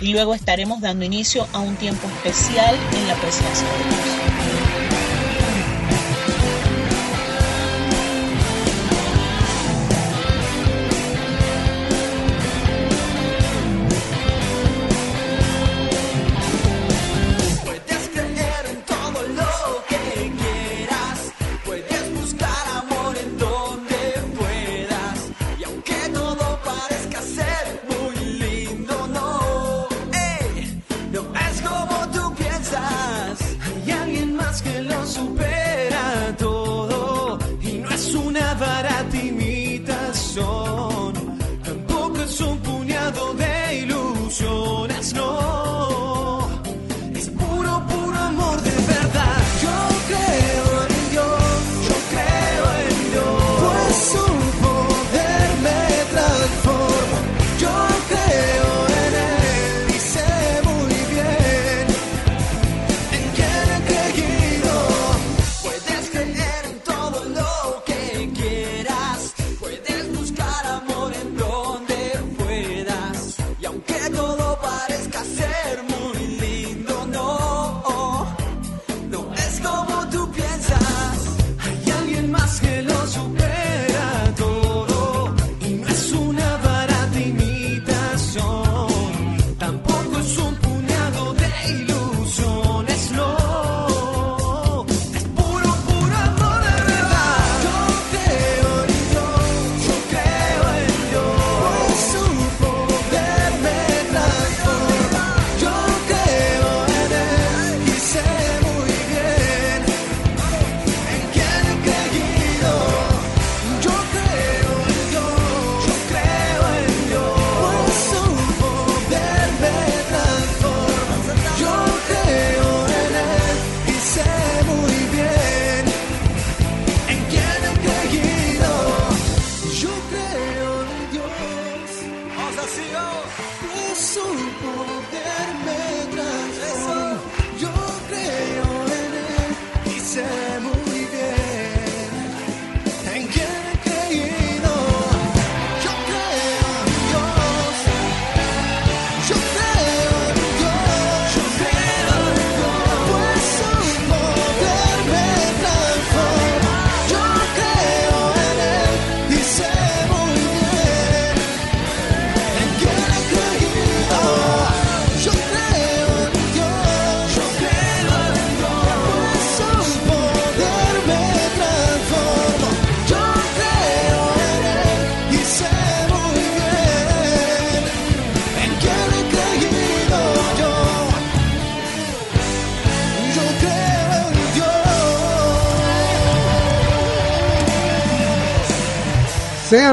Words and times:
y 0.00 0.12
luego 0.12 0.34
estaremos 0.34 0.80
dando 0.80 1.04
inicio 1.04 1.46
a 1.52 1.60
un 1.60 1.76
tiempo 1.76 2.06
especial 2.08 2.74
en 2.92 3.08
la 3.08 3.14
presencia 3.14 3.66
de 3.66 3.84
Dios. 3.84 4.15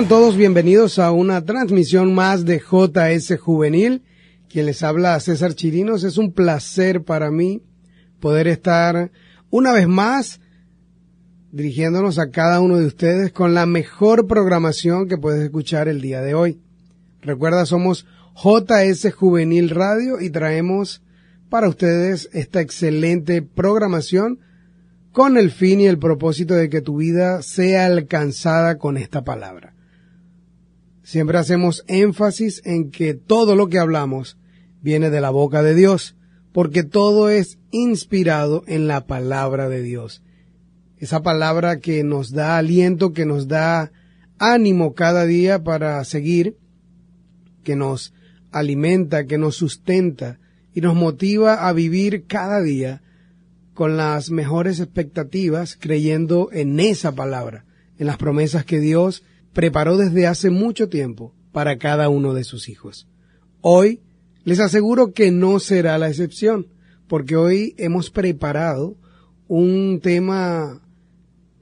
Todos 0.09 0.35
bienvenidos 0.35 0.99
a 0.99 1.11
una 1.11 1.45
transmisión 1.45 2.13
más 2.13 2.43
de 2.43 2.59
JS 2.59 3.39
Juvenil. 3.39 4.03
Quien 4.49 4.65
les 4.65 4.83
habla 4.83 5.19
César 5.21 5.53
Chirinos. 5.53 6.03
Es 6.03 6.17
un 6.17 6.33
placer 6.33 7.03
para 7.03 7.31
mí 7.31 7.63
poder 8.19 8.47
estar 8.47 9.11
una 9.49 9.71
vez 9.71 9.87
más 9.87 10.41
dirigiéndonos 11.51 12.19
a 12.19 12.31
cada 12.31 12.59
uno 12.59 12.77
de 12.77 12.85
ustedes 12.85 13.31
con 13.31 13.53
la 13.53 13.65
mejor 13.65 14.27
programación 14.27 15.07
que 15.07 15.17
puedes 15.17 15.41
escuchar 15.41 15.87
el 15.87 16.01
día 16.01 16.21
de 16.21 16.33
hoy. 16.33 16.59
Recuerda, 17.21 17.65
somos 17.65 18.05
JS 18.35 19.13
Juvenil 19.13 19.69
Radio 19.69 20.19
y 20.19 20.29
traemos 20.29 21.01
para 21.49 21.69
ustedes 21.69 22.29
esta 22.33 22.59
excelente 22.59 23.41
programación 23.41 24.39
con 25.13 25.38
el 25.38 25.49
fin 25.49 25.79
y 25.79 25.88
el 25.88 25.97
propósito 25.97 26.56
de 26.56 26.69
que 26.69 26.81
tu 26.81 26.97
vida 26.97 27.41
sea 27.41 27.85
alcanzada 27.85 28.77
con 28.77 28.97
esta 28.97 29.23
palabra. 29.23 29.72
Siempre 31.03 31.38
hacemos 31.38 31.83
énfasis 31.88 32.61
en 32.65 32.89
que 32.89 33.13
todo 33.13 33.55
lo 33.55 33.67
que 33.67 33.77
hablamos 33.77 34.38
viene 34.81 35.09
de 35.09 35.19
la 35.19 35.29
boca 35.29 35.61
de 35.61 35.75
Dios, 35.75 36.15
porque 36.53 36.83
todo 36.83 37.29
es 37.29 37.59
inspirado 37.71 38.63
en 38.67 38.88
la 38.88 39.05
palabra 39.05 39.67
de 39.67 39.81
Dios. 39.81 40.23
Esa 40.97 41.21
palabra 41.21 41.79
que 41.79 42.05
nos 42.05 42.31
da 42.31 42.57
aliento, 42.57 43.11
que 43.11 43.25
nos 43.25 43.50
da 43.50 43.91
ánimo 44.39 44.94
cada 44.94 45.25
día 45.25 45.61
para 45.61 46.03
seguir, 46.05 46.55
que 47.63 47.75
nos 47.75 48.13
alimenta, 48.51 49.25
que 49.25 49.38
nos 49.38 49.56
sustenta 49.56 50.39
y 50.73 50.79
nos 50.79 50.95
motiva 50.95 51.67
a 51.67 51.73
vivir 51.73 52.25
cada 52.27 52.61
día 52.61 53.01
con 53.73 53.97
las 53.97 54.29
mejores 54.31 54.79
expectativas, 54.79 55.77
creyendo 55.77 56.49
en 56.53 56.79
esa 56.79 57.13
palabra, 57.13 57.65
en 57.97 58.07
las 58.07 58.17
promesas 58.17 58.63
que 58.63 58.79
Dios 58.79 59.23
preparó 59.53 59.97
desde 59.97 60.27
hace 60.27 60.50
mucho 60.50 60.89
tiempo 60.89 61.33
para 61.51 61.77
cada 61.77 62.09
uno 62.09 62.33
de 62.33 62.44
sus 62.44 62.69
hijos. 62.69 63.07
Hoy 63.61 64.01
les 64.44 64.59
aseguro 64.59 65.13
que 65.13 65.31
no 65.31 65.59
será 65.59 65.97
la 65.97 66.09
excepción, 66.09 66.67
porque 67.07 67.35
hoy 67.35 67.75
hemos 67.77 68.09
preparado 68.09 68.97
un 69.47 70.00
tema 70.01 70.81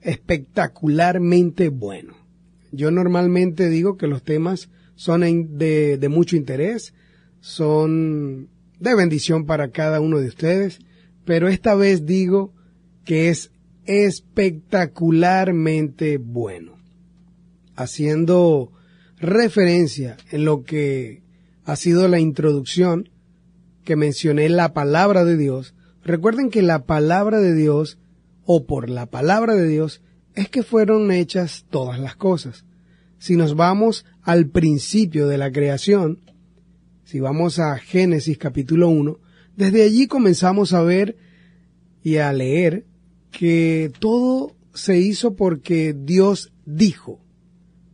espectacularmente 0.01 1.69
bueno. 1.69 2.15
Yo 2.71 2.89
normalmente 2.89 3.69
digo 3.69 3.97
que 3.97 4.07
los 4.07 4.23
temas 4.23 4.69
son 4.95 5.57
de, 5.57 5.97
de 5.97 6.09
mucho 6.09 6.37
interés, 6.37 6.93
son 7.39 8.49
de 8.79 8.95
bendición 8.95 9.45
para 9.45 9.71
cada 9.71 9.99
uno 9.99 10.19
de 10.19 10.27
ustedes, 10.27 10.79
pero 11.25 11.49
esta 11.49 11.75
vez 11.75 12.05
digo 12.05 12.53
que 13.03 13.29
es 13.29 13.51
espectacularmente 13.85 16.17
bueno. 16.17 16.80
Haciendo 17.81 18.71
referencia 19.17 20.17
en 20.31 20.45
lo 20.45 20.63
que 20.63 21.23
ha 21.63 21.75
sido 21.75 22.07
la 22.07 22.19
introducción 22.19 23.09
que 23.83 23.95
mencioné 23.95 24.49
la 24.49 24.73
palabra 24.73 25.25
de 25.25 25.37
Dios, 25.37 25.73
recuerden 26.03 26.49
que 26.49 26.61
la 26.61 26.85
palabra 26.85 27.39
de 27.39 27.55
Dios 27.55 27.97
o 28.45 28.65
por 28.65 28.89
la 28.89 29.05
palabra 29.07 29.55
de 29.55 29.67
Dios 29.67 30.01
es 30.35 30.49
que 30.49 30.63
fueron 30.63 31.11
hechas 31.11 31.65
todas 31.69 31.99
las 31.99 32.15
cosas. 32.15 32.65
Si 33.19 33.35
nos 33.35 33.55
vamos 33.55 34.05
al 34.23 34.47
principio 34.47 35.27
de 35.27 35.37
la 35.37 35.51
creación, 35.51 36.19
si 37.03 37.19
vamos 37.19 37.59
a 37.59 37.77
Génesis 37.77 38.37
capítulo 38.37 38.89
1, 38.89 39.19
desde 39.55 39.83
allí 39.83 40.07
comenzamos 40.07 40.73
a 40.73 40.81
ver 40.81 41.17
y 42.03 42.17
a 42.17 42.31
leer 42.33 42.85
que 43.31 43.91
todo 43.99 44.55
se 44.73 44.97
hizo 44.97 45.35
porque 45.35 45.95
Dios 45.97 46.51
dijo. 46.65 47.19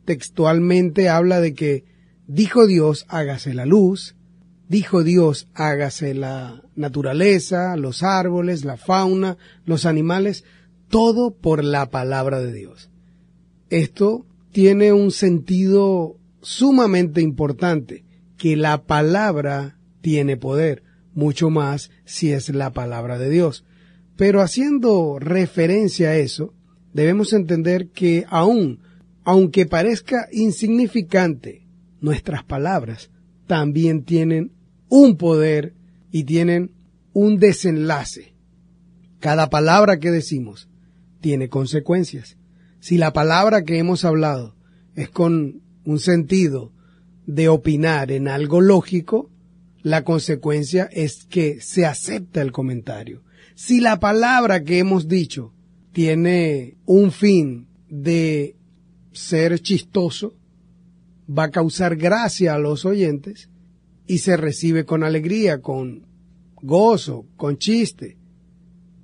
Textualmente 0.08 1.10
habla 1.10 1.42
de 1.42 1.54
que 1.54 1.84
dijo 2.28 2.66
Dios 2.66 3.06
hágase 3.10 3.54
la 3.54 3.66
luz, 3.66 4.16
dijo 4.70 5.04
Dios 5.04 5.50
hágase 5.54 6.14
la 6.14 6.64
naturaleza, 6.78 7.76
los 7.76 8.04
árboles, 8.04 8.64
la 8.64 8.78
fauna, 8.78 9.38
los 9.66 9.86
animales, 9.86 10.46
todo 10.88 11.36
por 11.36 11.62
la 11.62 11.90
palabra 11.90 12.40
de 12.40 12.54
Dios. 12.54 12.90
Esto 13.70 14.26
tiene 14.54 14.94
un 14.94 15.12
sentido 15.12 16.16
sumamente 16.42 17.20
importante, 17.20 18.06
que 18.38 18.56
la 18.56 18.84
palabra 18.86 19.78
tiene 20.00 20.38
poder, 20.38 20.84
mucho 21.16 21.50
más 21.50 21.92
si 22.06 22.32
es 22.32 22.48
la 22.48 22.72
palabra 22.72 23.20
de 23.20 23.30
Dios. 23.30 23.66
Pero 24.16 24.40
haciendo 24.40 25.20
referencia 25.20 26.12
a 26.12 26.16
eso, 26.16 26.54
debemos 26.94 27.34
entender 27.34 27.90
que 27.90 28.26
aún, 28.30 28.80
aunque 29.28 29.66
parezca 29.66 30.30
insignificante, 30.32 31.68
nuestras 32.00 32.46
palabras 32.46 33.10
también 33.46 34.06
tienen 34.06 34.54
un 34.88 35.18
poder 35.18 35.74
y 36.14 36.24
tienen 36.24 36.72
un 37.12 37.38
desenlace. 37.38 38.34
Cada 39.20 39.50
palabra 39.50 40.00
que 40.00 40.12
decimos 40.12 40.70
tiene 41.20 41.50
consecuencias. 41.50 42.38
Si 42.80 42.98
la 42.98 43.12
palabra 43.12 43.66
que 43.66 43.80
hemos 43.80 44.06
hablado 44.06 44.56
es 44.96 45.10
con 45.10 45.62
un 45.84 46.00
sentido 46.00 46.72
de 47.26 47.50
opinar 47.50 48.14
en 48.14 48.30
algo 48.30 48.62
lógico, 48.62 49.30
la 49.82 50.06
consecuencia 50.06 50.88
es 50.90 51.26
que 51.26 51.60
se 51.60 51.86
acepta 51.86 52.42
el 52.42 52.54
comentario. 52.54 53.24
Si 53.56 53.82
la 53.82 54.00
palabra 54.00 54.64
que 54.64 54.80
hemos 54.80 55.10
dicho 55.10 55.54
tiene 55.92 56.78
un 56.86 57.12
fin 57.12 57.68
de 57.90 58.57
ser 59.18 59.60
chistoso, 59.60 60.36
va 61.28 61.46
a 61.46 61.52
causar 61.52 61.96
gracia 61.96 62.54
a 62.54 62.60
los 62.60 62.86
oyentes 62.86 63.50
y 64.06 64.20
se 64.20 64.38
recibe 64.38 64.86
con 64.86 65.04
alegría, 65.04 65.62
con 65.62 66.08
gozo, 66.62 67.26
con 67.36 67.58
chiste. 67.58 68.18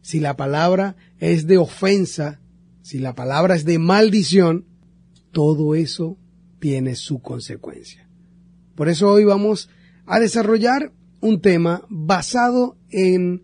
Si 0.02 0.20
la 0.20 0.36
palabra 0.36 0.96
es 1.20 1.48
de 1.48 1.58
ofensa, 1.58 2.40
si 2.82 3.00
la 3.00 3.16
palabra 3.16 3.56
es 3.56 3.66
de 3.66 3.80
maldición, 3.80 4.66
todo 5.32 5.76
eso 5.76 6.18
tiene 6.60 6.96
su 6.96 7.22
consecuencia. 7.22 8.08
Por 8.76 8.90
eso 8.90 9.10
hoy 9.10 9.24
vamos 9.24 9.70
a 10.06 10.20
desarrollar 10.20 10.92
un 11.22 11.42
tema 11.42 11.86
basado 11.90 12.78
en 12.90 13.44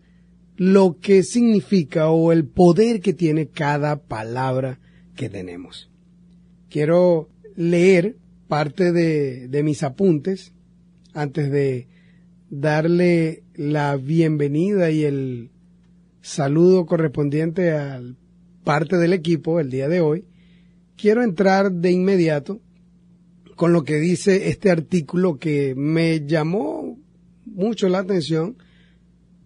lo 0.56 0.98
que 1.00 1.22
significa 1.22 2.10
o 2.10 2.32
el 2.32 2.46
poder 2.46 3.00
que 3.00 3.14
tiene 3.14 3.48
cada 3.48 4.02
palabra 4.02 4.78
que 5.16 5.30
tenemos. 5.30 5.89
Quiero 6.70 7.28
leer 7.56 8.16
parte 8.46 8.92
de, 8.92 9.62
mis 9.64 9.82
apuntes 9.82 10.52
antes 11.12 11.50
de 11.50 11.88
darle 12.48 13.42
la 13.54 13.96
bienvenida 13.96 14.92
y 14.92 15.02
el 15.02 15.50
saludo 16.22 16.86
correspondiente 16.86 17.72
al 17.72 18.16
parte 18.62 18.98
del 18.98 19.12
equipo 19.12 19.58
el 19.58 19.68
día 19.68 19.88
de 19.88 20.00
hoy, 20.00 20.24
quiero 20.96 21.24
entrar 21.24 21.72
de 21.72 21.90
inmediato 21.90 22.60
con 23.56 23.72
lo 23.72 23.82
que 23.82 23.96
dice 23.96 24.48
este 24.48 24.70
artículo 24.70 25.38
que 25.38 25.74
me 25.74 26.24
llamó 26.24 26.96
mucho 27.46 27.88
la 27.88 27.98
atención. 27.98 28.58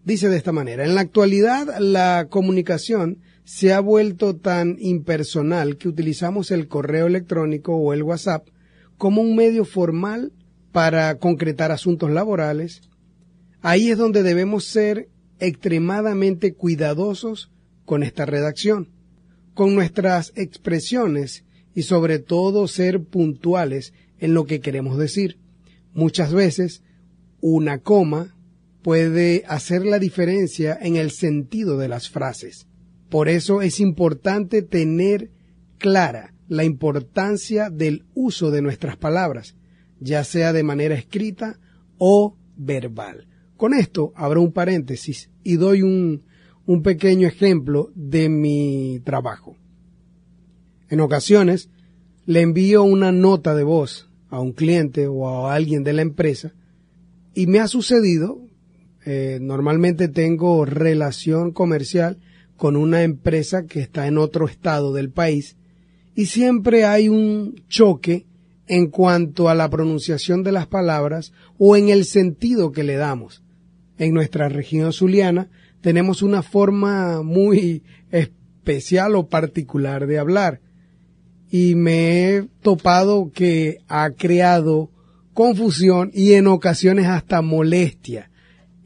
Dice 0.04 0.28
de 0.28 0.36
esta 0.36 0.52
manera, 0.52 0.84
en 0.84 0.94
la 0.94 1.00
actualidad 1.00 1.78
la 1.78 2.26
comunicación 2.28 3.20
se 3.44 3.74
ha 3.74 3.80
vuelto 3.80 4.36
tan 4.36 4.76
impersonal 4.80 5.76
que 5.76 5.88
utilizamos 5.88 6.50
el 6.50 6.66
correo 6.66 7.06
electrónico 7.06 7.76
o 7.76 7.92
el 7.92 8.02
WhatsApp 8.02 8.48
como 8.96 9.20
un 9.20 9.36
medio 9.36 9.64
formal 9.64 10.32
para 10.72 11.18
concretar 11.18 11.70
asuntos 11.70 12.10
laborales. 12.10 12.82
Ahí 13.60 13.90
es 13.90 13.98
donde 13.98 14.22
debemos 14.22 14.64
ser 14.64 15.08
extremadamente 15.38 16.54
cuidadosos 16.54 17.50
con 17.84 18.02
esta 18.02 18.24
redacción, 18.24 18.88
con 19.52 19.74
nuestras 19.74 20.32
expresiones 20.36 21.44
y 21.74 21.82
sobre 21.82 22.18
todo 22.18 22.66
ser 22.66 23.02
puntuales 23.02 23.92
en 24.18 24.32
lo 24.32 24.46
que 24.46 24.60
queremos 24.60 24.96
decir. 24.96 25.38
Muchas 25.92 26.32
veces 26.32 26.82
una 27.40 27.78
coma 27.78 28.34
puede 28.82 29.44
hacer 29.48 29.84
la 29.84 29.98
diferencia 29.98 30.78
en 30.80 30.96
el 30.96 31.10
sentido 31.10 31.76
de 31.76 31.88
las 31.88 32.08
frases. 32.08 32.66
Por 33.14 33.28
eso 33.28 33.62
es 33.62 33.78
importante 33.78 34.60
tener 34.60 35.30
clara 35.78 36.34
la 36.48 36.64
importancia 36.64 37.70
del 37.70 38.06
uso 38.12 38.50
de 38.50 38.60
nuestras 38.60 38.96
palabras, 38.96 39.54
ya 40.00 40.24
sea 40.24 40.52
de 40.52 40.64
manera 40.64 40.96
escrita 40.96 41.60
o 41.96 42.36
verbal. 42.56 43.28
Con 43.56 43.72
esto 43.72 44.12
abro 44.16 44.42
un 44.42 44.50
paréntesis 44.50 45.30
y 45.44 45.54
doy 45.54 45.82
un, 45.82 46.24
un 46.66 46.82
pequeño 46.82 47.28
ejemplo 47.28 47.92
de 47.94 48.28
mi 48.28 49.00
trabajo. 49.04 49.56
En 50.88 50.98
ocasiones 50.98 51.70
le 52.26 52.40
envío 52.40 52.82
una 52.82 53.12
nota 53.12 53.54
de 53.54 53.62
voz 53.62 54.10
a 54.28 54.40
un 54.40 54.50
cliente 54.50 55.06
o 55.06 55.28
a 55.28 55.54
alguien 55.54 55.84
de 55.84 55.92
la 55.92 56.02
empresa 56.02 56.52
y 57.32 57.46
me 57.46 57.60
ha 57.60 57.68
sucedido, 57.68 58.40
eh, 59.06 59.38
normalmente 59.40 60.08
tengo 60.08 60.64
relación 60.64 61.52
comercial 61.52 62.18
con 62.56 62.76
una 62.76 63.02
empresa 63.02 63.66
que 63.66 63.80
está 63.80 64.06
en 64.06 64.18
otro 64.18 64.46
estado 64.46 64.92
del 64.92 65.10
país 65.10 65.56
y 66.14 66.26
siempre 66.26 66.84
hay 66.84 67.08
un 67.08 67.62
choque 67.68 68.26
en 68.66 68.88
cuanto 68.88 69.48
a 69.48 69.54
la 69.54 69.68
pronunciación 69.68 70.42
de 70.42 70.52
las 70.52 70.66
palabras 70.66 71.32
o 71.58 71.76
en 71.76 71.88
el 71.88 72.04
sentido 72.04 72.72
que 72.72 72.84
le 72.84 72.96
damos. 72.96 73.42
En 73.98 74.14
nuestra 74.14 74.48
región 74.48 74.92
zuliana 74.92 75.48
tenemos 75.80 76.22
una 76.22 76.42
forma 76.42 77.22
muy 77.22 77.82
especial 78.10 79.16
o 79.16 79.28
particular 79.28 80.06
de 80.06 80.18
hablar 80.18 80.60
y 81.50 81.74
me 81.74 82.28
he 82.28 82.48
topado 82.62 83.30
que 83.32 83.78
ha 83.88 84.10
creado 84.10 84.90
confusión 85.34 86.10
y 86.14 86.32
en 86.32 86.46
ocasiones 86.46 87.06
hasta 87.06 87.42
molestia 87.42 88.30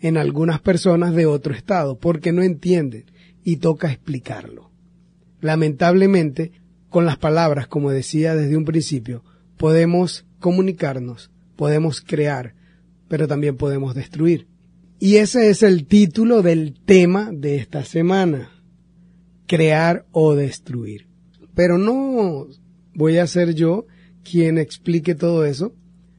en 0.01 0.17
algunas 0.17 0.61
personas 0.61 1.15
de 1.15 1.27
otro 1.27 1.55
estado 1.55 1.99
porque 1.99 2.33
no 2.33 2.43
entienden 2.43 3.05
y 3.49 3.57
toca 3.57 3.91
explicarlo. 3.91 4.71
Lamentablemente, 5.41 6.53
con 6.91 7.07
las 7.07 7.17
palabras, 7.17 7.67
como 7.67 7.91
decía 7.91 8.35
desde 8.35 8.59
un 8.59 8.67
principio, 8.67 9.25
podemos 9.57 10.27
comunicarnos, 10.39 11.31
podemos 11.57 12.03
crear, 12.03 12.55
pero 13.09 13.27
también 13.27 13.57
podemos 13.57 13.95
destruir. 13.95 14.49
Y 14.99 15.17
ese 15.17 15.49
es 15.49 15.63
el 15.63 15.87
título 15.87 16.43
del 16.43 16.75
tema 16.85 17.31
de 17.33 17.57
esta 17.57 17.87
semana, 17.87 18.51
crear 19.47 20.05
o 20.13 20.35
destruir. 20.35 21.09
Pero 21.55 21.79
no 21.79 22.49
voy 22.93 23.17
a 23.17 23.27
ser 23.27 23.55
yo 23.55 23.87
quien 24.31 24.59
explique 24.59 25.15
todo 25.15 25.47
eso, 25.47 25.73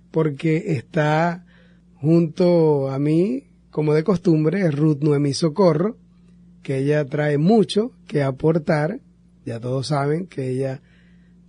porque 0.09 0.73
está 0.73 1.45
junto 1.93 2.89
a 2.89 2.97
mí, 2.97 3.51
como 3.69 3.93
de 3.93 4.03
costumbre, 4.03 4.71
Ruth 4.71 5.01
Noemí 5.01 5.35
Socorro, 5.35 5.99
que 6.69 6.77
ella 6.77 7.03
trae 7.03 7.39
mucho 7.39 7.93
que 8.05 8.21
aportar, 8.21 8.99
ya 9.43 9.59
todos 9.59 9.87
saben 9.87 10.27
que 10.27 10.51
ella 10.51 10.83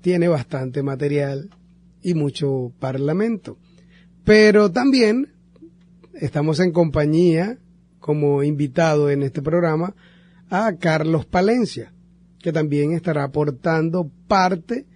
tiene 0.00 0.28
bastante 0.28 0.82
material 0.82 1.50
y 2.00 2.14
mucho 2.14 2.72
parlamento. 2.78 3.58
Pero 4.24 4.72
también 4.72 5.28
estamos 6.14 6.58
en 6.58 6.72
compañía, 6.72 7.58
como 7.98 8.42
invitado 8.42 9.10
en 9.10 9.22
este 9.22 9.42
programa, 9.42 9.94
a 10.48 10.76
Carlos 10.76 11.26
Palencia, 11.26 11.92
que 12.38 12.50
también 12.50 12.92
estará 12.92 13.24
aportando 13.24 14.10
parte 14.26 14.86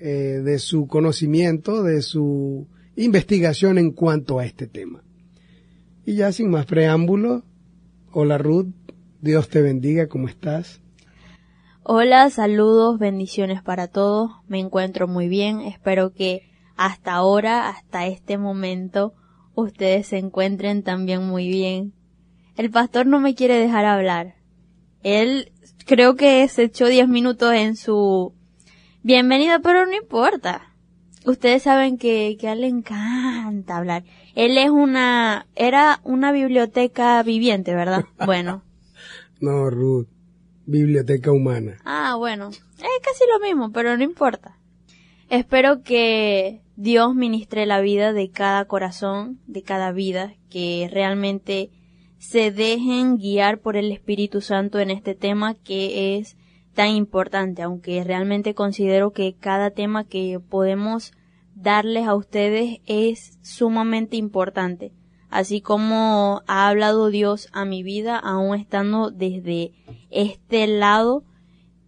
eh, 0.00 0.40
de 0.44 0.58
su 0.58 0.88
conocimiento, 0.88 1.84
de 1.84 2.02
su 2.02 2.66
investigación 2.96 3.78
en 3.78 3.92
cuanto 3.92 4.40
a 4.40 4.44
este 4.44 4.66
tema. 4.66 5.04
Y 6.04 6.16
ya 6.16 6.32
sin 6.32 6.50
más 6.50 6.66
preámbulo, 6.66 7.44
hola 8.10 8.38
Ruth, 8.38 8.74
Dios 9.24 9.48
te 9.48 9.62
bendiga, 9.62 10.06
¿cómo 10.06 10.28
estás? 10.28 10.82
Hola, 11.82 12.28
saludos, 12.28 12.98
bendiciones 12.98 13.62
para 13.62 13.88
todos, 13.88 14.32
me 14.48 14.60
encuentro 14.60 15.08
muy 15.08 15.28
bien, 15.28 15.62
espero 15.62 16.12
que 16.12 16.42
hasta 16.76 17.14
ahora, 17.14 17.70
hasta 17.70 18.06
este 18.06 18.36
momento, 18.36 19.14
ustedes 19.54 20.08
se 20.08 20.18
encuentren 20.18 20.82
también 20.82 21.26
muy 21.26 21.48
bien. 21.48 21.94
El 22.58 22.70
pastor 22.70 23.06
no 23.06 23.18
me 23.18 23.34
quiere 23.34 23.54
dejar 23.54 23.86
hablar. 23.86 24.34
Él 25.02 25.52
creo 25.86 26.16
que 26.16 26.46
se 26.48 26.64
echó 26.64 26.88
10 26.88 27.08
minutos 27.08 27.54
en 27.54 27.76
su 27.76 28.34
bienvenida, 29.02 29.58
pero 29.60 29.86
no 29.86 29.94
importa. 29.96 30.74
Ustedes 31.24 31.62
saben 31.62 31.96
que, 31.96 32.36
que 32.38 32.48
a 32.48 32.52
él 32.52 32.60
le 32.60 32.68
encanta 32.68 33.78
hablar. 33.78 34.04
Él 34.34 34.58
es 34.58 34.68
una, 34.68 35.46
era 35.56 36.00
una 36.04 36.30
biblioteca 36.30 37.22
viviente, 37.22 37.74
¿verdad? 37.74 38.04
Bueno. 38.26 38.62
No, 39.44 39.70
Ruth. 39.70 40.08
Biblioteca 40.66 41.30
humana. 41.30 41.76
Ah, 41.84 42.16
bueno. 42.16 42.48
Es 42.48 43.00
casi 43.02 43.24
lo 43.30 43.38
mismo, 43.46 43.70
pero 43.70 43.96
no 43.96 44.02
importa. 44.02 44.58
Espero 45.28 45.82
que 45.82 46.62
Dios 46.76 47.14
ministre 47.14 47.66
la 47.66 47.80
vida 47.80 48.12
de 48.12 48.30
cada 48.30 48.64
corazón, 48.64 49.40
de 49.46 49.62
cada 49.62 49.92
vida, 49.92 50.34
que 50.50 50.88
realmente 50.90 51.70
se 52.18 52.50
dejen 52.50 53.18
guiar 53.18 53.58
por 53.58 53.76
el 53.76 53.92
Espíritu 53.92 54.40
Santo 54.40 54.78
en 54.78 54.90
este 54.90 55.14
tema 55.14 55.54
que 55.54 56.16
es 56.16 56.36
tan 56.74 56.88
importante, 56.88 57.62
aunque 57.62 58.02
realmente 58.02 58.54
considero 58.54 59.12
que 59.12 59.34
cada 59.38 59.70
tema 59.70 60.04
que 60.04 60.40
podemos 60.40 61.12
darles 61.54 62.06
a 62.06 62.14
ustedes 62.14 62.80
es 62.86 63.38
sumamente 63.42 64.16
importante. 64.16 64.92
Así 65.34 65.60
como 65.60 66.42
ha 66.46 66.68
hablado 66.68 67.10
Dios 67.10 67.48
a 67.52 67.64
mi 67.64 67.82
vida, 67.82 68.16
aún 68.16 68.54
estando 68.54 69.10
desde 69.10 69.72
este 70.12 70.68
lado, 70.68 71.24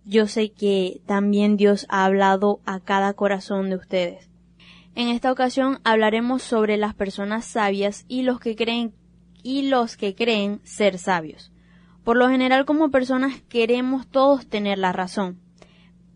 yo 0.04 0.26
sé 0.26 0.50
que 0.50 1.00
también 1.06 1.56
Dios 1.56 1.86
ha 1.88 2.04
hablado 2.04 2.58
a 2.66 2.80
cada 2.80 3.12
corazón 3.12 3.70
de 3.70 3.76
ustedes. 3.76 4.28
En 4.96 5.06
esta 5.06 5.30
ocasión 5.30 5.78
hablaremos 5.84 6.42
sobre 6.42 6.76
las 6.76 6.96
personas 6.96 7.44
sabias 7.44 8.04
y 8.08 8.22
los 8.22 8.40
que 8.40 8.56
creen 8.56 8.94
y 9.44 9.68
los 9.68 9.96
que 9.96 10.16
creen 10.16 10.60
ser 10.64 10.98
sabios. 10.98 11.52
Por 12.02 12.16
lo 12.16 12.28
general 12.28 12.64
como 12.64 12.90
personas 12.90 13.42
queremos 13.48 14.08
todos 14.08 14.48
tener 14.48 14.76
la 14.76 14.90
razón, 14.90 15.38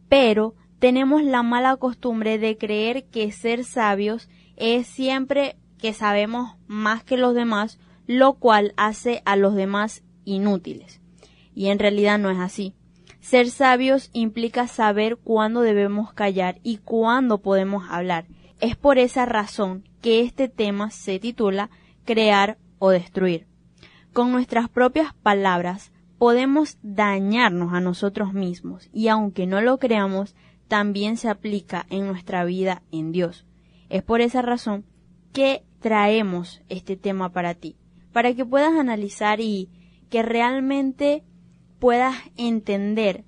pero 0.09 0.57
tenemos 0.81 1.23
la 1.23 1.45
mala 1.45 1.77
costumbre 1.77 2.41
de 2.41 2.59
creer 2.59 3.05
que 3.05 3.31
ser 3.31 3.63
sabios 3.63 4.29
es 4.57 4.89
siempre 4.89 5.60
que 5.81 5.93
sabemos 5.93 6.57
más 6.67 7.03
que 7.03 7.17
los 7.17 7.35
demás, 7.35 7.79
lo 8.07 8.35
cual 8.35 8.75
hace 8.77 9.23
a 9.25 9.37
los 9.37 9.55
demás 9.55 10.03
inútiles. 10.25 11.01
Y 11.55 11.69
en 11.69 11.79
realidad 11.79 12.19
no 12.19 12.31
es 12.31 12.39
así. 12.39 12.75
Ser 13.21 13.51
sabios 13.51 14.11
implica 14.13 14.67
saber 14.67 15.17
cuándo 15.17 15.61
debemos 15.61 16.13
callar 16.13 16.59
y 16.63 16.79
cuándo 16.79 17.39
podemos 17.39 17.85
hablar. 17.91 18.27
Es 18.61 18.77
por 18.77 18.99
esa 18.99 19.27
razón 19.27 19.85
que 20.01 20.21
este 20.21 20.49
tema 20.49 20.91
se 20.91 21.19
titula 21.19 21.71
Crear 22.05 22.59
o 22.79 22.91
destruir. 22.91 23.47
Con 24.13 24.33
nuestras 24.33 24.69
propias 24.69 25.15
palabras 25.15 25.93
podemos 26.19 26.79
dañarnos 26.83 27.73
a 27.73 27.81
nosotros 27.81 28.33
mismos 28.33 28.89
y 28.93 29.09
aunque 29.09 29.47
no 29.47 29.61
lo 29.61 29.79
creamos, 29.79 30.35
también 30.69 31.17
se 31.17 31.29
aplica 31.29 31.87
en 31.91 32.07
nuestra 32.07 32.45
vida 32.45 32.83
en 32.91 33.13
Dios. 33.13 33.47
Es 33.89 34.03
por 34.03 34.21
esa 34.21 34.43
razón 34.43 34.85
que 35.33 35.63
traemos 35.81 36.63
este 36.69 36.97
tema 36.97 37.31
para 37.31 37.55
ti, 37.55 37.77
para 38.13 38.35
que 38.35 38.45
puedas 38.45 38.75
analizar 38.75 39.41
y 39.41 39.69
que 40.09 40.23
realmente 40.23 41.23
puedas 41.79 42.17
entender 42.37 43.25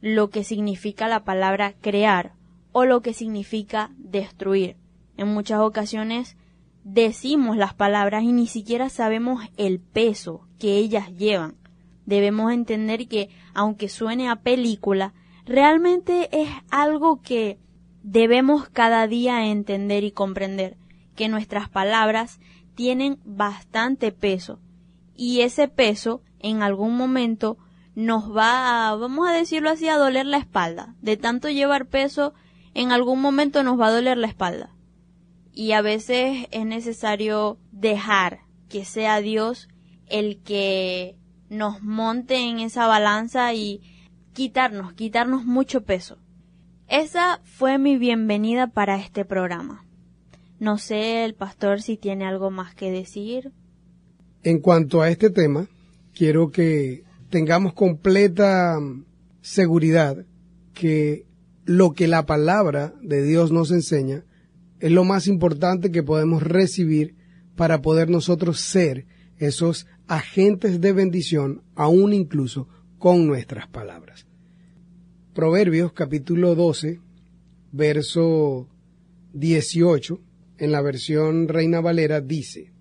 lo 0.00 0.30
que 0.30 0.44
significa 0.44 1.08
la 1.08 1.24
palabra 1.24 1.74
crear 1.80 2.34
o 2.72 2.84
lo 2.84 3.00
que 3.00 3.14
significa 3.14 3.90
destruir. 3.96 4.76
En 5.16 5.28
muchas 5.28 5.60
ocasiones 5.60 6.36
decimos 6.82 7.56
las 7.56 7.72
palabras 7.72 8.24
y 8.24 8.32
ni 8.32 8.46
siquiera 8.46 8.90
sabemos 8.90 9.42
el 9.56 9.80
peso 9.80 10.46
que 10.58 10.76
ellas 10.76 11.16
llevan. 11.16 11.56
Debemos 12.04 12.52
entender 12.52 13.08
que, 13.08 13.30
aunque 13.54 13.88
suene 13.88 14.28
a 14.28 14.36
película, 14.36 15.14
realmente 15.46 16.28
es 16.32 16.48
algo 16.70 17.22
que 17.22 17.58
debemos 18.02 18.68
cada 18.68 19.06
día 19.06 19.46
entender 19.46 20.04
y 20.04 20.10
comprender, 20.10 20.76
que 21.14 21.28
nuestras 21.28 21.68
palabras 21.68 22.40
tienen 22.74 23.18
bastante 23.24 24.12
peso 24.12 24.60
y 25.16 25.42
ese 25.42 25.68
peso 25.68 26.22
en 26.40 26.62
algún 26.62 26.96
momento 26.96 27.56
nos 27.94 28.36
va 28.36 28.88
a, 28.88 28.96
vamos 28.96 29.28
a 29.28 29.32
decirlo 29.32 29.70
así, 29.70 29.88
a 29.88 29.96
doler 29.96 30.26
la 30.26 30.38
espalda. 30.38 30.96
De 31.00 31.16
tanto 31.16 31.48
llevar 31.48 31.86
peso, 31.86 32.34
en 32.74 32.90
algún 32.90 33.20
momento 33.20 33.62
nos 33.62 33.78
va 33.78 33.86
a 33.86 33.92
doler 33.92 34.18
la 34.18 34.26
espalda 34.26 34.74
y 35.54 35.72
a 35.72 35.82
veces 35.82 36.48
es 36.50 36.66
necesario 36.66 37.58
dejar 37.70 38.40
que 38.68 38.84
sea 38.84 39.20
Dios 39.20 39.68
el 40.08 40.42
que 40.42 41.16
nos 41.48 41.80
monte 41.80 42.36
en 42.36 42.58
esa 42.58 42.88
balanza 42.88 43.54
y 43.54 43.80
quitarnos, 44.32 44.94
quitarnos 44.94 45.44
mucho 45.44 45.84
peso. 45.84 46.18
Esa 46.88 47.40
fue 47.44 47.78
mi 47.78 47.96
bienvenida 47.96 48.66
para 48.66 48.96
este 48.96 49.24
programa. 49.24 49.86
No 50.64 50.78
sé 50.78 51.26
el 51.26 51.34
pastor 51.34 51.82
si 51.82 51.98
tiene 51.98 52.24
algo 52.24 52.50
más 52.50 52.74
que 52.74 52.90
decir. 52.90 53.52
En 54.42 54.60
cuanto 54.60 55.02
a 55.02 55.10
este 55.10 55.28
tema, 55.28 55.68
quiero 56.14 56.50
que 56.50 57.04
tengamos 57.28 57.74
completa 57.74 58.78
seguridad 59.42 60.24
que 60.72 61.26
lo 61.66 61.92
que 61.92 62.08
la 62.08 62.24
palabra 62.24 62.94
de 63.02 63.22
Dios 63.22 63.52
nos 63.52 63.72
enseña 63.72 64.24
es 64.80 64.90
lo 64.90 65.04
más 65.04 65.26
importante 65.26 65.90
que 65.90 66.02
podemos 66.02 66.42
recibir 66.42 67.14
para 67.56 67.82
poder 67.82 68.08
nosotros 68.08 68.58
ser 68.58 69.04
esos 69.36 69.86
agentes 70.06 70.80
de 70.80 70.94
bendición, 70.94 71.62
aún 71.74 72.14
incluso 72.14 72.68
con 72.96 73.26
nuestras 73.26 73.68
palabras. 73.68 74.26
Proverbios 75.34 75.92
capítulo 75.92 76.54
12, 76.54 77.02
verso 77.70 78.66
18, 79.34 80.20
en 80.58 80.72
la 80.72 80.80
versión 80.80 81.48
Reina 81.48 81.80
Valera 81.80 82.20
dice, 82.20 82.72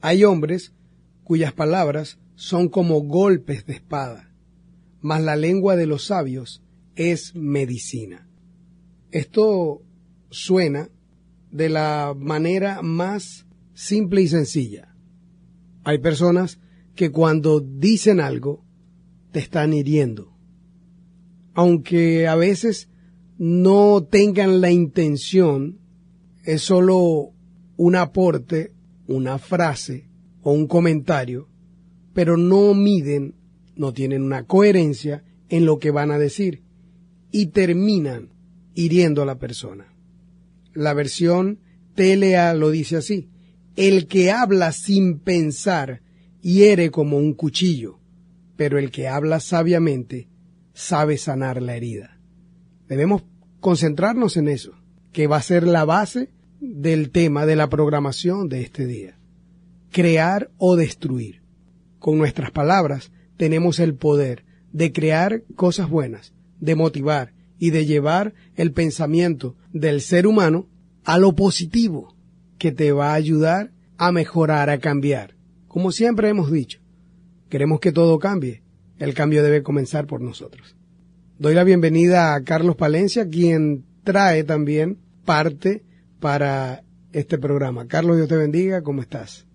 Hay 0.00 0.24
hombres 0.24 0.72
cuyas 1.24 1.52
palabras 1.52 2.18
son 2.34 2.68
como 2.68 3.00
golpes 3.02 3.66
de 3.66 3.74
espada, 3.74 4.34
mas 5.00 5.22
la 5.22 5.36
lengua 5.36 5.76
de 5.76 5.86
los 5.86 6.06
sabios 6.06 6.62
es 6.96 7.34
medicina. 7.34 8.28
Esto 9.10 9.82
suena 10.30 10.88
de 11.50 11.68
la 11.68 12.14
manera 12.16 12.82
más 12.82 13.46
simple 13.74 14.22
y 14.22 14.28
sencilla. 14.28 14.94
Hay 15.84 15.98
personas 15.98 16.58
que 16.94 17.10
cuando 17.10 17.60
dicen 17.60 18.20
algo 18.20 18.64
te 19.32 19.38
están 19.38 19.72
hiriendo. 19.72 20.36
Aunque 21.54 22.26
a 22.26 22.36
veces 22.36 22.88
no 23.38 24.04
tengan 24.04 24.60
la 24.60 24.70
intención, 24.70 25.81
es 26.44 26.62
solo 26.62 27.32
un 27.76 27.96
aporte, 27.96 28.72
una 29.06 29.38
frase 29.38 30.08
o 30.42 30.52
un 30.52 30.66
comentario, 30.66 31.48
pero 32.14 32.36
no 32.36 32.74
miden, 32.74 33.34
no 33.76 33.92
tienen 33.92 34.22
una 34.22 34.46
coherencia 34.46 35.24
en 35.48 35.64
lo 35.64 35.78
que 35.78 35.90
van 35.90 36.10
a 36.10 36.18
decir 36.18 36.62
y 37.30 37.46
terminan 37.46 38.30
hiriendo 38.74 39.22
a 39.22 39.26
la 39.26 39.38
persona. 39.38 39.94
La 40.74 40.94
versión 40.94 41.60
TLA 41.94 42.54
lo 42.54 42.70
dice 42.70 42.96
así. 42.96 43.28
El 43.76 44.06
que 44.06 44.30
habla 44.30 44.72
sin 44.72 45.18
pensar 45.18 46.02
hiere 46.40 46.90
como 46.90 47.16
un 47.16 47.34
cuchillo, 47.34 48.00
pero 48.56 48.78
el 48.78 48.90
que 48.90 49.08
habla 49.08 49.40
sabiamente 49.40 50.28
sabe 50.74 51.16
sanar 51.16 51.62
la 51.62 51.76
herida. 51.76 52.20
Debemos 52.88 53.24
concentrarnos 53.60 54.36
en 54.36 54.48
eso, 54.48 54.72
que 55.12 55.26
va 55.26 55.36
a 55.36 55.42
ser 55.42 55.66
la 55.66 55.84
base 55.84 56.30
del 56.60 57.10
tema 57.10 57.46
de 57.46 57.56
la 57.56 57.68
programación 57.68 58.48
de 58.48 58.62
este 58.62 58.86
día. 58.86 59.18
Crear 59.90 60.50
o 60.58 60.76
destruir. 60.76 61.42
Con 61.98 62.18
nuestras 62.18 62.50
palabras 62.50 63.12
tenemos 63.36 63.78
el 63.78 63.94
poder 63.94 64.44
de 64.72 64.92
crear 64.92 65.42
cosas 65.54 65.88
buenas, 65.88 66.32
de 66.60 66.74
motivar 66.74 67.34
y 67.58 67.70
de 67.70 67.86
llevar 67.86 68.34
el 68.56 68.72
pensamiento 68.72 69.56
del 69.72 70.00
ser 70.00 70.26
humano 70.26 70.66
a 71.04 71.18
lo 71.18 71.34
positivo 71.34 72.16
que 72.58 72.72
te 72.72 72.92
va 72.92 73.10
a 73.10 73.14
ayudar 73.14 73.72
a 73.98 74.12
mejorar, 74.12 74.70
a 74.70 74.78
cambiar. 74.78 75.34
Como 75.68 75.92
siempre 75.92 76.28
hemos 76.28 76.50
dicho, 76.50 76.80
queremos 77.48 77.80
que 77.80 77.92
todo 77.92 78.18
cambie. 78.18 78.62
El 78.98 79.14
cambio 79.14 79.42
debe 79.42 79.62
comenzar 79.62 80.06
por 80.06 80.20
nosotros. 80.20 80.76
Doy 81.38 81.54
la 81.54 81.64
bienvenida 81.64 82.34
a 82.34 82.42
Carlos 82.44 82.76
Palencia, 82.76 83.28
quien 83.28 83.84
trae 84.04 84.44
también 84.44 84.98
parte 85.24 85.84
para 86.20 86.82
este 87.12 87.38
programa. 87.38 87.86
Carlos, 87.86 88.16
Dios 88.16 88.28
te 88.28 88.36
bendiga, 88.36 88.82
¿cómo 88.82 89.02
estás? 89.02 89.46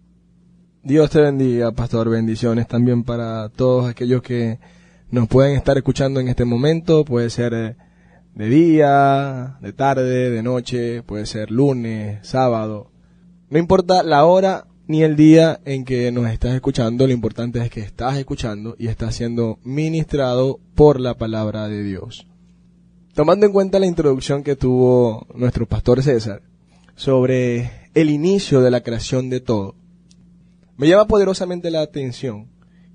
Dios 0.83 1.09
te 1.09 1.21
bendiga, 1.21 1.71
pastor. 1.71 2.09
Bendiciones 2.09 2.67
también 2.67 3.03
para 3.03 3.49
todos 3.49 3.89
aquellos 3.89 4.21
que 4.21 4.59
nos 5.09 5.27
pueden 5.27 5.55
estar 5.55 5.77
escuchando 5.77 6.19
en 6.19 6.27
este 6.27 6.45
momento. 6.45 7.03
Puede 7.03 7.29
ser 7.29 7.53
eh, 7.53 7.75
de 8.35 8.49
día, 8.49 9.57
de 9.61 9.73
tarde, 9.73 10.29
de 10.29 10.43
noche, 10.43 11.03
puede 11.03 11.25
ser 11.25 11.51
lunes, 11.51 12.25
sábado. 12.27 12.91
No 13.49 13.57
importa 13.57 14.03
la 14.03 14.25
hora 14.25 14.67
ni 14.87 15.03
el 15.03 15.15
día 15.15 15.59
en 15.65 15.83
que 15.83 16.11
nos 16.11 16.29
estás 16.29 16.53
escuchando, 16.53 17.07
lo 17.07 17.13
importante 17.13 17.59
es 17.59 17.69
que 17.69 17.81
estás 17.81 18.17
escuchando 18.17 18.75
y 18.77 18.87
estás 18.87 19.15
siendo 19.15 19.59
ministrado 19.63 20.59
por 20.75 20.99
la 21.01 21.15
palabra 21.15 21.67
de 21.67 21.83
Dios. 21.83 22.27
Tomando 23.17 23.47
en 23.47 23.51
cuenta 23.51 23.79
la 23.79 23.87
introducción 23.87 24.43
que 24.43 24.55
tuvo 24.55 25.25
nuestro 25.33 25.65
pastor 25.65 26.03
César 26.03 26.43
sobre 26.95 27.89
el 27.95 28.11
inicio 28.11 28.61
de 28.61 28.69
la 28.69 28.81
creación 28.81 29.31
de 29.31 29.39
todo, 29.39 29.73
me 30.77 30.87
llama 30.87 31.07
poderosamente 31.07 31.71
la 31.71 31.81
atención 31.81 32.45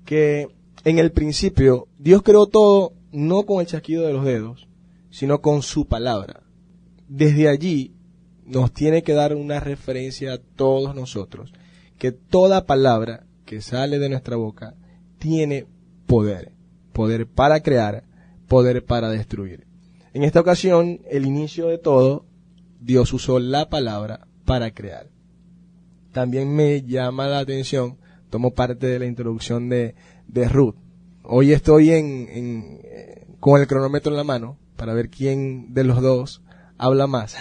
que 0.05 0.47
en 0.85 0.97
el 0.97 1.11
principio 1.11 1.89
Dios 1.99 2.21
creó 2.21 2.47
todo 2.47 2.93
no 3.11 3.43
con 3.43 3.59
el 3.59 3.67
chasquido 3.67 4.07
de 4.07 4.13
los 4.13 4.23
dedos, 4.23 4.69
sino 5.09 5.41
con 5.41 5.61
su 5.61 5.87
palabra. 5.87 6.43
Desde 7.09 7.49
allí 7.49 7.93
nos 8.45 8.71
tiene 8.71 9.03
que 9.03 9.11
dar 9.11 9.35
una 9.35 9.59
referencia 9.59 10.35
a 10.35 10.37
todos 10.37 10.95
nosotros, 10.95 11.51
que 11.97 12.13
toda 12.13 12.65
palabra 12.65 13.25
que 13.43 13.59
sale 13.59 13.99
de 13.99 14.07
nuestra 14.07 14.37
boca 14.37 14.73
tiene 15.17 15.65
poder, 16.07 16.53
poder 16.93 17.27
para 17.27 17.59
crear, 17.59 18.05
poder 18.47 18.85
para 18.85 19.09
destruir. 19.09 19.72
En 20.13 20.23
esta 20.23 20.41
ocasión, 20.41 21.01
el 21.09 21.25
inicio 21.25 21.67
de 21.67 21.79
todo, 21.79 22.25
Dios 22.79 23.11
usó 23.13 23.39
la 23.39 23.69
palabra 23.69 24.27
para 24.45 24.71
crear. 24.71 25.09
También 26.11 26.55
me 26.55 26.83
llama 26.83 27.25
la 27.25 27.39
atención, 27.39 27.97
tomo 28.29 28.51
parte 28.51 28.85
de 28.85 28.99
la 28.99 29.07
introducción 29.07 29.69
de, 29.69 29.95
de 30.27 30.47
Ruth. 30.47 30.75
Hoy 31.23 31.51
estoy 31.51 31.89
en, 31.91 32.27
en, 32.29 32.79
eh, 32.83 33.27
con 33.39 33.59
el 33.59 33.65
cronómetro 33.65 34.11
en 34.11 34.17
la 34.17 34.23
mano, 34.23 34.59
para 34.75 34.93
ver 34.93 35.09
quién 35.09 35.73
de 35.73 35.83
los 35.83 35.99
dos 36.01 36.43
habla 36.77 37.07
más. 37.07 37.35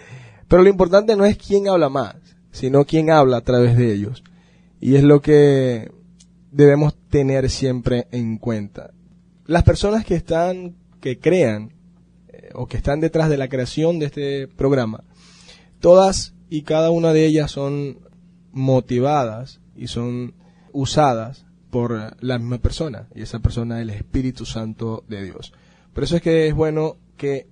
Pero 0.48 0.62
lo 0.62 0.70
importante 0.70 1.16
no 1.16 1.26
es 1.26 1.36
quién 1.36 1.68
habla 1.68 1.90
más, 1.90 2.16
sino 2.52 2.86
quién 2.86 3.10
habla 3.10 3.38
a 3.38 3.44
través 3.44 3.76
de 3.76 3.92
ellos. 3.92 4.24
Y 4.80 4.96
es 4.96 5.02
lo 5.02 5.20
que 5.20 5.92
debemos 6.52 6.94
tener 7.10 7.50
siempre 7.50 8.06
en 8.12 8.38
cuenta. 8.38 8.92
Las 9.44 9.64
personas 9.64 10.06
que 10.06 10.14
están, 10.14 10.76
que 11.00 11.18
crean, 11.18 11.72
o 12.54 12.66
que 12.66 12.76
están 12.76 13.00
detrás 13.00 13.28
de 13.28 13.36
la 13.36 13.48
creación 13.48 13.98
de 13.98 14.06
este 14.06 14.48
programa, 14.48 15.04
todas 15.80 16.34
y 16.48 16.62
cada 16.62 16.90
una 16.90 17.12
de 17.12 17.26
ellas 17.26 17.50
son 17.50 17.98
motivadas 18.52 19.60
y 19.76 19.88
son 19.88 20.34
usadas 20.72 21.46
por 21.70 22.16
la 22.22 22.38
misma 22.38 22.58
persona, 22.58 23.08
y 23.14 23.22
esa 23.22 23.40
persona 23.40 23.78
es 23.78 23.82
el 23.82 23.90
Espíritu 23.90 24.46
Santo 24.46 25.04
de 25.08 25.24
Dios. 25.24 25.52
Por 25.92 26.04
eso 26.04 26.16
es 26.16 26.22
que 26.22 26.46
es 26.46 26.54
bueno 26.54 26.96
que 27.16 27.48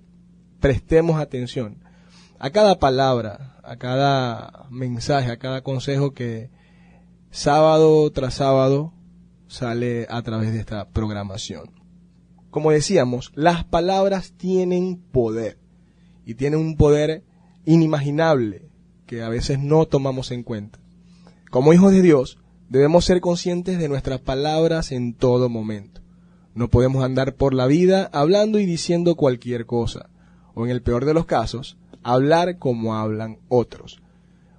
prestemos 0.59 1.19
atención 1.19 1.83
a 2.39 2.49
cada 2.49 2.79
palabra, 2.79 3.57
a 3.63 3.75
cada 3.77 4.65
mensaje, 4.69 5.31
a 5.31 5.37
cada 5.37 5.61
consejo 5.61 6.13
que 6.13 6.49
sábado 7.31 8.09
tras 8.11 8.35
sábado 8.35 8.93
sale 9.47 10.07
a 10.09 10.21
través 10.21 10.53
de 10.53 10.59
esta 10.59 10.87
programación. 10.89 11.82
Como 12.53 12.69
decíamos, 12.69 13.31
las 13.33 13.63
palabras 13.63 14.33
tienen 14.37 15.01
poder 15.11 15.57
y 16.23 16.35
tienen 16.35 16.59
un 16.59 16.77
poder 16.77 17.23
inimaginable 17.65 18.69
que 19.07 19.23
a 19.23 19.29
veces 19.29 19.57
no 19.57 19.87
tomamos 19.87 20.29
en 20.29 20.43
cuenta. 20.43 20.77
Como 21.49 21.73
hijos 21.73 21.91
de 21.91 22.03
Dios, 22.03 22.37
debemos 22.69 23.05
ser 23.05 23.21
conscientes 23.21 23.79
de 23.79 23.89
nuestras 23.89 24.19
palabras 24.19 24.91
en 24.91 25.15
todo 25.15 25.49
momento. 25.49 26.01
No 26.53 26.67
podemos 26.67 27.03
andar 27.03 27.33
por 27.33 27.55
la 27.55 27.65
vida 27.65 28.07
hablando 28.13 28.59
y 28.59 28.67
diciendo 28.67 29.15
cualquier 29.15 29.65
cosa, 29.65 30.11
o 30.53 30.63
en 30.63 30.69
el 30.69 30.83
peor 30.83 31.05
de 31.05 31.15
los 31.15 31.25
casos, 31.25 31.79
hablar 32.03 32.59
como 32.59 32.93
hablan 32.93 33.39
otros. 33.49 33.99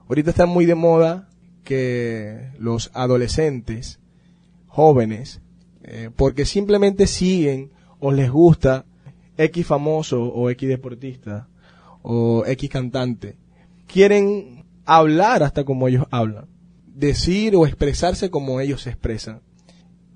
Ahorita 0.09 0.31
está 0.31 0.47
muy 0.47 0.67
de 0.67 0.75
moda 0.75 1.29
que 1.63 2.51
los 2.59 2.91
adolescentes, 2.93 4.01
jóvenes, 4.67 5.43
eh, 5.85 6.11
porque 6.17 6.45
simplemente 6.45 7.07
siguen 7.07 7.71
o 8.07 8.13
les 8.13 8.31
gusta 8.31 8.85
X 9.39 9.67
famoso 9.67 10.23
o 10.23 10.51
X 10.51 10.69
deportista 10.69 11.49
o 12.03 12.45
X 12.45 12.69
cantante, 12.69 13.39
quieren 13.87 14.67
hablar 14.85 15.43
hasta 15.43 15.65
como 15.65 15.89
ellos 15.89 16.05
hablan, 16.11 16.47
decir 16.95 17.57
o 17.57 17.65
expresarse 17.65 18.29
como 18.29 18.61
ellos 18.61 18.83
se 18.83 18.91
expresan. 18.91 19.41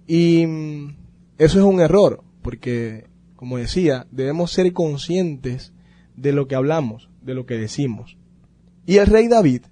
Y 0.06 0.46
mm, 0.46 0.96
eso 1.38 1.58
es 1.60 1.64
un 1.64 1.80
error, 1.80 2.22
porque, 2.42 3.06
como 3.36 3.56
decía, 3.56 4.06
debemos 4.10 4.52
ser 4.52 4.70
conscientes 4.74 5.72
de 6.14 6.32
lo 6.32 6.46
que 6.46 6.56
hablamos, 6.56 7.08
de 7.22 7.32
lo 7.32 7.46
que 7.46 7.56
decimos. 7.56 8.18
Y 8.84 8.98
el 8.98 9.06
rey 9.06 9.28
David 9.28 9.62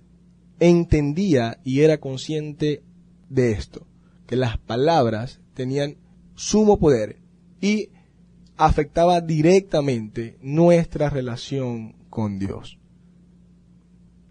entendía 0.59 1.59
y 1.65 1.83
era 1.83 1.99
consciente 1.99 2.83
de 3.29 3.53
esto, 3.53 3.87
que 4.27 4.37
las 4.37 4.57
palabras 4.57 5.43
tenían 5.53 5.99
sumo 6.35 6.79
poder 6.79 7.19
y 7.61 7.91
afectaba 8.57 9.21
directamente 9.21 10.39
nuestra 10.41 11.11
relación 11.11 11.95
con 12.11 12.39
Dios. 12.39 12.79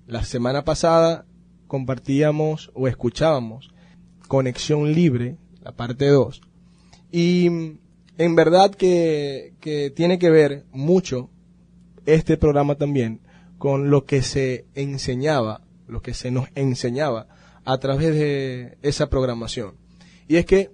La 0.07 0.23
semana 0.23 0.63
pasada 0.63 1.25
compartíamos 1.67 2.71
o 2.73 2.87
escuchábamos 2.87 3.73
Conexión 4.27 4.93
Libre, 4.93 5.37
la 5.61 5.71
parte 5.71 6.07
2, 6.07 6.41
y 7.11 7.47
en 8.17 8.35
verdad 8.35 8.71
que, 8.71 9.53
tiene 9.95 10.19
que 10.19 10.29
ver 10.29 10.65
mucho 10.71 11.29
este 12.05 12.37
programa 12.37 12.75
también 12.75 13.21
con 13.57 13.89
lo 13.89 14.05
que 14.05 14.21
se 14.21 14.65
enseñaba, 14.75 15.61
lo 15.87 16.01
que 16.01 16.13
se 16.13 16.31
nos 16.31 16.49
enseñaba 16.55 17.27
a 17.63 17.77
través 17.77 18.13
de 18.13 18.77
esa 18.81 19.09
programación. 19.09 19.75
Y 20.27 20.37
es 20.37 20.45
que 20.45 20.71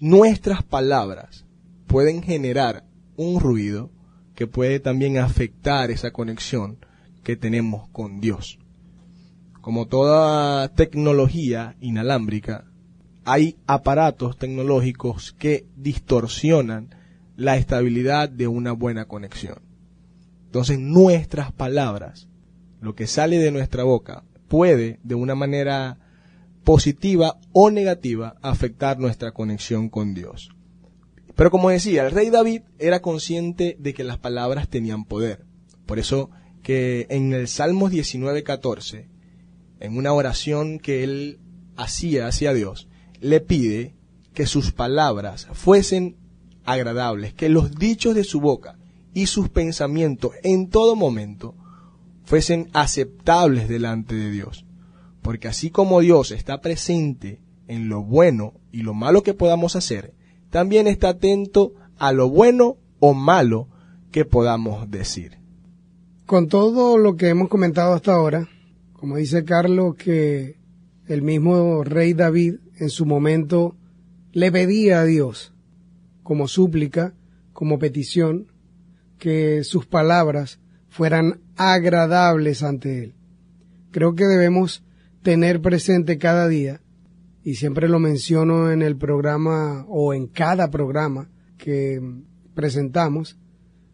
nuestras 0.00 0.62
palabras 0.62 1.44
pueden 1.86 2.22
generar 2.22 2.84
un 3.18 3.40
ruido 3.40 3.90
que 4.34 4.46
puede 4.46 4.78
también 4.78 5.18
afectar 5.18 5.90
esa 5.90 6.12
conexión 6.12 6.78
que 7.24 7.36
tenemos 7.36 7.88
con 7.90 8.20
Dios. 8.20 8.58
Como 9.60 9.86
toda 9.86 10.68
tecnología 10.68 11.76
inalámbrica, 11.80 12.64
hay 13.24 13.56
aparatos 13.66 14.38
tecnológicos 14.38 15.32
que 15.32 15.66
distorsionan 15.76 16.94
la 17.36 17.56
estabilidad 17.56 18.28
de 18.28 18.46
una 18.46 18.72
buena 18.72 19.06
conexión. 19.06 19.58
Entonces 20.46 20.78
nuestras 20.78 21.52
palabras, 21.52 22.28
lo 22.80 22.94
que 22.94 23.08
sale 23.08 23.38
de 23.38 23.50
nuestra 23.50 23.82
boca, 23.82 24.22
puede 24.46 25.00
de 25.02 25.16
una 25.16 25.34
manera 25.34 25.98
positiva 26.62 27.38
o 27.52 27.70
negativa 27.70 28.36
afectar 28.42 28.98
nuestra 28.98 29.32
conexión 29.32 29.88
con 29.88 30.14
Dios. 30.14 30.50
Pero 31.38 31.52
como 31.52 31.70
decía, 31.70 32.04
el 32.04 32.10
rey 32.10 32.30
David 32.30 32.62
era 32.80 33.00
consciente 33.00 33.76
de 33.78 33.94
que 33.94 34.02
las 34.02 34.18
palabras 34.18 34.66
tenían 34.66 35.04
poder. 35.04 35.46
Por 35.86 36.00
eso 36.00 36.30
que 36.64 37.06
en 37.10 37.32
el 37.32 37.46
Salmos 37.46 37.92
19:14, 37.92 39.06
en 39.78 39.96
una 39.96 40.12
oración 40.12 40.80
que 40.80 41.04
él 41.04 41.38
hacía 41.76 42.26
hacia 42.26 42.52
Dios, 42.52 42.88
le 43.20 43.40
pide 43.40 43.94
que 44.34 44.46
sus 44.46 44.72
palabras 44.72 45.46
fuesen 45.52 46.16
agradables, 46.64 47.34
que 47.34 47.48
los 47.48 47.72
dichos 47.76 48.16
de 48.16 48.24
su 48.24 48.40
boca 48.40 48.76
y 49.14 49.26
sus 49.26 49.48
pensamientos 49.48 50.32
en 50.42 50.68
todo 50.68 50.96
momento 50.96 51.54
fuesen 52.24 52.68
aceptables 52.72 53.68
delante 53.68 54.16
de 54.16 54.32
Dios. 54.32 54.66
Porque 55.22 55.46
así 55.46 55.70
como 55.70 56.00
Dios 56.00 56.32
está 56.32 56.60
presente 56.60 57.40
en 57.68 57.88
lo 57.88 58.02
bueno 58.02 58.54
y 58.72 58.82
lo 58.82 58.92
malo 58.92 59.22
que 59.22 59.34
podamos 59.34 59.76
hacer, 59.76 60.17
también 60.50 60.86
está 60.86 61.10
atento 61.10 61.74
a 61.98 62.12
lo 62.12 62.28
bueno 62.30 62.76
o 63.00 63.14
malo 63.14 63.68
que 64.10 64.24
podamos 64.24 64.90
decir. 64.90 65.38
Con 66.26 66.48
todo 66.48 66.98
lo 66.98 67.16
que 67.16 67.28
hemos 67.28 67.48
comentado 67.48 67.94
hasta 67.94 68.14
ahora, 68.14 68.48
como 68.92 69.16
dice 69.16 69.44
Carlos, 69.44 69.96
que 69.96 70.56
el 71.06 71.22
mismo 71.22 71.84
rey 71.84 72.12
David 72.12 72.56
en 72.78 72.90
su 72.90 73.06
momento 73.06 73.76
le 74.32 74.52
pedía 74.52 75.00
a 75.00 75.04
Dios, 75.04 75.54
como 76.22 76.48
súplica, 76.48 77.14
como 77.52 77.78
petición, 77.78 78.52
que 79.18 79.64
sus 79.64 79.86
palabras 79.86 80.60
fueran 80.88 81.40
agradables 81.56 82.62
ante 82.62 83.04
Él. 83.04 83.14
Creo 83.90 84.14
que 84.14 84.24
debemos 84.24 84.84
tener 85.22 85.60
presente 85.60 86.18
cada 86.18 86.46
día, 86.46 86.80
y 87.48 87.54
siempre 87.54 87.88
lo 87.88 87.98
menciono 87.98 88.70
en 88.70 88.82
el 88.82 88.98
programa 88.98 89.86
o 89.88 90.12
en 90.12 90.26
cada 90.26 90.70
programa 90.70 91.30
que 91.56 91.98
presentamos, 92.52 93.38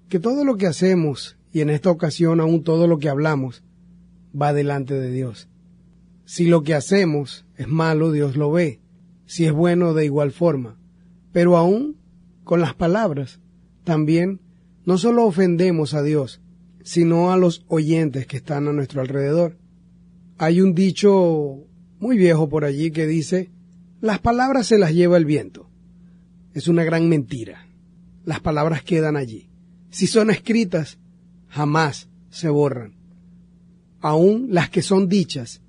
que 0.08 0.18
todo 0.18 0.44
lo 0.44 0.56
que 0.56 0.66
hacemos, 0.66 1.38
y 1.52 1.60
en 1.60 1.70
esta 1.70 1.88
ocasión 1.88 2.40
aún 2.40 2.64
todo 2.64 2.88
lo 2.88 2.98
que 2.98 3.08
hablamos, 3.08 3.62
va 4.34 4.52
delante 4.52 4.94
de 4.94 5.08
Dios. 5.12 5.48
Si 6.24 6.46
lo 6.46 6.64
que 6.64 6.74
hacemos 6.74 7.46
es 7.56 7.68
malo, 7.68 8.10
Dios 8.10 8.36
lo 8.36 8.50
ve. 8.50 8.80
Si 9.24 9.46
es 9.46 9.52
bueno, 9.52 9.94
de 9.94 10.04
igual 10.04 10.32
forma. 10.32 10.76
Pero 11.30 11.56
aún 11.56 11.96
con 12.42 12.60
las 12.60 12.74
palabras, 12.74 13.38
también 13.84 14.40
no 14.84 14.98
solo 14.98 15.26
ofendemos 15.26 15.94
a 15.94 16.02
Dios, 16.02 16.42
sino 16.82 17.30
a 17.30 17.36
los 17.36 17.64
oyentes 17.68 18.26
que 18.26 18.38
están 18.38 18.66
a 18.66 18.72
nuestro 18.72 19.00
alrededor. 19.00 19.58
Hay 20.38 20.60
un 20.60 20.74
dicho 20.74 21.68
muy 22.04 22.18
viejo 22.18 22.50
por 22.50 22.66
allí 22.66 22.90
que 22.90 23.06
dice, 23.06 23.50
las 24.02 24.18
palabras 24.18 24.66
se 24.66 24.76
las 24.76 24.92
lleva 24.92 25.16
el 25.16 25.24
viento. 25.24 25.70
Es 26.52 26.68
una 26.68 26.84
gran 26.84 27.08
mentira. 27.08 27.66
Las 28.26 28.40
palabras 28.40 28.82
quedan 28.82 29.16
allí. 29.16 29.48
Si 29.88 30.06
son 30.06 30.28
escritas, 30.28 30.98
jamás 31.48 32.10
se 32.28 32.50
borran. 32.50 32.98
Aún 34.00 34.48
las 34.50 34.68
que 34.68 34.82
son 34.82 35.08
dichas, 35.08 35.62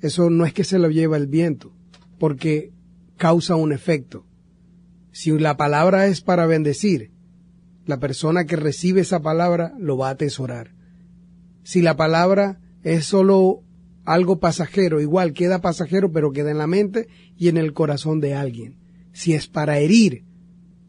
eso 0.00 0.30
no 0.30 0.46
es 0.46 0.54
que 0.54 0.64
se 0.64 0.78
lo 0.78 0.88
lleva 0.88 1.18
el 1.18 1.26
viento, 1.26 1.76
porque 2.18 2.72
causa 3.18 3.54
un 3.54 3.70
efecto. 3.70 4.24
Si 5.12 5.38
la 5.38 5.58
palabra 5.58 6.06
es 6.06 6.22
para 6.22 6.46
bendecir, 6.46 7.12
la 7.84 8.00
persona 8.00 8.46
que 8.46 8.56
recibe 8.56 9.02
esa 9.02 9.20
palabra 9.20 9.74
lo 9.78 9.98
va 9.98 10.08
a 10.08 10.12
atesorar. 10.12 10.70
Si 11.64 11.82
la 11.82 11.98
palabra 11.98 12.62
es 12.82 13.04
solo 13.04 13.65
algo 14.06 14.38
pasajero, 14.38 15.00
igual 15.00 15.32
queda 15.32 15.60
pasajero, 15.60 16.12
pero 16.12 16.32
queda 16.32 16.50
en 16.50 16.58
la 16.58 16.66
mente 16.66 17.08
y 17.36 17.48
en 17.48 17.56
el 17.56 17.72
corazón 17.72 18.20
de 18.20 18.34
alguien. 18.34 18.76
Si 19.12 19.34
es 19.34 19.48
para 19.48 19.78
herir, 19.78 20.24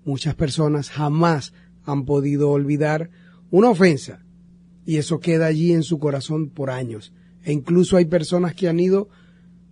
muchas 0.06 0.36
personas 0.36 0.90
jamás 0.90 1.52
han 1.84 2.06
podido 2.06 2.52
olvidar 2.52 3.10
una 3.50 3.70
ofensa 3.70 4.24
y 4.86 4.98
eso 4.98 5.20
queda 5.20 5.48
allí 5.48 5.74
en 5.74 5.84
su 5.84 6.00
corazón 6.00 6.50
por 6.50 6.70
años. 6.70 7.12
E 7.44 7.52
incluso 7.52 7.98
hay 7.98 8.06
personas 8.06 8.54
que 8.54 8.70
han 8.70 8.80
ido 8.80 9.10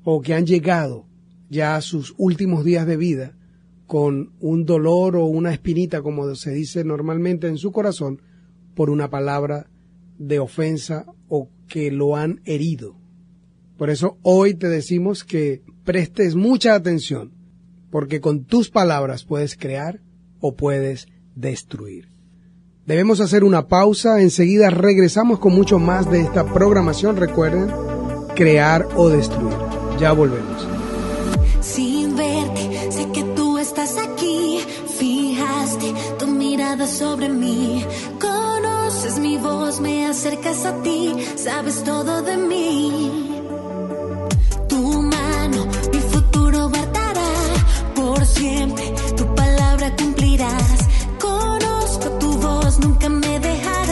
o 0.04 0.22
que 0.22 0.34
han 0.34 0.46
llegado 0.46 1.08
ya 1.50 1.76
a 1.76 1.82
sus 1.82 2.16
últimos 2.18 2.66
días 2.66 2.88
de 2.88 2.98
vida 2.98 3.38
con 3.86 4.34
un 4.40 4.66
dolor 4.66 5.16
o 5.16 5.26
una 5.26 5.54
espinita, 5.54 6.02
como 6.02 6.34
se 6.36 6.52
dice 6.52 6.84
normalmente 6.84 7.48
en 7.48 7.58
su 7.58 7.72
corazón, 7.72 8.22
por 8.74 8.90
una 8.90 9.10
palabra 9.10 9.70
de 10.18 10.40
ofensa 10.40 11.06
o 11.28 11.50
que 11.68 11.92
lo 11.92 12.16
han 12.16 12.42
herido. 12.46 13.05
Por 13.78 13.90
eso 13.90 14.18
hoy 14.22 14.54
te 14.54 14.68
decimos 14.68 15.24
que 15.24 15.62
prestes 15.84 16.36
mucha 16.36 16.76
atención, 16.76 17.32
porque 17.92 18.22
con 18.22 18.46
tus 18.46 18.70
palabras 18.70 19.26
puedes 19.26 19.56
crear 19.56 20.02
o 20.40 20.56
puedes 20.56 21.08
destruir. 21.36 22.10
Debemos 22.86 23.20
hacer 23.20 23.44
una 23.44 23.68
pausa, 23.68 24.22
enseguida 24.22 24.70
regresamos 24.70 25.40
con 25.40 25.54
mucho 25.54 25.80
más 25.80 26.10
de 26.10 26.22
esta 26.22 26.46
programación. 26.46 27.18
Recuerden, 27.18 27.68
crear 28.36 28.88
o 28.96 29.10
destruir. 29.10 29.56
Ya 30.00 30.12
volvemos. 30.12 30.68
Sin 31.62 32.16
verte, 32.16 32.92
sé 32.92 33.10
que 33.12 33.24
tú 33.36 33.58
estás 33.58 33.98
aquí. 33.98 34.46
Tu 36.20 36.28
mirada 36.28 36.88
sobre 36.88 37.28
mí. 37.28 37.84
Conoces 38.20 39.20
mi 39.20 39.38
voz, 39.38 39.82
me 39.82 40.06
acercas 40.08 40.66
a 40.66 40.82
ti. 40.84 41.14
Sabes 41.36 41.84
todo 41.84 42.22
de 42.22 42.38
mí. 42.38 43.45
Siempre. 48.36 48.94
Tu 49.18 49.36
palabra 49.36 49.96
cumplirás. 49.96 50.80
Conozco 51.20 52.10
tu 52.20 52.34
voz, 52.38 52.80
nunca 52.80 53.10
me 53.10 53.40
dejarás. 53.40 53.85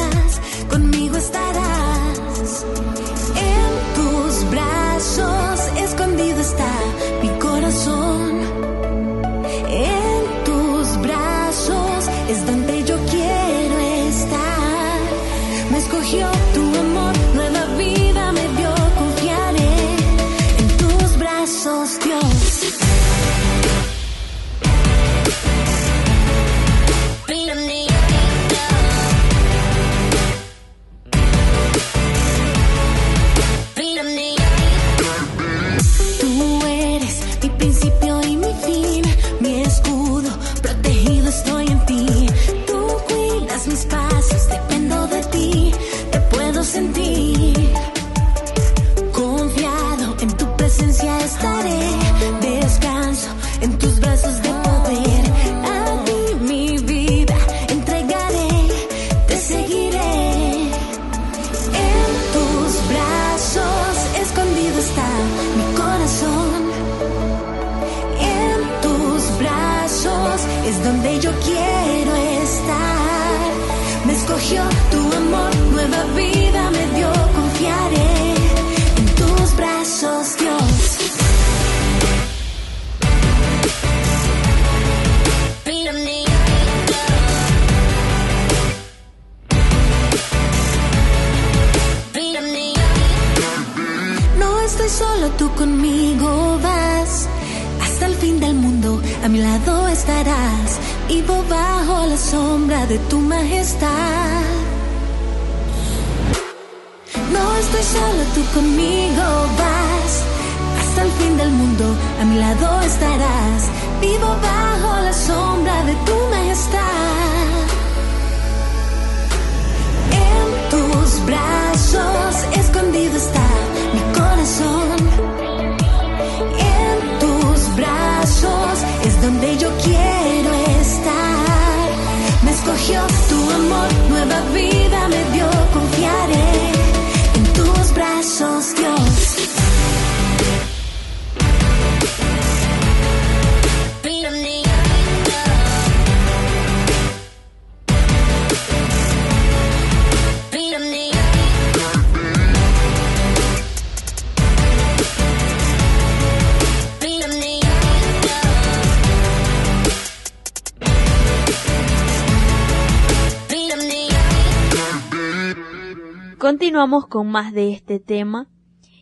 Con 167.01 167.27
más 167.27 167.53
de 167.53 167.71
este 167.71 167.99
tema 167.99 168.47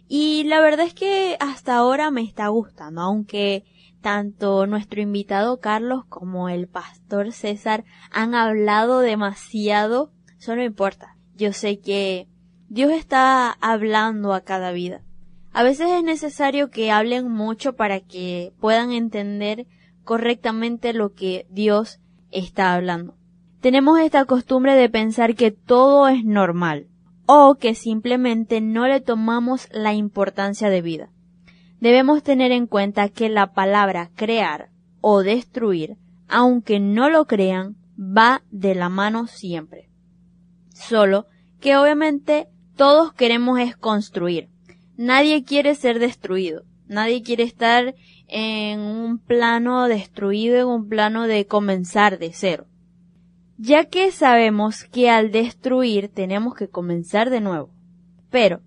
y 0.08 0.46
la 0.46 0.62
verdad 0.62 0.86
es 0.86 0.94
que 0.94 1.36
hasta 1.42 1.76
ahora 1.76 2.10
me 2.10 2.22
está 2.22 2.48
gustando, 2.48 3.02
aunque 3.02 3.66
tanto 4.00 4.66
nuestro 4.66 5.02
invitado 5.02 5.60
Carlos 5.60 6.06
como 6.08 6.48
el 6.48 6.70
pastor 6.70 7.34
César 7.34 7.84
han 8.12 8.34
hablado 8.34 9.00
demasiado, 9.00 10.14
eso 10.40 10.56
no 10.56 10.64
importa. 10.64 11.18
Yo 11.36 11.52
sé 11.52 11.80
que 11.80 12.30
Dios 12.70 12.92
está 12.92 13.52
hablando 13.60 14.34
a 14.34 14.42
cada 14.42 14.72
vida. 14.72 15.02
A 15.52 15.64
veces 15.64 15.90
es 15.90 16.04
necesario 16.04 16.70
que 16.70 16.92
hablen 16.92 17.30
mucho 17.30 17.76
para 17.76 18.00
que 18.00 18.54
puedan 18.62 18.94
entender 18.94 19.68
correctamente 20.06 20.94
lo 20.94 21.14
que 21.14 21.46
Dios 21.50 22.00
está 22.32 22.74
hablando. 22.74 23.18
Tenemos 23.60 24.00
esta 24.00 24.24
costumbre 24.24 24.76
de 24.76 24.90
pensar 24.90 25.36
que 25.36 25.52
todo 25.52 26.08
es 26.08 26.24
normal 26.24 26.88
o 27.26 27.56
que 27.56 27.76
simplemente 27.76 28.62
no 28.62 28.88
le 28.88 29.02
tomamos 29.02 29.68
la 29.72 29.94
importancia 29.94 30.70
de 30.70 30.82
vida. 30.82 31.10
Debemos 31.80 32.24
tener 32.24 32.52
en 32.52 32.68
cuenta 32.68 33.10
que 33.10 33.30
la 33.30 33.54
palabra 33.54 34.12
crear 34.16 34.70
o 35.02 35.24
destruir, 35.24 35.98
aunque 36.28 36.80
no 36.80 37.10
lo 37.10 37.26
crean, 37.26 37.76
va 37.98 38.44
de 38.52 38.76
la 38.76 38.90
mano 38.90 39.28
siempre. 39.28 39.90
Solo 40.74 41.28
que 41.60 41.78
obviamente 41.78 42.48
todos 42.76 43.14
queremos 43.14 43.60
es 43.60 43.76
construir. 43.76 44.50
Nadie 44.98 45.44
quiere 45.44 45.76
ser 45.76 46.00
destruido. 46.00 46.64
Nadie 46.88 47.24
quiere 47.24 47.44
estar 47.44 47.96
en 48.28 48.80
un 48.80 49.18
plano 49.18 49.88
destruido, 49.88 50.60
en 50.60 50.68
un 50.68 50.90
plano 50.90 51.28
de 51.28 51.46
comenzar 51.46 52.20
de 52.20 52.34
cero. 52.34 52.68
Ya 53.64 53.86
que 53.86 54.12
sabemos 54.12 54.86
que 54.86 55.12
al 55.12 55.30
destruir 55.30 56.10
tenemos 56.12 56.56
que 56.56 56.68
comenzar 56.68 57.30
de 57.30 57.42
nuevo. 57.42 57.70
Pero, 58.32 58.62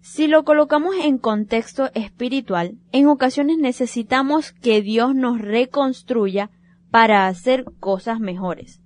si 0.00 0.26
lo 0.26 0.42
colocamos 0.44 0.94
en 1.02 1.18
contexto 1.18 1.90
espiritual, 1.92 2.78
en 2.90 3.08
ocasiones 3.08 3.58
necesitamos 3.58 4.52
que 4.52 4.80
Dios 4.80 5.14
nos 5.14 5.38
reconstruya 5.38 6.50
para 6.90 7.26
hacer 7.26 7.66
cosas 7.78 8.20
mejores. 8.20 8.80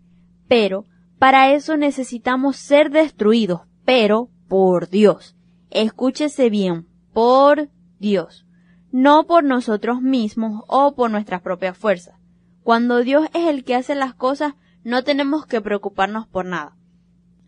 Pero, 0.48 0.86
para 1.20 1.52
eso 1.52 1.76
necesitamos 1.76 2.56
ser 2.56 2.90
destruidos, 2.90 3.60
pero 3.84 4.30
por 4.48 4.88
Dios. 4.88 5.36
Escúchese 5.70 6.50
bien, 6.50 6.88
por 7.12 7.68
Dios. 8.00 8.48
No 8.90 9.28
por 9.28 9.44
nosotros 9.44 10.02
mismos 10.02 10.64
o 10.66 10.96
por 10.96 11.12
nuestras 11.12 11.40
propias 11.40 11.78
fuerzas. 11.78 12.16
Cuando 12.64 13.04
Dios 13.04 13.28
es 13.32 13.46
el 13.46 13.62
que 13.62 13.76
hace 13.76 13.94
las 13.94 14.14
cosas, 14.14 14.54
no 14.84 15.04
tenemos 15.04 15.46
que 15.46 15.60
preocuparnos 15.60 16.26
por 16.26 16.44
nada. 16.44 16.76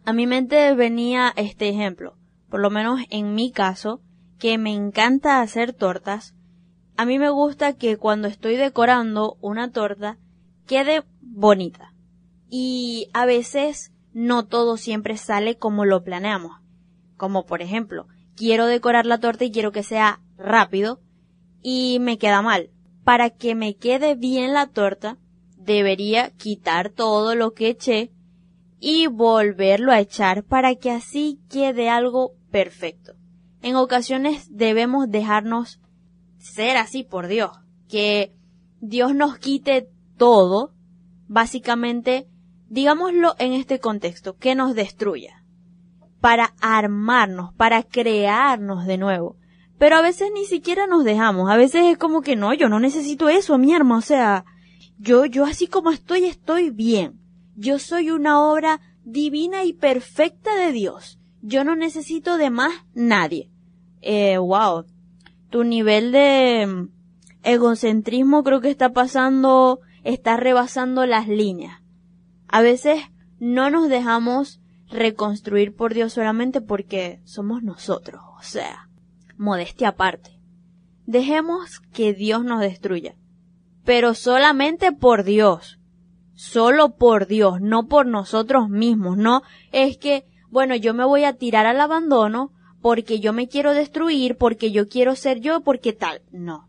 A 0.04 0.12
mi 0.12 0.26
mente 0.26 0.74
venía 0.74 1.32
este 1.36 1.68
ejemplo, 1.68 2.16
por 2.50 2.60
lo 2.60 2.70
menos 2.70 3.00
en 3.10 3.34
mi 3.34 3.50
caso, 3.50 4.02
que 4.38 4.58
me 4.58 4.74
encanta 4.74 5.40
hacer 5.40 5.72
tortas. 5.72 6.34
A 6.96 7.06
mí 7.06 7.18
me 7.18 7.30
gusta 7.30 7.72
que 7.72 7.96
cuando 7.96 8.28
estoy 8.28 8.56
decorando 8.56 9.36
una 9.40 9.70
torta 9.70 10.18
quede 10.66 11.04
bonita. 11.20 11.94
Y 12.48 13.08
a 13.12 13.26
veces 13.26 13.92
no 14.12 14.46
todo 14.46 14.76
siempre 14.76 15.16
sale 15.16 15.56
como 15.56 15.84
lo 15.84 16.04
planeamos. 16.04 16.60
Como 17.16 17.46
por 17.46 17.62
ejemplo, 17.62 18.06
quiero 18.36 18.66
decorar 18.66 19.06
la 19.06 19.18
torta 19.18 19.44
y 19.44 19.50
quiero 19.50 19.72
que 19.72 19.82
sea 19.82 20.20
rápido 20.36 21.00
y 21.62 21.98
me 22.00 22.18
queda 22.18 22.42
mal. 22.42 22.70
Para 23.02 23.30
que 23.30 23.54
me 23.54 23.76
quede 23.76 24.14
bien 24.14 24.52
la 24.52 24.66
torta, 24.68 25.18
debería 25.64 26.30
quitar 26.30 26.90
todo 26.90 27.34
lo 27.34 27.52
que 27.52 27.70
eché 27.70 28.12
y 28.80 29.06
volverlo 29.06 29.92
a 29.92 30.00
echar 30.00 30.44
para 30.44 30.74
que 30.74 30.90
así 30.90 31.40
quede 31.48 31.88
algo 31.88 32.34
perfecto. 32.50 33.14
En 33.62 33.76
ocasiones 33.76 34.46
debemos 34.50 35.08
dejarnos 35.08 35.80
ser 36.38 36.76
así 36.76 37.02
por 37.02 37.26
Dios, 37.26 37.50
que 37.88 38.34
Dios 38.80 39.14
nos 39.14 39.38
quite 39.38 39.88
todo, 40.18 40.74
básicamente, 41.26 42.28
digámoslo 42.68 43.34
en 43.38 43.54
este 43.54 43.80
contexto, 43.80 44.36
que 44.36 44.54
nos 44.54 44.74
destruya, 44.74 45.42
para 46.20 46.54
armarnos, 46.60 47.54
para 47.54 47.82
crearnos 47.82 48.84
de 48.84 48.98
nuevo. 48.98 49.36
Pero 49.78 49.96
a 49.96 50.02
veces 50.02 50.30
ni 50.34 50.44
siquiera 50.44 50.86
nos 50.86 51.04
dejamos, 51.04 51.50
a 51.50 51.56
veces 51.56 51.84
es 51.86 51.96
como 51.96 52.20
que 52.20 52.36
no, 52.36 52.52
yo 52.52 52.68
no 52.68 52.78
necesito 52.78 53.30
eso, 53.30 53.56
mi 53.56 53.74
arma, 53.74 53.96
o 53.96 54.02
sea, 54.02 54.44
yo, 54.98 55.24
yo 55.24 55.44
así 55.44 55.66
como 55.66 55.90
estoy, 55.90 56.24
estoy 56.24 56.70
bien. 56.70 57.20
Yo 57.56 57.78
soy 57.78 58.10
una 58.10 58.40
obra 58.40 58.80
divina 59.04 59.64
y 59.64 59.72
perfecta 59.72 60.54
de 60.56 60.72
Dios. 60.72 61.18
Yo 61.42 61.64
no 61.64 61.76
necesito 61.76 62.36
de 62.36 62.50
más 62.50 62.72
nadie. 62.94 63.50
Eh, 64.00 64.38
wow. 64.38 64.84
Tu 65.50 65.64
nivel 65.64 66.12
de 66.12 66.66
mm, 66.66 66.88
egocentrismo 67.42 68.42
creo 68.42 68.60
que 68.60 68.70
está 68.70 68.92
pasando, 68.92 69.80
está 70.04 70.36
rebasando 70.36 71.06
las 71.06 71.28
líneas. 71.28 71.80
A 72.48 72.62
veces 72.62 73.02
no 73.38 73.70
nos 73.70 73.88
dejamos 73.88 74.60
reconstruir 74.88 75.74
por 75.74 75.92
Dios 75.92 76.12
solamente 76.12 76.60
porque 76.60 77.20
somos 77.24 77.62
nosotros. 77.62 78.22
O 78.38 78.42
sea, 78.42 78.88
modestia 79.36 79.88
aparte. 79.88 80.38
Dejemos 81.06 81.80
que 81.92 82.14
Dios 82.14 82.44
nos 82.44 82.60
destruya 82.60 83.16
pero 83.84 84.14
solamente 84.14 84.92
por 84.92 85.24
Dios. 85.24 85.78
Solo 86.34 86.96
por 86.96 87.26
Dios, 87.26 87.60
no 87.60 87.86
por 87.86 88.06
nosotros 88.06 88.68
mismos, 88.68 89.16
no 89.16 89.42
es 89.70 89.98
que, 89.98 90.24
bueno, 90.50 90.74
yo 90.74 90.92
me 90.92 91.04
voy 91.04 91.24
a 91.24 91.34
tirar 91.34 91.66
al 91.66 91.80
abandono 91.80 92.52
porque 92.80 93.20
yo 93.20 93.32
me 93.32 93.48
quiero 93.48 93.72
destruir, 93.72 94.36
porque 94.36 94.72
yo 94.72 94.88
quiero 94.88 95.14
ser 95.14 95.40
yo, 95.40 95.60
porque 95.62 95.92
tal. 95.92 96.22
No. 96.32 96.68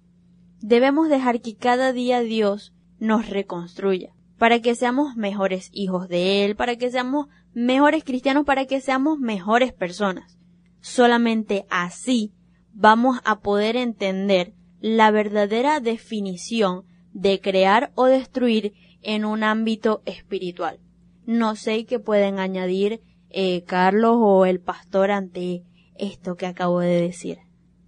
Debemos 0.62 1.10
dejar 1.10 1.42
que 1.42 1.56
cada 1.56 1.94
día 1.94 2.22
Dios 2.22 2.74
nos 3.00 3.28
reconstruya, 3.28 4.14
para 4.38 4.62
que 4.62 4.76
seamos 4.76 5.16
mejores 5.16 5.70
hijos 5.74 6.08
de 6.08 6.46
Él, 6.46 6.56
para 6.56 6.76
que 6.76 6.92
seamos 6.92 7.28
mejores 7.54 8.04
cristianos, 8.04 8.46
para 8.46 8.66
que 8.66 8.82
seamos 8.82 9.20
mejores 9.20 9.74
personas. 9.74 10.38
Solamente 10.80 11.66
así 11.70 12.34
vamos 12.72 13.20
a 13.26 13.40
poder 13.40 13.76
entender 13.76 14.54
la 14.80 15.10
verdadera 15.10 15.80
definición 15.80 16.86
de 17.16 17.40
crear 17.40 17.92
o 17.96 18.06
destruir 18.06 18.74
en 19.02 19.24
un 19.24 19.44
ámbito 19.44 20.02
espiritual. 20.06 20.80
No 21.26 21.56
sé 21.56 21.86
qué 21.86 21.98
pueden 21.98 22.40
añadir 22.40 23.02
eh, 23.30 23.64
Carlos 23.64 24.18
o 24.20 24.46
el 24.46 24.60
pastor 24.60 25.12
ante 25.12 25.64
esto 25.98 26.36
que 26.36 26.46
acabo 26.46 26.82
de 26.82 27.02
decir. 27.02 27.38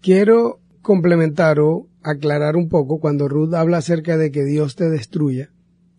Quiero 0.02 0.60
complementar 0.82 1.60
o 1.60 1.88
aclarar 2.02 2.56
un 2.56 2.70
poco 2.70 3.00
cuando 3.00 3.28
Ruth 3.28 3.54
habla 3.54 3.78
acerca 3.78 4.18
de 4.18 4.32
que 4.32 4.46
Dios 4.46 4.78
te 4.78 4.90
destruya, 4.90 5.50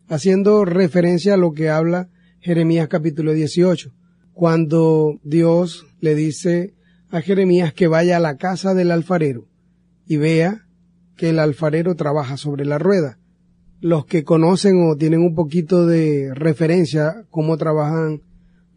haciendo 0.08 0.64
referencia 0.64 1.34
a 1.34 1.36
lo 1.36 1.52
que 1.52 1.68
habla 1.68 2.08
Jeremías 2.40 2.88
capítulo 2.88 3.34
18, 3.34 3.92
cuando 4.32 5.20
Dios 5.22 5.86
le 6.00 6.14
dice 6.14 6.74
a 7.10 7.20
Jeremías 7.20 7.74
que 7.74 7.88
vaya 7.88 8.16
a 8.16 8.20
la 8.20 8.38
casa 8.38 8.72
del 8.72 8.90
alfarero 8.90 9.48
y 10.06 10.16
vea 10.16 10.67
que 11.18 11.30
el 11.30 11.40
alfarero 11.40 11.96
trabaja 11.96 12.38
sobre 12.38 12.64
la 12.64 12.78
rueda. 12.78 13.18
Los 13.80 14.06
que 14.06 14.24
conocen 14.24 14.80
o 14.88 14.96
tienen 14.96 15.20
un 15.20 15.34
poquito 15.34 15.84
de 15.86 16.32
referencia 16.32 17.26
cómo 17.30 17.58
trabajan 17.58 18.22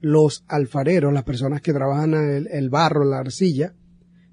los 0.02 0.44
alfareros, 0.48 1.14
las 1.14 1.24
personas 1.24 1.62
que 1.62 1.72
trabajan 1.72 2.14
el, 2.14 2.70
barro, 2.70 3.06
la 3.06 3.20
arcilla, 3.20 3.76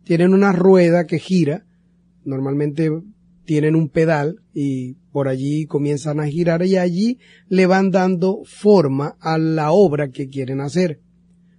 tienen 0.05 0.33
una 0.33 0.53
rueda 0.53 1.07
que 1.07 1.19
gira, 1.19 1.67
normalmente 2.25 2.91
tienen 3.45 3.77
un 3.77 3.91
pedal 3.91 4.41
y 4.55 4.95
por 5.13 5.29
allí 5.29 5.67
comienzan 5.67 6.21
a 6.21 6.27
girar 6.27 6.65
y 6.65 6.77
allí 6.77 7.19
le 7.49 7.67
van 7.67 7.91
dando 7.91 8.41
forma 8.45 9.17
a 9.21 9.37
la 9.39 9.73
obra 9.73 10.09
que 10.09 10.29
quieren 10.29 10.61
hacer. 10.61 11.01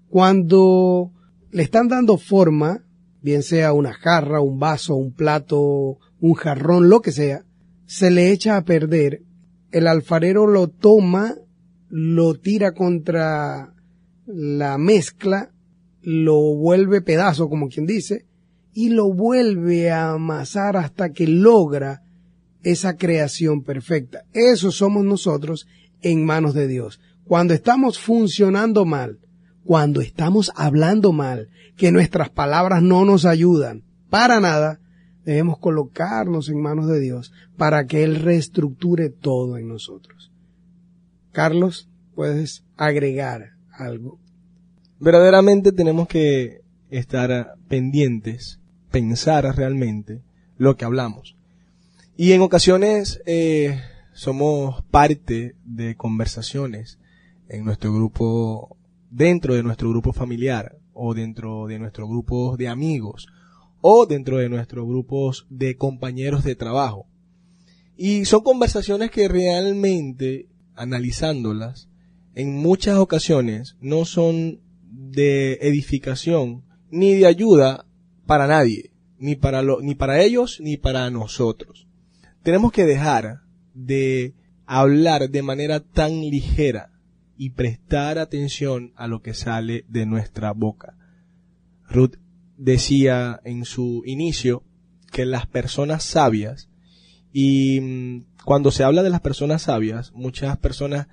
Cuando 0.07 1.11
le 1.51 1.61
están 1.61 1.87
dando 1.87 2.17
forma, 2.17 2.83
bien 3.21 3.43
sea 3.43 3.73
una 3.73 3.93
jarra, 3.93 4.41
un 4.41 4.57
vaso, 4.57 4.95
un 4.95 5.13
plato, 5.13 5.99
un 6.19 6.33
jarrón, 6.33 6.89
lo 6.89 7.01
que 7.01 7.11
sea, 7.11 7.43
se 7.85 8.11
le 8.11 8.31
echa 8.31 8.57
a 8.57 8.65
perder, 8.65 9.23
el 9.71 9.87
alfarero 9.87 10.47
lo 10.47 10.67
toma, 10.67 11.35
lo 11.89 12.35
tira 12.35 12.73
contra 12.73 13.73
la 14.25 14.77
mezcla, 14.77 15.51
lo 16.01 16.55
vuelve 16.55 17.01
pedazo, 17.01 17.49
como 17.49 17.67
quien 17.67 17.85
dice, 17.85 18.25
y 18.73 18.89
lo 18.89 19.11
vuelve 19.11 19.91
a 19.91 20.11
amasar 20.11 20.77
hasta 20.77 21.11
que 21.11 21.27
logra 21.27 22.01
esa 22.63 22.95
creación 22.95 23.63
perfecta. 23.63 24.23
Eso 24.33 24.71
somos 24.71 25.03
nosotros 25.03 25.67
en 26.01 26.25
manos 26.25 26.53
de 26.53 26.67
Dios. 26.67 26.99
Cuando 27.25 27.53
estamos 27.53 27.99
funcionando 27.99 28.85
mal, 28.85 29.19
cuando 29.63 30.01
estamos 30.01 30.51
hablando 30.55 31.11
mal, 31.11 31.49
que 31.77 31.91
nuestras 31.91 32.29
palabras 32.29 32.81
no 32.81 33.05
nos 33.05 33.25
ayudan 33.25 33.83
para 34.09 34.39
nada, 34.39 34.78
debemos 35.29 35.59
colocarnos 35.59 36.49
en 36.49 36.59
manos 36.59 36.87
de 36.87 36.99
Dios 36.99 37.31
para 37.55 37.85
que 37.85 38.03
Él 38.03 38.15
reestructure 38.15 39.11
todo 39.11 39.57
en 39.57 39.67
nosotros. 39.67 40.31
Carlos, 41.31 41.87
puedes 42.15 42.63
agregar 42.77 43.51
algo. 43.71 44.17
Verdaderamente 44.99 45.71
tenemos 45.71 46.07
que 46.07 46.61
estar 46.89 47.53
pendientes, 47.67 48.59
pensar 48.89 49.45
realmente 49.55 50.23
lo 50.57 50.75
que 50.75 50.85
hablamos. 50.85 51.35
Y 52.17 52.31
en 52.31 52.41
ocasiones 52.41 53.21
eh, 53.27 53.79
somos 54.13 54.83
parte 54.89 55.53
de 55.63 55.95
conversaciones 55.95 56.97
en 57.49 57.65
nuestro 57.65 57.93
grupo, 57.93 58.75
dentro 59.11 59.53
de 59.53 59.61
nuestro 59.61 59.89
grupo 59.91 60.11
familiar 60.11 60.75
o 60.93 61.13
dentro 61.13 61.67
de 61.67 61.77
nuestro 61.77 62.07
grupo 62.07 62.57
de 62.57 62.67
amigos 62.67 63.27
o 63.81 64.05
dentro 64.05 64.37
de 64.37 64.49
nuestros 64.49 64.85
grupos 64.87 65.45
de 65.49 65.75
compañeros 65.75 66.43
de 66.43 66.55
trabajo. 66.55 67.07
Y 67.95 68.25
son 68.25 68.41
conversaciones 68.41 69.11
que 69.11 69.27
realmente, 69.27 70.47
analizándolas, 70.75 71.89
en 72.35 72.55
muchas 72.55 72.97
ocasiones 72.97 73.75
no 73.81 74.05
son 74.05 74.61
de 74.89 75.53
edificación 75.61 76.63
ni 76.91 77.15
de 77.15 77.27
ayuda 77.27 77.85
para 78.25 78.47
nadie, 78.47 78.91
ni 79.17 79.35
para, 79.35 79.61
lo, 79.61 79.81
ni 79.81 79.95
para 79.95 80.21
ellos 80.21 80.59
ni 80.61 80.77
para 80.77 81.09
nosotros. 81.09 81.87
Tenemos 82.43 82.71
que 82.71 82.85
dejar 82.85 83.41
de 83.73 84.33
hablar 84.65 85.29
de 85.29 85.41
manera 85.41 85.79
tan 85.79 86.21
ligera 86.21 86.91
y 87.37 87.51
prestar 87.51 88.17
atención 88.17 88.93
a 88.95 89.07
lo 89.07 89.21
que 89.21 89.33
sale 89.33 89.85
de 89.87 90.05
nuestra 90.05 90.51
boca. 90.51 90.95
Decía 92.59 93.39
en 93.45 93.65
su 93.65 94.03
inicio 94.05 94.63
que 95.11 95.25
las 95.25 95.47
personas 95.47 96.03
sabias, 96.03 96.69
y 97.31 97.79
mm, 97.81 98.25
cuando 98.43 98.71
se 98.71 98.83
habla 98.83 99.01
de 99.01 99.09
las 99.09 99.21
personas 99.21 99.63
sabias, 99.63 100.11
muchas 100.13 100.57
personas 100.57 101.07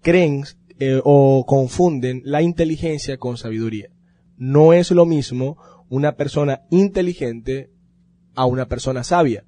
creen 0.00 0.44
eh, 0.78 1.00
o 1.04 1.44
confunden 1.46 2.22
la 2.24 2.40
inteligencia 2.40 3.18
con 3.18 3.36
sabiduría. 3.36 3.90
No 4.36 4.72
es 4.72 4.90
lo 4.90 5.04
mismo 5.04 5.58
una 5.88 6.16
persona 6.16 6.62
inteligente 6.70 7.70
a 8.34 8.46
una 8.46 8.66
persona 8.66 9.04
sabia. 9.04 9.44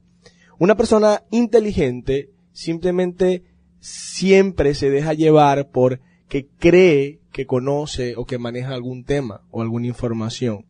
Una 0.58 0.76
persona 0.76 1.22
inteligente 1.30 2.30
simplemente 2.52 3.44
siempre 3.80 4.74
se 4.74 4.90
deja 4.90 5.14
llevar 5.14 5.70
por 5.70 6.00
que 6.28 6.48
cree 6.58 7.20
que 7.32 7.46
conoce 7.46 8.14
o 8.16 8.26
que 8.26 8.38
maneja 8.38 8.74
algún 8.74 9.04
tema 9.04 9.42
o 9.50 9.62
alguna 9.62 9.86
información. 9.86 10.66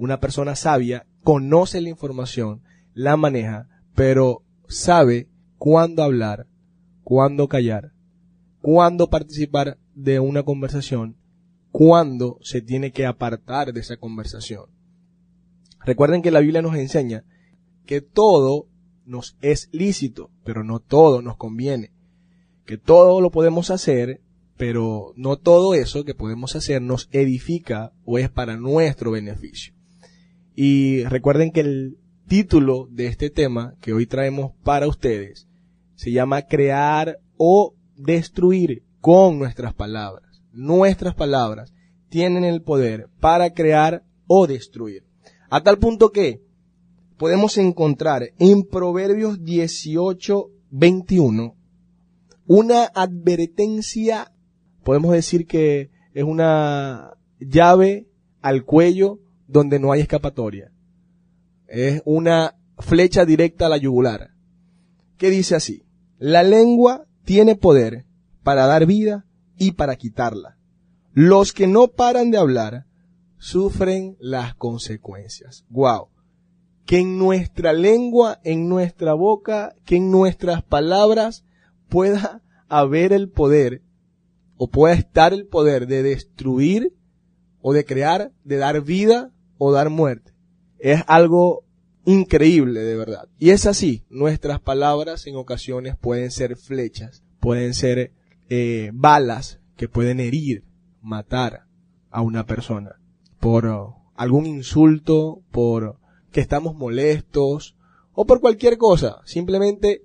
Una 0.00 0.18
persona 0.18 0.56
sabia 0.56 1.06
conoce 1.22 1.78
la 1.82 1.90
información, 1.90 2.62
la 2.94 3.18
maneja, 3.18 3.68
pero 3.94 4.42
sabe 4.66 5.28
cuándo 5.58 6.02
hablar, 6.02 6.46
cuándo 7.04 7.48
callar, 7.48 7.92
cuándo 8.62 9.10
participar 9.10 9.76
de 9.94 10.18
una 10.18 10.42
conversación, 10.42 11.18
cuándo 11.70 12.38
se 12.40 12.62
tiene 12.62 12.92
que 12.92 13.04
apartar 13.04 13.74
de 13.74 13.80
esa 13.80 13.98
conversación. 13.98 14.70
Recuerden 15.84 16.22
que 16.22 16.30
la 16.30 16.40
Biblia 16.40 16.62
nos 16.62 16.76
enseña 16.76 17.26
que 17.84 18.00
todo 18.00 18.68
nos 19.04 19.36
es 19.42 19.68
lícito, 19.70 20.30
pero 20.44 20.64
no 20.64 20.80
todo 20.80 21.20
nos 21.20 21.36
conviene. 21.36 21.92
Que 22.64 22.78
todo 22.78 23.20
lo 23.20 23.30
podemos 23.30 23.70
hacer, 23.70 24.22
pero 24.56 25.12
no 25.16 25.36
todo 25.36 25.74
eso 25.74 26.06
que 26.06 26.14
podemos 26.14 26.56
hacer 26.56 26.80
nos 26.80 27.10
edifica 27.12 27.92
o 28.06 28.16
es 28.16 28.30
para 28.30 28.56
nuestro 28.56 29.10
beneficio. 29.10 29.74
Y 30.62 31.04
recuerden 31.04 31.52
que 31.52 31.60
el 31.60 31.96
título 32.28 32.86
de 32.90 33.06
este 33.06 33.30
tema 33.30 33.76
que 33.80 33.94
hoy 33.94 34.04
traemos 34.04 34.52
para 34.62 34.88
ustedes 34.88 35.48
se 35.94 36.12
llama 36.12 36.42
crear 36.42 37.18
o 37.38 37.72
destruir 37.96 38.82
con 39.00 39.38
nuestras 39.38 39.72
palabras. 39.72 40.42
Nuestras 40.52 41.14
palabras 41.14 41.72
tienen 42.10 42.44
el 42.44 42.60
poder 42.60 43.08
para 43.20 43.54
crear 43.54 44.04
o 44.26 44.46
destruir. 44.46 45.04
A 45.48 45.62
tal 45.62 45.78
punto 45.78 46.12
que 46.12 46.42
podemos 47.16 47.56
encontrar 47.56 48.24
en 48.38 48.64
Proverbios 48.64 49.42
18, 49.42 50.50
21 50.72 51.56
una 52.44 52.84
advertencia, 52.84 54.30
podemos 54.84 55.12
decir 55.12 55.46
que 55.46 55.88
es 56.12 56.24
una 56.24 57.14
llave 57.38 58.08
al 58.42 58.66
cuello 58.66 59.20
donde 59.50 59.78
no 59.78 59.92
hay 59.92 60.00
escapatoria. 60.00 60.72
Es 61.66 62.02
una 62.04 62.56
flecha 62.78 63.24
directa 63.24 63.66
a 63.66 63.68
la 63.68 63.76
yugular. 63.76 64.30
Que 65.16 65.30
dice 65.30 65.54
así, 65.54 65.84
la 66.18 66.42
lengua 66.42 67.06
tiene 67.24 67.56
poder 67.56 68.06
para 68.42 68.66
dar 68.66 68.86
vida 68.86 69.26
y 69.56 69.72
para 69.72 69.96
quitarla. 69.96 70.56
Los 71.12 71.52
que 71.52 71.66
no 71.66 71.88
paran 71.88 72.30
de 72.30 72.38
hablar 72.38 72.86
sufren 73.38 74.16
las 74.20 74.54
consecuencias. 74.54 75.64
Wow 75.68 76.08
que 76.90 76.98
en 76.98 77.18
nuestra 77.18 77.72
lengua, 77.72 78.40
en 78.42 78.68
nuestra 78.68 79.14
boca, 79.14 79.76
que 79.84 79.94
en 79.94 80.10
nuestras 80.10 80.64
palabras 80.64 81.44
pueda 81.88 82.42
haber 82.68 83.12
el 83.12 83.28
poder 83.28 83.82
o 84.56 84.70
pueda 84.70 84.94
estar 84.94 85.32
el 85.32 85.46
poder 85.46 85.86
de 85.86 86.02
destruir 86.02 86.92
o 87.60 87.72
de 87.72 87.84
crear, 87.84 88.32
de 88.42 88.56
dar 88.56 88.80
vida 88.80 89.30
o 89.62 89.72
dar 89.72 89.90
muerte. 89.90 90.32
Es 90.78 91.04
algo 91.06 91.64
increíble 92.06 92.80
de 92.80 92.96
verdad. 92.96 93.28
Y 93.38 93.50
es 93.50 93.66
así, 93.66 94.04
nuestras 94.08 94.58
palabras 94.58 95.26
en 95.26 95.36
ocasiones 95.36 95.96
pueden 96.00 96.30
ser 96.30 96.56
flechas, 96.56 97.22
pueden 97.40 97.74
ser 97.74 98.12
eh, 98.48 98.90
balas 98.94 99.60
que 99.76 99.86
pueden 99.86 100.18
herir, 100.18 100.64
matar 101.02 101.66
a 102.10 102.22
una 102.22 102.46
persona 102.46 102.96
por 103.38 103.94
algún 104.16 104.46
insulto, 104.46 105.42
por 105.50 105.98
que 106.32 106.40
estamos 106.40 106.74
molestos 106.74 107.76
o 108.14 108.24
por 108.24 108.40
cualquier 108.40 108.78
cosa. 108.78 109.20
Simplemente, 109.26 110.04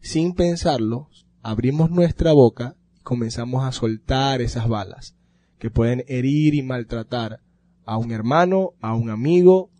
sin 0.00 0.34
pensarlo, 0.34 1.08
abrimos 1.42 1.90
nuestra 1.90 2.32
boca 2.32 2.76
y 2.96 3.00
comenzamos 3.00 3.64
a 3.64 3.72
soltar 3.72 4.40
esas 4.40 4.68
balas 4.68 5.16
que 5.58 5.70
pueden 5.70 6.04
herir 6.06 6.54
y 6.54 6.62
maltratar 6.62 7.40
a 7.84 7.98
un 7.98 8.12
hermano, 8.12 8.72
a 8.80 8.94
un 8.94 9.10
amigo, 9.10 9.70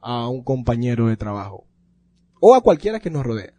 a 0.00 0.28
un 0.28 0.42
compañero 0.42 1.08
de 1.08 1.16
trabajo 1.16 1.64
o 2.46 2.54
a 2.54 2.60
cualquiera 2.60 3.00
que 3.00 3.08
nos 3.08 3.24
rodea. 3.24 3.54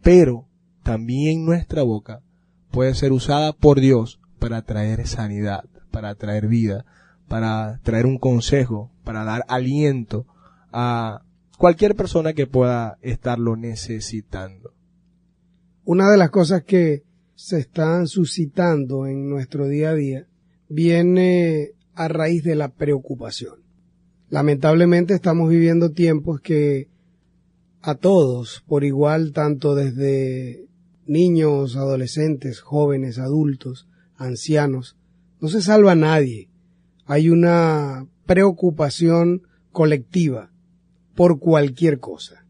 Pero 0.00 0.46
también 0.84 1.44
nuestra 1.44 1.82
boca 1.82 2.22
puede 2.70 2.94
ser 2.94 3.10
usada 3.10 3.52
por 3.52 3.80
Dios 3.80 4.20
para 4.38 4.62
traer 4.62 5.08
sanidad, 5.08 5.64
para 5.90 6.14
traer 6.14 6.46
vida, 6.46 6.84
para 7.26 7.80
traer 7.82 8.06
un 8.06 8.18
consejo, 8.18 8.92
para 9.02 9.24
dar 9.24 9.44
aliento, 9.48 10.24
a 10.72 11.22
cualquier 11.58 11.96
persona 11.96 12.32
que 12.32 12.46
pueda 12.46 12.98
estarlo 13.02 13.56
necesitando. 13.56 14.72
Una 15.84 16.08
de 16.08 16.16
las 16.16 16.30
cosas 16.30 16.62
que 16.62 17.02
se 17.34 17.58
están 17.58 18.06
suscitando 18.06 19.06
en 19.06 19.28
nuestro 19.28 19.66
día 19.66 19.90
a 19.90 19.94
día 19.94 20.26
viene 20.68 21.72
a 21.98 22.06
raíz 22.06 22.44
de 22.44 22.54
la 22.54 22.68
preocupación. 22.68 23.64
Lamentablemente 24.30 25.14
estamos 25.14 25.50
viviendo 25.50 25.90
tiempos 25.90 26.40
que 26.40 26.88
a 27.80 27.96
todos, 27.96 28.62
por 28.68 28.84
igual, 28.84 29.32
tanto 29.32 29.74
desde 29.74 30.68
niños, 31.06 31.74
adolescentes, 31.74 32.60
jóvenes, 32.60 33.18
adultos, 33.18 33.88
ancianos, 34.16 34.96
no 35.40 35.48
se 35.48 35.60
salva 35.60 35.92
a 35.92 35.96
nadie. 35.96 36.48
Hay 37.04 37.30
una 37.30 38.06
preocupación 38.26 39.42
colectiva 39.72 40.52
por 41.16 41.40
cualquier 41.40 41.98
cosa. 41.98 42.46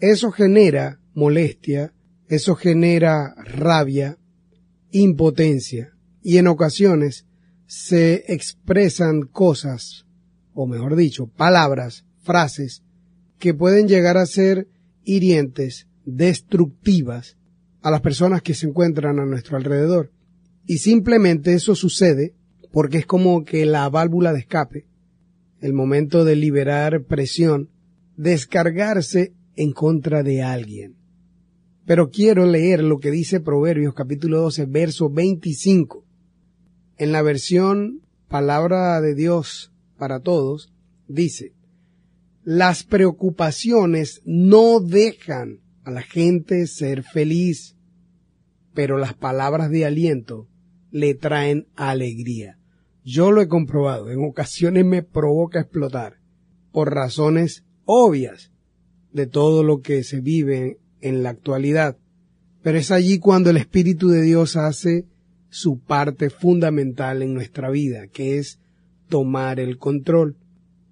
Eso 0.00 0.32
genera 0.32 0.98
molestia, 1.14 1.92
eso 2.26 2.56
genera 2.56 3.32
rabia, 3.44 4.18
impotencia 4.90 5.92
y 6.20 6.38
en 6.38 6.48
ocasiones 6.48 7.27
se 7.68 8.24
expresan 8.32 9.20
cosas, 9.20 10.06
o 10.54 10.66
mejor 10.66 10.96
dicho, 10.96 11.26
palabras, 11.26 12.06
frases, 12.22 12.82
que 13.38 13.52
pueden 13.52 13.86
llegar 13.88 14.16
a 14.16 14.24
ser 14.24 14.68
hirientes, 15.04 15.86
destructivas 16.06 17.36
a 17.82 17.90
las 17.90 18.00
personas 18.00 18.40
que 18.40 18.54
se 18.54 18.66
encuentran 18.66 19.20
a 19.20 19.26
nuestro 19.26 19.58
alrededor. 19.58 20.10
Y 20.66 20.78
simplemente 20.78 21.52
eso 21.52 21.74
sucede 21.74 22.34
porque 22.72 22.98
es 22.98 23.06
como 23.06 23.44
que 23.44 23.66
la 23.66 23.88
válvula 23.90 24.32
de 24.32 24.40
escape, 24.40 24.86
el 25.60 25.74
momento 25.74 26.24
de 26.24 26.36
liberar 26.36 27.04
presión, 27.04 27.68
descargarse 28.16 29.34
en 29.56 29.72
contra 29.72 30.22
de 30.22 30.42
alguien. 30.42 30.96
Pero 31.84 32.08
quiero 32.08 32.46
leer 32.46 32.82
lo 32.82 32.98
que 32.98 33.10
dice 33.10 33.40
Proverbios 33.40 33.92
capítulo 33.92 34.40
12, 34.40 34.64
verso 34.66 35.10
25. 35.10 36.07
En 36.98 37.12
la 37.12 37.22
versión 37.22 38.02
Palabra 38.28 39.00
de 39.00 39.14
Dios 39.14 39.72
para 39.96 40.20
todos, 40.20 40.74
dice, 41.06 41.54
las 42.42 42.82
preocupaciones 42.82 44.20
no 44.24 44.80
dejan 44.80 45.60
a 45.84 45.92
la 45.92 46.02
gente 46.02 46.66
ser 46.66 47.04
feliz, 47.04 47.76
pero 48.74 48.98
las 48.98 49.14
palabras 49.14 49.70
de 49.70 49.86
aliento 49.86 50.48
le 50.90 51.14
traen 51.14 51.68
alegría. 51.76 52.58
Yo 53.04 53.30
lo 53.30 53.42
he 53.42 53.48
comprobado, 53.48 54.10
en 54.10 54.24
ocasiones 54.24 54.84
me 54.84 55.02
provoca 55.02 55.60
explotar 55.60 56.18
por 56.72 56.92
razones 56.92 57.64
obvias 57.84 58.52
de 59.12 59.26
todo 59.26 59.62
lo 59.62 59.80
que 59.82 60.02
se 60.02 60.20
vive 60.20 60.80
en 61.00 61.22
la 61.22 61.30
actualidad. 61.30 61.96
Pero 62.62 62.76
es 62.76 62.90
allí 62.90 63.18
cuando 63.20 63.50
el 63.50 63.56
Espíritu 63.56 64.08
de 64.08 64.22
Dios 64.22 64.56
hace 64.56 65.06
su 65.50 65.78
parte 65.78 66.30
fundamental 66.30 67.22
en 67.22 67.34
nuestra 67.34 67.70
vida, 67.70 68.06
que 68.08 68.38
es 68.38 68.58
tomar 69.08 69.60
el 69.60 69.78
control. 69.78 70.36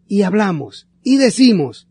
Y 0.06 0.22
hablamos 0.22 0.88
y 1.02 1.16
decimos, 1.16 1.88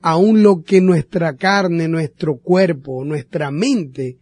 aún 0.00 0.42
lo 0.42 0.62
que 0.62 0.80
nuestra 0.80 1.36
carne, 1.36 1.88
nuestro 1.88 2.38
cuerpo, 2.38 3.04
nuestra 3.04 3.50
mente 3.50 4.18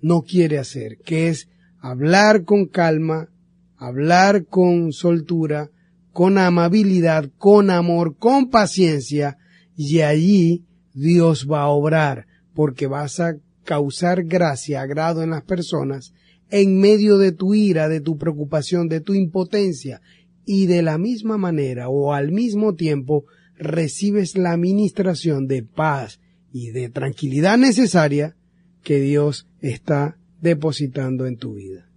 no 0.00 0.22
quiere 0.22 0.58
hacer, 0.58 0.98
que 1.04 1.28
es 1.28 1.48
hablar 1.78 2.44
con 2.44 2.66
calma, 2.66 3.28
hablar 3.76 4.46
con 4.46 4.92
soltura, 4.92 5.70
con 6.12 6.38
amabilidad, 6.38 7.30
con 7.38 7.70
amor, 7.70 8.16
con 8.16 8.50
paciencia, 8.50 9.38
y 9.76 10.00
allí 10.00 10.64
Dios 10.92 11.48
va 11.50 11.62
a 11.62 11.68
obrar, 11.68 12.26
porque 12.54 12.86
vas 12.86 13.20
a 13.20 13.36
causar 13.64 14.24
gracia, 14.24 14.82
agrado 14.82 15.22
en 15.22 15.30
las 15.30 15.42
personas, 15.42 16.12
en 16.52 16.78
medio 16.78 17.16
de 17.16 17.32
tu 17.32 17.54
ira, 17.54 17.88
de 17.88 18.02
tu 18.02 18.18
preocupación, 18.18 18.86
de 18.86 19.00
tu 19.00 19.14
impotencia, 19.14 20.02
y 20.44 20.66
de 20.66 20.82
la 20.82 20.98
misma 20.98 21.38
manera 21.38 21.88
o 21.88 22.12
al 22.12 22.30
mismo 22.30 22.74
tiempo 22.74 23.24
recibes 23.56 24.36
la 24.36 24.52
administración 24.52 25.46
de 25.46 25.62
paz 25.62 26.20
y 26.52 26.70
de 26.70 26.90
tranquilidad 26.90 27.56
necesaria 27.56 28.36
que 28.82 29.00
Dios 29.00 29.48
está 29.60 30.18
depositando 30.42 31.24
en 31.26 31.38
tu 31.38 31.54
vida. 31.54 31.88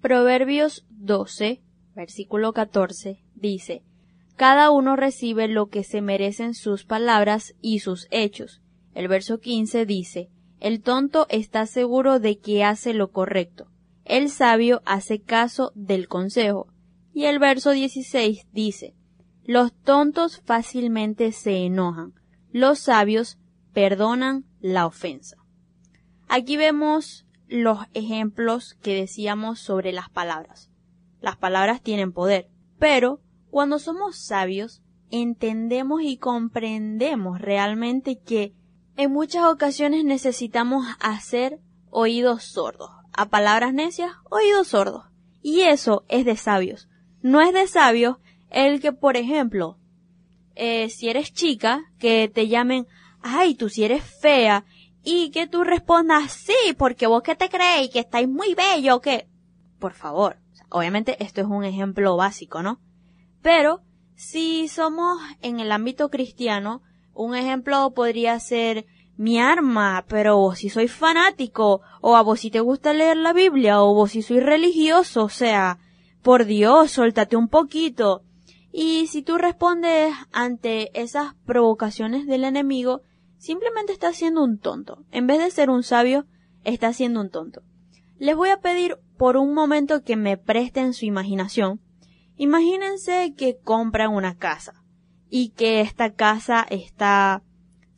Proverbios 0.00 0.86
12, 0.90 1.60
versículo 1.94 2.54
14, 2.54 3.20
dice, 3.34 3.82
Cada 4.36 4.70
uno 4.70 4.96
recibe 4.96 5.46
lo 5.46 5.66
que 5.66 5.84
se 5.84 6.00
merecen 6.00 6.54
sus 6.54 6.84
palabras 6.84 7.54
y 7.60 7.80
sus 7.80 8.06
hechos. 8.10 8.62
El 8.94 9.08
verso 9.08 9.40
15 9.40 9.84
dice, 9.84 10.30
El 10.58 10.80
tonto 10.80 11.26
está 11.28 11.66
seguro 11.66 12.18
de 12.18 12.38
que 12.38 12.64
hace 12.64 12.94
lo 12.94 13.10
correcto. 13.10 13.66
El 14.10 14.28
sabio 14.28 14.82
hace 14.86 15.22
caso 15.22 15.70
del 15.76 16.08
consejo. 16.08 16.66
Y 17.14 17.26
el 17.26 17.38
verso 17.38 17.70
16 17.70 18.48
dice, 18.50 18.96
Los 19.44 19.72
tontos 19.72 20.42
fácilmente 20.44 21.30
se 21.30 21.58
enojan, 21.58 22.14
los 22.50 22.80
sabios 22.80 23.38
perdonan 23.72 24.46
la 24.58 24.86
ofensa. 24.86 25.36
Aquí 26.26 26.56
vemos 26.56 27.24
los 27.46 27.78
ejemplos 27.94 28.76
que 28.82 28.96
decíamos 28.96 29.60
sobre 29.60 29.92
las 29.92 30.10
palabras. 30.10 30.72
Las 31.20 31.36
palabras 31.36 31.80
tienen 31.80 32.10
poder, 32.10 32.48
pero 32.80 33.20
cuando 33.48 33.78
somos 33.78 34.16
sabios, 34.16 34.82
entendemos 35.12 36.02
y 36.02 36.16
comprendemos 36.16 37.40
realmente 37.40 38.18
que 38.18 38.54
en 38.96 39.12
muchas 39.12 39.44
ocasiones 39.44 40.04
necesitamos 40.04 40.84
hacer 40.98 41.60
oídos 41.90 42.42
sordos. 42.42 42.99
A 43.12 43.28
palabras 43.28 43.74
necias, 43.74 44.12
oídos 44.30 44.68
sordos. 44.68 45.06
Y 45.42 45.62
eso 45.62 46.04
es 46.08 46.24
de 46.24 46.36
sabios. 46.36 46.88
No 47.22 47.40
es 47.40 47.52
de 47.52 47.66
sabios 47.66 48.16
el 48.50 48.80
que, 48.80 48.92
por 48.92 49.16
ejemplo, 49.16 49.78
eh, 50.54 50.88
si 50.90 51.08
eres 51.08 51.32
chica, 51.32 51.84
que 51.98 52.30
te 52.32 52.48
llamen, 52.48 52.86
ay, 53.22 53.54
tú 53.54 53.68
si 53.68 53.84
eres 53.84 54.02
fea, 54.20 54.64
y 55.02 55.30
que 55.30 55.46
tú 55.46 55.64
respondas, 55.64 56.32
sí, 56.32 56.74
porque 56.76 57.06
vos 57.06 57.22
que 57.22 57.36
te 57.36 57.48
creéis, 57.48 57.90
que 57.90 58.00
estáis 58.00 58.28
muy 58.28 58.54
bello, 58.54 59.00
que, 59.00 59.28
por 59.78 59.94
favor, 59.94 60.38
obviamente 60.68 61.22
esto 61.24 61.40
es 61.40 61.46
un 61.46 61.64
ejemplo 61.64 62.16
básico, 62.16 62.62
¿no? 62.62 62.80
Pero, 63.42 63.82
si 64.14 64.68
somos 64.68 65.18
en 65.40 65.60
el 65.60 65.72
ámbito 65.72 66.10
cristiano, 66.10 66.82
un 67.14 67.34
ejemplo 67.34 67.92
podría 67.94 68.38
ser 68.38 68.86
mi 69.20 69.38
arma, 69.38 70.06
pero 70.08 70.38
vos 70.38 70.60
si 70.60 70.70
soy 70.70 70.88
fanático, 70.88 71.82
o 72.00 72.16
a 72.16 72.22
vos 72.22 72.40
si 72.40 72.50
te 72.50 72.60
gusta 72.60 72.94
leer 72.94 73.18
la 73.18 73.34
Biblia, 73.34 73.82
o 73.82 73.92
vos 73.92 74.12
si 74.12 74.22
soy 74.22 74.40
religioso, 74.40 75.24
o 75.24 75.28
sea, 75.28 75.78
por 76.22 76.46
Dios, 76.46 76.92
suéltate 76.92 77.36
un 77.36 77.48
poquito. 77.48 78.22
Y 78.72 79.08
si 79.08 79.20
tú 79.20 79.36
respondes 79.36 80.14
ante 80.32 80.98
esas 80.98 81.34
provocaciones 81.44 82.26
del 82.26 82.44
enemigo, 82.44 83.02
simplemente 83.36 83.92
estás 83.92 84.16
siendo 84.16 84.42
un 84.42 84.58
tonto. 84.58 85.04
En 85.10 85.26
vez 85.26 85.38
de 85.38 85.50
ser 85.50 85.68
un 85.68 85.82
sabio, 85.82 86.24
estás 86.64 86.96
siendo 86.96 87.20
un 87.20 87.28
tonto. 87.28 87.60
Les 88.18 88.34
voy 88.34 88.48
a 88.48 88.60
pedir 88.62 88.96
por 89.18 89.36
un 89.36 89.52
momento 89.52 90.02
que 90.02 90.16
me 90.16 90.38
presten 90.38 90.94
su 90.94 91.04
imaginación. 91.04 91.82
Imagínense 92.38 93.34
que 93.36 93.58
compran 93.58 94.14
una 94.14 94.38
casa 94.38 94.82
y 95.28 95.50
que 95.50 95.82
esta 95.82 96.14
casa 96.14 96.66
está 96.70 97.42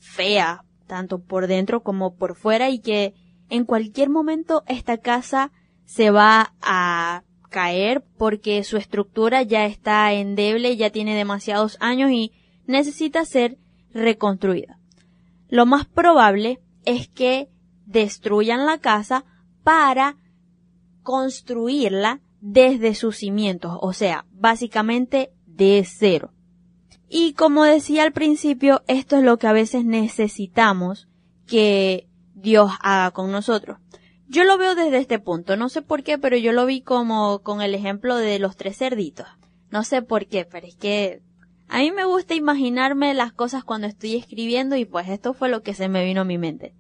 fea, 0.01 0.65
tanto 0.93 1.23
por 1.23 1.47
dentro 1.47 1.83
como 1.83 2.17
por 2.17 2.37
fuera 2.37 2.69
y 2.69 2.79
que 2.79 3.15
en 3.49 3.65
cualquier 3.65 4.11
momento 4.11 4.63
esta 4.67 4.99
casa 4.99 5.51
se 5.87 6.11
va 6.11 6.53
a 6.61 7.23
caer 7.49 8.05
porque 8.19 8.63
su 8.63 8.77
estructura 8.77 9.41
ya 9.41 9.65
está 9.65 10.13
endeble, 10.13 10.77
ya 10.77 10.91
tiene 10.91 11.17
demasiados 11.17 11.79
años 11.81 12.11
y 12.11 12.33
necesita 12.67 13.25
ser 13.25 13.57
reconstruida. 13.95 14.79
Lo 15.49 15.65
más 15.65 15.87
probable 15.87 16.61
es 16.85 17.09
que 17.09 17.49
destruyan 17.87 18.67
la 18.67 18.77
casa 18.77 19.25
para 19.65 20.19
construirla 21.03 22.21
desde 22.43 22.95
sus 22.95 23.17
cimientos, 23.17 23.79
o 23.81 23.95
sea, 23.95 24.27
básicamente 24.31 25.33
de 25.47 25.87
cero. 25.89 26.35
Y 27.15 27.35
como 27.35 27.65
decía 27.65 28.05
al 28.05 28.13
principio, 28.13 28.81
esto 28.87 29.19
es 29.19 29.23
lo 29.23 29.37
que 29.37 29.47
a 29.47 29.53
veces 29.53 29.85
necesitamos 29.85 31.09
que 31.47 32.09
Dios 32.33 32.73
haga 32.81 33.11
con 33.11 33.31
nosotros. 33.31 33.77
Yo 34.29 34.45
lo 34.45 34.57
veo 34.57 34.75
desde 34.75 34.97
este 34.97 35.19
punto, 35.19 35.59
no 35.59 35.69
sé 35.69 35.83
por 35.83 36.05
qué, 36.05 36.17
pero 36.17 36.39
yo 36.39 36.53
lo 36.53 36.65
vi 36.65 36.81
como 36.81 37.41
con 37.41 37.61
el 37.61 37.75
ejemplo 37.75 38.17
de 38.17 38.39
los 38.39 38.57
tres 38.57 38.79
cerditos. 38.79 39.27
No 39.71 39.85
sé 39.85 40.01
por 40.01 40.27
qué, 40.27 40.47
pero 40.47 40.67
es 40.67 40.75
que 40.75 41.21
a 41.69 41.81
mí 41.81 41.91
me 41.91 42.07
gusta 42.07 42.33
imaginarme 42.33 43.13
las 43.13 43.35
cosas 43.35 43.63
cuando 43.63 43.89
estoy 43.89 44.17
escribiendo 44.17 44.77
y 44.77 44.87
pues 44.87 45.11
esto 45.11 45.35
fue 45.35 45.51
lo 45.51 45.63
que 45.63 45.75
se 45.75 45.91
me 45.91 46.07
vino 46.07 46.23
a 46.23 46.25
mi 46.25 46.39
mente. 46.39 46.75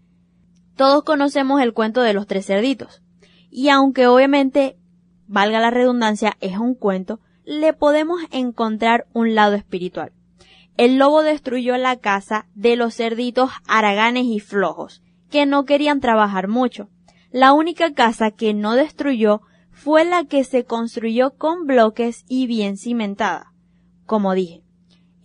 Todos 0.76 1.04
conocemos 1.04 1.60
el 1.60 1.74
cuento 1.74 2.00
de 2.00 2.14
los 2.14 2.26
tres 2.26 2.46
cerditos. 2.46 3.02
Y 3.50 3.68
aunque 3.68 4.06
obviamente, 4.06 4.78
valga 5.26 5.60
la 5.60 5.70
redundancia, 5.70 6.38
es 6.40 6.56
un 6.56 6.74
cuento, 6.74 7.20
le 7.44 7.74
podemos 7.74 8.22
encontrar 8.30 9.06
un 9.12 9.34
lado 9.34 9.56
espiritual. 9.56 10.12
El 10.76 10.96
lobo 10.96 11.22
destruyó 11.22 11.76
la 11.76 11.96
casa 11.96 12.46
de 12.54 12.76
los 12.76 12.96
cerditos 12.96 13.50
haraganes 13.66 14.24
y 14.24 14.40
flojos, 14.40 15.02
que 15.30 15.46
no 15.46 15.64
querían 15.64 16.00
trabajar 16.00 16.48
mucho. 16.48 16.88
La 17.30 17.52
única 17.52 17.92
casa 17.92 18.30
que 18.30 18.54
no 18.54 18.74
destruyó 18.74 19.42
fue 19.70 20.04
la 20.04 20.24
que 20.24 20.44
se 20.44 20.64
construyó 20.64 21.34
con 21.36 21.66
bloques 21.66 22.24
y 22.28 22.46
bien 22.46 22.76
cimentada. 22.76 23.52
Como 24.06 24.34
dije, 24.34 24.62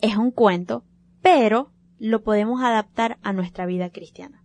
es 0.02 0.18
un 0.18 0.32
cuento, 0.32 0.84
pero 1.22 1.72
lo 2.00 2.24
podemos 2.24 2.62
adaptar 2.62 3.18
a 3.24 3.34
nuestra 3.34 3.66
vida 3.66 3.89
cristiana. 3.89 4.43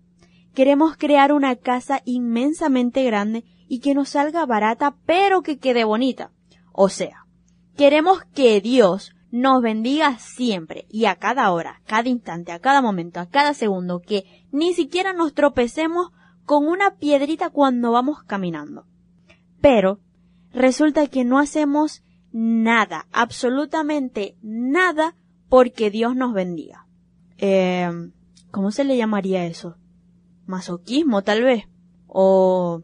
Queremos 0.55 0.97
crear 0.97 1.33
una 1.33 1.57
casa 1.57 2.03
inmensamente 2.05 3.05
grande 3.05 3.45
y 3.69 3.81
que 3.81 3.95
nos 3.95 4.11
salga 4.11 4.45
barata, 4.45 4.97
pero 5.07 5.43
que 5.43 5.59
quede 5.59 5.85
bonita. 5.85 6.31
O 6.73 6.89
sea, 6.89 7.27
queremos 7.77 8.23
que 8.35 8.61
Dios 8.61 9.15
nos 9.33 9.63
bendiga 9.63 10.19
siempre 10.19 10.87
y 10.91 11.07
a 11.07 11.17
cada 11.17 11.51
hora, 11.51 11.81
cada 11.87 12.09
instante, 12.09 12.53
a 12.53 12.61
cada 12.61 12.83
momento, 12.83 13.19
a 13.19 13.31
cada 13.31 13.55
segundo, 13.55 14.01
que 14.01 14.47
ni 14.53 14.75
siquiera 14.75 15.15
nos 15.15 15.33
tropecemos 15.33 16.13
con 16.45 16.69
una 16.69 16.97
piedrita 16.97 17.49
cuando 17.49 17.93
vamos 17.93 18.23
caminando. 18.25 18.87
Pero 19.61 20.01
resulta 20.53 21.07
que 21.07 21.25
no 21.25 21.39
hacemos 21.39 22.05
nada, 22.31 23.07
absolutamente 23.11 24.37
nada, 24.43 25.17
porque 25.49 25.91
Dios 25.91 26.15
nos 26.15 26.35
bendiga. 26.35 26.87
Eh, 27.39 27.91
¿Cómo 28.51 28.71
se 28.71 28.85
le 28.85 28.99
llamaría 28.99 29.47
eso? 29.47 29.77
Masoquismo, 30.47 31.23
tal 31.23 31.43
vez. 31.43 31.65
O 32.07 32.83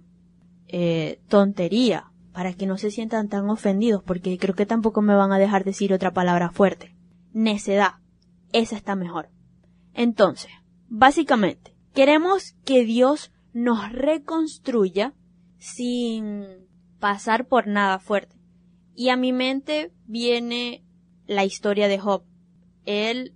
eh, 0.66 1.20
tontería, 1.28 2.10
para 2.38 2.52
que 2.52 2.66
no 2.66 2.78
se 2.78 2.92
sientan 2.92 3.28
tan 3.28 3.50
ofendidos, 3.50 4.00
porque 4.04 4.38
creo 4.38 4.54
que 4.54 4.64
tampoco 4.64 5.02
me 5.02 5.16
van 5.16 5.32
a 5.32 5.40
dejar 5.40 5.64
decir 5.64 5.92
otra 5.92 6.12
palabra 6.12 6.52
fuerte. 6.52 6.94
Necedad. 7.32 7.94
Esa 8.52 8.76
está 8.76 8.94
mejor. 8.94 9.28
Entonces, 9.92 10.52
básicamente, 10.86 11.74
queremos 11.94 12.54
que 12.64 12.84
Dios 12.84 13.32
nos 13.52 13.90
reconstruya 13.90 15.14
sin 15.56 16.46
pasar 17.00 17.48
por 17.48 17.66
nada 17.66 17.98
fuerte. 17.98 18.36
Y 18.94 19.08
a 19.08 19.16
mi 19.16 19.32
mente 19.32 19.92
viene 20.06 20.84
la 21.26 21.44
historia 21.44 21.88
de 21.88 21.98
Job. 21.98 22.22
Él, 22.84 23.34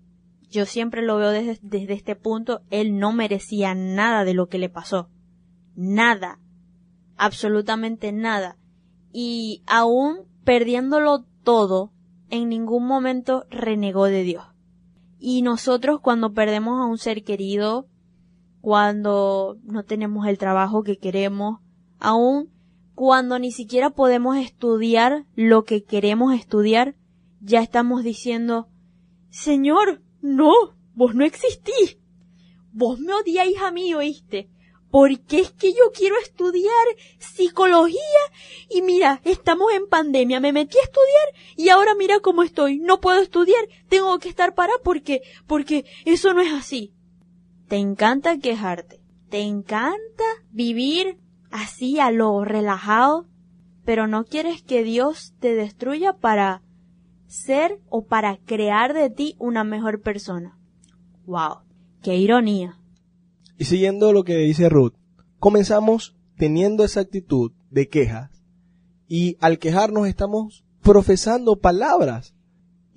yo 0.49 0.65
siempre 0.65 1.03
lo 1.03 1.17
veo 1.17 1.31
desde, 1.31 1.59
desde, 1.61 1.95
este 1.95 2.15
punto, 2.15 2.61
él 2.71 3.01
no 3.01 3.13
merecía 3.13 3.75
nada 3.75 4.23
de 4.23 4.35
lo 4.35 4.47
que 4.47 4.59
le 4.59 4.69
pasó. 4.69 5.11
Nada. 5.75 6.39
Absolutamente 7.17 8.13
nada. 8.13 8.59
Y 9.13 9.63
aún 9.67 10.21
perdiéndolo 10.45 11.25
todo, 11.45 11.93
en 12.31 12.49
ningún 12.49 12.87
momento 12.87 13.45
renegó 13.51 14.07
de 14.07 14.23
Dios. 14.23 14.45
Y 15.19 15.43
nosotros 15.43 16.01
cuando 16.01 16.33
perdemos 16.33 16.81
a 16.81 16.87
un 16.87 16.99
ser 16.99 17.23
querido, 17.23 17.87
cuando 18.61 19.59
no 19.65 19.85
tenemos 19.85 20.27
el 20.27 20.39
trabajo 20.39 20.83
que 20.83 20.99
queremos, 20.99 21.61
aún 21.99 22.51
cuando 22.95 23.39
ni 23.39 23.53
siquiera 23.53 23.91
podemos 23.91 24.37
estudiar 24.37 25.27
lo 25.35 25.65
que 25.65 25.85
queremos 25.85 26.35
estudiar, 26.35 26.95
ya 27.41 27.61
estamos 27.61 28.05
diciendo, 28.05 28.69
Señor, 29.31 30.03
no, 30.21 30.53
vos 30.95 31.15
no 31.15 31.25
existís. 31.25 31.99
Vos 32.73 32.99
me 32.99 33.13
odiáis 33.13 33.61
a 33.61 33.71
mí, 33.71 33.93
oíste. 33.95 34.51
Porque 34.93 35.41
es 35.41 35.51
que 35.53 35.73
yo 35.73 35.91
quiero 35.95 36.17
estudiar 36.19 36.87
psicología 37.19 37.99
y 38.69 38.83
mira, 38.83 39.23
estamos 39.25 39.73
en 39.73 39.89
pandemia, 39.89 40.39
me 40.39 40.53
metí 40.53 40.77
a 40.77 40.83
estudiar 40.83 41.57
y 41.57 41.71
ahora 41.71 41.95
mira 41.95 42.21
cómo 42.21 42.43
estoy, 42.43 42.79
no 42.79 43.01
puedo 43.01 43.23
estudiar, 43.23 43.67
tengo 43.89 44.19
que 44.19 44.29
estar 44.29 44.55
para 44.55 44.75
porque, 44.85 45.23
porque 45.47 45.87
eso 46.05 46.35
no 46.35 46.43
es 46.43 46.53
así. 46.53 46.93
Te 47.69 47.77
encanta 47.77 48.37
quejarte, 48.37 49.01
te 49.31 49.41
encanta 49.41 50.25
vivir 50.51 51.19
así 51.51 51.99
a 51.99 52.11
lo 52.11 52.45
relajado, 52.45 53.27
pero 53.87 54.07
no 54.07 54.25
quieres 54.25 54.63
que 54.63 54.83
Dios 54.83 55.33
te 55.41 55.55
destruya 55.55 56.19
para 56.19 56.61
ser 57.29 57.81
o 57.89 58.05
para 58.05 58.37
crear 58.37 58.93
de 58.93 59.09
ti 59.09 59.37
una 59.39 59.65
mejor 59.65 60.03
persona. 60.03 60.59
Wow, 61.25 61.61
qué 62.03 62.17
ironía. 62.17 62.82
Y 63.63 63.65
siguiendo 63.65 64.13
lo 64.13 64.25
que 64.25 64.39
dice 64.39 64.69
Ruth, 64.69 64.95
comenzamos 65.39 66.17
teniendo 66.37 66.83
esa 66.83 66.99
actitud 66.99 67.53
de 67.71 67.87
quejas 67.87 68.43
y 69.07 69.37
al 69.39 69.61
quejarnos 69.61 70.09
estamos 70.09 70.65
profesando 70.83 71.61
palabras 71.61 72.35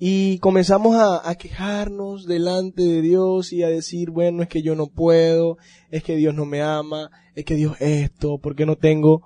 y 0.00 0.40
comenzamos 0.40 0.96
a, 0.96 1.32
quejarnos 1.36 2.26
delante 2.26 2.82
de 2.82 3.00
Dios 3.00 3.52
y 3.52 3.62
a 3.62 3.68
decir, 3.68 4.10
bueno, 4.10 4.42
es 4.42 4.48
que 4.48 4.62
yo 4.62 4.74
no 4.74 4.88
puedo, 4.88 5.56
es 5.92 6.02
que 6.02 6.16
Dios 6.16 6.34
no 6.34 6.46
me 6.46 6.62
ama, 6.62 7.12
es 7.36 7.44
que 7.44 7.54
Dios 7.54 7.76
esto, 7.78 8.38
porque 8.38 8.66
no 8.66 8.74
tengo. 8.74 9.22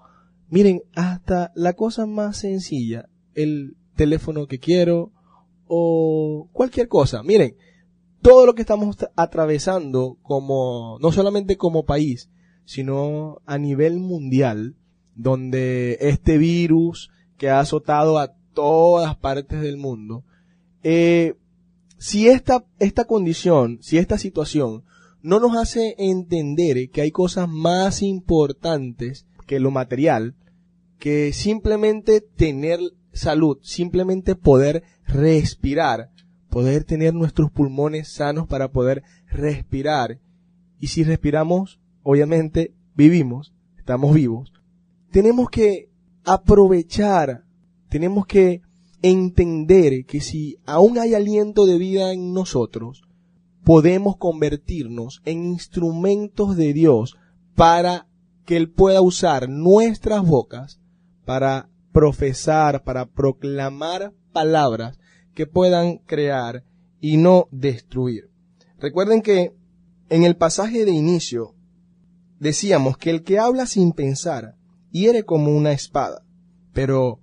Miren, 0.50 0.82
hasta 0.94 1.52
la 1.54 1.72
cosa 1.72 2.04
más 2.04 2.36
sencilla, 2.36 3.08
el 3.32 3.78
teléfono 3.96 4.46
que 4.46 4.58
quiero 4.58 5.10
o 5.66 6.50
cualquier 6.52 6.88
cosa. 6.88 7.22
Miren, 7.22 7.56
todo 8.22 8.46
lo 8.46 8.54
que 8.54 8.62
estamos 8.62 8.96
atravesando 9.16 10.18
como, 10.22 10.98
no 11.00 11.12
solamente 11.12 11.56
como 11.56 11.84
país, 11.84 12.30
sino 12.64 13.40
a 13.46 13.58
nivel 13.58 13.98
mundial, 13.98 14.76
donde 15.14 15.98
este 16.00 16.38
virus 16.38 17.10
que 17.36 17.50
ha 17.50 17.60
azotado 17.60 18.18
a 18.18 18.34
todas 18.54 19.16
partes 19.16 19.60
del 19.60 19.76
mundo, 19.76 20.24
eh, 20.82 21.34
si 21.98 22.28
esta, 22.28 22.64
esta 22.78 23.04
condición, 23.04 23.78
si 23.82 23.98
esta 23.98 24.18
situación 24.18 24.84
no 25.22 25.38
nos 25.38 25.56
hace 25.56 25.94
entender 25.98 26.90
que 26.90 27.02
hay 27.02 27.10
cosas 27.10 27.48
más 27.48 28.02
importantes 28.02 29.26
que 29.46 29.60
lo 29.60 29.70
material, 29.70 30.34
que 30.98 31.32
simplemente 31.32 32.20
tener 32.20 32.80
salud, 33.12 33.58
simplemente 33.62 34.34
poder 34.34 34.84
respirar, 35.06 36.10
poder 36.50 36.84
tener 36.84 37.14
nuestros 37.14 37.50
pulmones 37.50 38.08
sanos 38.12 38.46
para 38.46 38.70
poder 38.70 39.02
respirar. 39.28 40.18
Y 40.78 40.88
si 40.88 41.04
respiramos, 41.04 41.80
obviamente 42.02 42.74
vivimos, 42.94 43.54
estamos 43.78 44.14
vivos. 44.14 44.52
Tenemos 45.10 45.48
que 45.48 45.88
aprovechar, 46.24 47.44
tenemos 47.88 48.26
que 48.26 48.62
entender 49.02 50.04
que 50.04 50.20
si 50.20 50.58
aún 50.66 50.98
hay 50.98 51.14
aliento 51.14 51.66
de 51.66 51.78
vida 51.78 52.12
en 52.12 52.32
nosotros, 52.32 53.02
podemos 53.64 54.16
convertirnos 54.16 55.22
en 55.24 55.46
instrumentos 55.46 56.56
de 56.56 56.72
Dios 56.72 57.16
para 57.54 58.06
que 58.44 58.56
Él 58.56 58.70
pueda 58.70 59.00
usar 59.00 59.48
nuestras 59.48 60.26
bocas 60.26 60.80
para 61.24 61.68
profesar, 61.92 62.82
para 62.84 63.06
proclamar 63.06 64.12
palabras 64.32 64.99
que 65.34 65.46
puedan 65.46 65.98
crear 65.98 66.64
y 67.00 67.16
no 67.16 67.48
destruir. 67.50 68.30
Recuerden 68.78 69.22
que 69.22 69.54
en 70.08 70.24
el 70.24 70.36
pasaje 70.36 70.84
de 70.84 70.90
inicio 70.90 71.54
decíamos 72.38 72.96
que 72.96 73.10
el 73.10 73.22
que 73.22 73.38
habla 73.38 73.66
sin 73.66 73.92
pensar 73.92 74.56
hiere 74.90 75.24
como 75.24 75.56
una 75.56 75.72
espada, 75.72 76.22
pero 76.72 77.20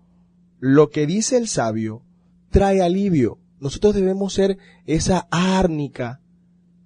lo 0.60 0.90
que 0.90 1.06
dice 1.06 1.38
el 1.38 1.48
sabio 1.48 2.04
trae 2.50 2.82
alivio. 2.82 3.40
Nosotros 3.60 3.96
debemos 3.96 4.34
ser 4.34 4.58
esa 4.86 5.28
árnica 5.32 6.22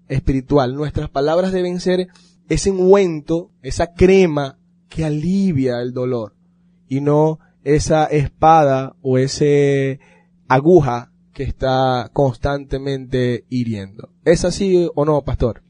espiritual. 0.07 0.75
Nuestras 0.75 1.09
palabras 1.09 1.51
deben 1.51 1.79
ser 1.79 2.07
ese 2.49 2.71
ungüento, 2.71 3.51
esa 3.61 3.93
crema 3.93 4.57
que 4.89 5.05
alivia 5.05 5.81
el 5.81 5.93
dolor 5.93 6.35
y 6.87 6.99
no 6.99 7.39
esa 7.63 8.05
espada 8.05 8.95
o 9.01 9.17
ese 9.17 9.99
aguja 10.47 11.10
que 11.33 11.43
está 11.43 12.09
constantemente 12.13 13.45
hiriendo. 13.49 14.09
¿Es 14.25 14.45
así 14.45 14.89
o 14.95 15.05
no, 15.05 15.21
pastor? 15.23 15.63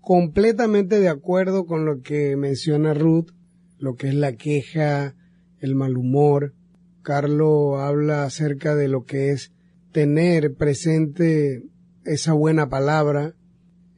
Completamente 0.00 0.98
de 0.98 1.08
acuerdo 1.08 1.66
con 1.66 1.84
lo 1.84 2.00
que 2.02 2.36
menciona 2.36 2.94
Ruth, 2.94 3.30
lo 3.78 3.94
que 3.94 4.08
es 4.08 4.14
la 4.14 4.32
queja, 4.34 5.14
el 5.60 5.74
mal 5.74 5.96
humor. 5.96 6.54
Carlos 7.02 7.80
habla 7.80 8.24
acerca 8.24 8.74
de 8.74 8.88
lo 8.88 9.04
que 9.04 9.30
es 9.30 9.52
tener 9.92 10.54
presente 10.54 11.62
esa 12.04 12.32
buena 12.32 12.68
palabra, 12.68 13.34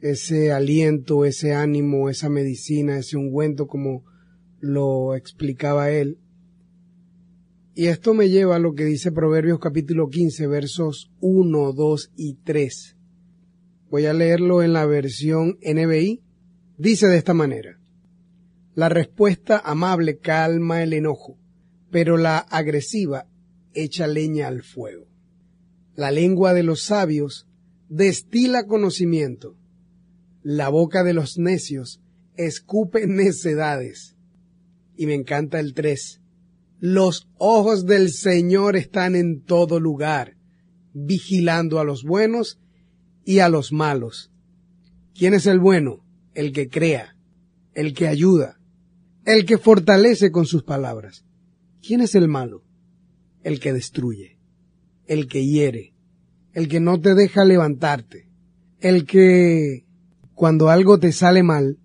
ese 0.00 0.52
aliento, 0.52 1.24
ese 1.24 1.54
ánimo, 1.54 2.10
esa 2.10 2.28
medicina, 2.28 2.98
ese 2.98 3.16
ungüento, 3.16 3.66
como 3.66 4.04
lo 4.60 5.14
explicaba 5.14 5.90
él. 5.90 6.18
Y 7.74 7.86
esto 7.86 8.12
me 8.12 8.28
lleva 8.28 8.56
a 8.56 8.58
lo 8.58 8.74
que 8.74 8.84
dice 8.84 9.12
Proverbios 9.12 9.58
capítulo 9.58 10.10
15, 10.10 10.46
versos 10.46 11.10
1, 11.20 11.72
2 11.72 12.12
y 12.16 12.34
3. 12.44 12.96
Voy 13.88 14.04
a 14.04 14.12
leerlo 14.12 14.62
en 14.62 14.74
la 14.74 14.84
versión 14.84 15.58
NBI. 15.62 16.22
Dice 16.76 17.06
de 17.06 17.16
esta 17.16 17.32
manera. 17.32 17.80
La 18.74 18.90
respuesta 18.90 19.58
amable 19.58 20.18
calma 20.18 20.82
el 20.82 20.92
enojo, 20.92 21.38
pero 21.90 22.18
la 22.18 22.38
agresiva 22.38 23.26
echa 23.72 24.06
leña 24.06 24.48
al 24.48 24.62
fuego. 24.62 25.06
La 25.94 26.10
lengua 26.10 26.52
de 26.52 26.64
los 26.64 26.82
sabios 26.82 27.48
destila 27.88 28.66
conocimiento. 28.66 29.56
La 30.42 30.68
boca 30.68 31.04
de 31.04 31.14
los 31.14 31.38
necios 31.38 32.02
escupe 32.36 33.06
necedades. 33.06 34.14
Y 34.94 35.06
me 35.06 35.14
encanta 35.14 35.58
el 35.58 35.72
3 35.72 36.21
los 36.82 37.28
ojos 37.38 37.86
del 37.86 38.10
Señor 38.10 38.74
están 38.74 39.14
en 39.14 39.44
todo 39.44 39.78
lugar, 39.78 40.34
vigilando 40.92 41.78
a 41.78 41.84
los 41.84 42.02
buenos 42.02 42.58
y 43.24 43.38
a 43.38 43.48
los 43.48 43.72
malos. 43.72 44.32
¿Quién 45.14 45.32
es 45.32 45.46
el 45.46 45.60
bueno? 45.60 46.04
El 46.34 46.52
que 46.52 46.68
crea, 46.68 47.16
el 47.72 47.94
que 47.94 48.08
ayuda, 48.08 48.58
el 49.24 49.46
que 49.46 49.58
fortalece 49.58 50.32
con 50.32 50.44
sus 50.44 50.64
palabras. 50.64 51.24
¿Quién 51.86 52.00
es 52.00 52.16
el 52.16 52.26
malo? 52.26 52.64
El 53.44 53.60
que 53.60 53.72
destruye, 53.72 54.40
el 55.06 55.28
que 55.28 55.46
hiere, 55.46 55.94
el 56.52 56.66
que 56.66 56.80
no 56.80 57.00
te 57.00 57.14
deja 57.14 57.44
levantarte, 57.44 58.28
el 58.80 59.06
que 59.06 59.86
cuando 60.34 60.68
algo 60.68 60.98
te 60.98 61.12
sale 61.12 61.44
mal, 61.44 61.78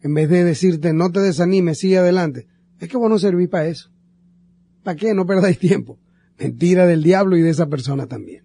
en 0.00 0.14
vez 0.14 0.28
de 0.28 0.42
decirte 0.42 0.92
no 0.92 1.12
te 1.12 1.20
desanimes, 1.20 1.78
sigue 1.78 1.98
adelante, 1.98 2.48
es 2.80 2.88
que 2.88 2.96
vos 2.96 3.08
no 3.08 3.20
servís 3.20 3.48
para 3.48 3.68
eso. 3.68 3.92
¿Para 4.82 4.96
qué? 4.96 5.14
No 5.14 5.26
perdáis 5.26 5.58
tiempo. 5.58 5.98
Mentira 6.38 6.86
del 6.86 7.02
diablo 7.02 7.36
y 7.36 7.42
de 7.42 7.50
esa 7.50 7.66
persona 7.66 8.06
también. 8.06 8.44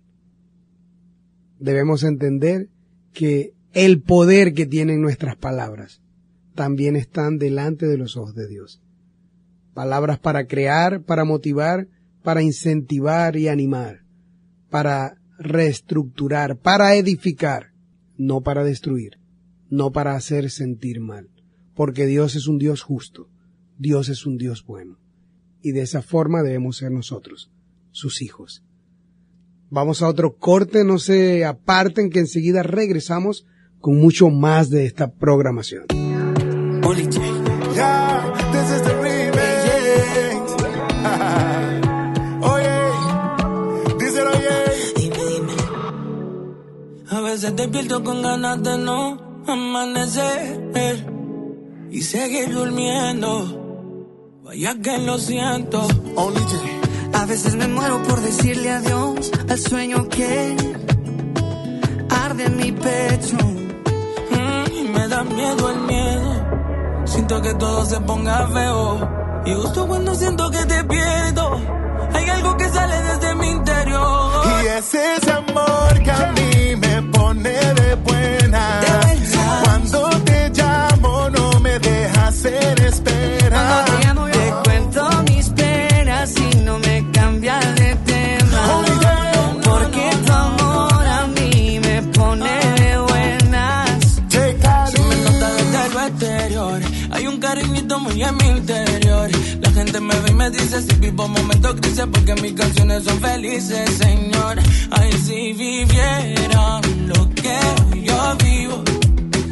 Debemos 1.59 2.03
entender 2.03 2.69
que 3.13 3.53
el 3.73 4.01
poder 4.01 4.53
que 4.53 4.65
tienen 4.65 5.01
nuestras 5.01 5.35
palabras 5.35 6.01
también 6.53 6.95
están 6.95 7.37
delante 7.37 7.87
de 7.87 7.97
los 7.97 8.17
ojos 8.17 8.35
de 8.35 8.47
Dios. 8.47 8.81
Palabras 9.73 10.19
para 10.19 10.45
crear, 10.45 11.03
para 11.03 11.25
motivar, 11.25 11.87
para 12.23 12.41
incentivar 12.41 13.35
y 13.35 13.47
animar, 13.47 14.01
para 14.69 15.17
reestructurar, 15.39 16.57
para 16.57 16.95
edificar, 16.95 17.71
no 18.17 18.41
para 18.41 18.63
destruir, 18.63 19.19
no 19.69 19.91
para 19.91 20.15
hacer 20.15 20.49
sentir 20.49 20.99
mal, 20.99 21.29
porque 21.75 22.05
Dios 22.05 22.35
es 22.35 22.47
un 22.47 22.57
Dios 22.57 22.81
justo, 22.81 23.29
Dios 23.77 24.09
es 24.09 24.25
un 24.25 24.37
Dios 24.37 24.65
bueno 24.65 24.97
y 25.61 25.71
de 25.71 25.81
esa 25.81 26.01
forma 26.01 26.43
debemos 26.43 26.77
ser 26.77 26.91
nosotros, 26.91 27.51
sus 27.91 28.21
hijos. 28.21 28.63
Vamos 29.69 30.01
a 30.01 30.07
otro 30.07 30.37
corte, 30.37 30.83
no 30.83 30.97
se 30.97 31.45
aparten 31.45 32.09
que 32.09 32.19
enseguida 32.19 32.63
regresamos 32.63 33.45
con 33.79 33.97
mucho 33.97 34.29
más 34.29 34.69
de 34.69 34.85
esta 34.85 35.11
programación. 35.11 35.85
A 47.09 47.21
veces 47.21 47.55
despierto 47.55 48.03
con 48.03 48.21
ganas 48.21 48.61
de 48.61 48.77
no 48.77 49.43
amanecer 49.47 51.05
y 51.89 52.01
seguir 52.01 52.53
durmiendo 52.53 53.56
Vaya 54.47 54.73
que 54.81 54.97
lo 54.99 55.17
siento. 55.17 55.85
A 57.13 57.25
veces 57.25 57.55
me 57.55 57.67
muero 57.67 58.01
por 58.03 58.21
decirle 58.21 58.71
adiós 58.71 59.29
al 59.49 59.59
sueño 59.59 60.07
que 60.07 60.55
arde 62.09 62.43
de 62.45 62.49
mi 62.51 62.71
pecho. 62.71 63.35
Mm, 64.31 64.91
me 64.93 65.07
da 65.09 65.25
miedo 65.25 65.69
el 65.69 65.79
miedo. 65.81 67.03
Siento 67.03 67.41
que 67.41 67.53
todo 67.55 67.85
se 67.85 67.99
ponga 67.99 68.47
feo. 68.47 69.09
Y 69.47 69.53
justo 69.53 69.85
cuando 69.85 70.15
siento 70.15 70.49
que 70.49 70.65
te 70.65 70.81
pierdo, 70.85 71.59
hay 72.13 72.29
algo 72.29 72.55
que 72.55 72.69
sale 72.69 72.95
desde 73.01 73.35
mi 73.35 73.49
interior. 73.51 74.45
Y 74.63 74.67
es 74.67 74.93
ese 74.93 75.31
amor 75.31 76.03
que 76.05 76.11
a 76.11 76.31
mí 76.31 76.75
me 76.77 77.01
pone 77.11 77.49
de 77.49 77.95
buena. 77.95 78.79
Muy 97.99 98.21
en 98.23 98.37
mi 98.37 98.47
interior. 98.47 99.29
La 99.61 99.71
gente 99.71 99.99
me 99.99 100.19
ve 100.19 100.31
y 100.31 100.33
me 100.33 100.49
dice 100.49 100.81
si 100.81 100.95
vivo 100.97 101.27
momentos 101.27 101.75
grises 101.75 102.05
porque 102.11 102.35
mis 102.35 102.53
canciones 102.53 103.03
son 103.03 103.19
felices, 103.19 103.89
señor. 103.97 104.59
Ay, 104.91 105.11
si 105.25 105.53
vivieran 105.53 106.81
lo 107.07 107.29
que 107.35 107.59
yo 108.03 108.37
vivo, 108.43 108.83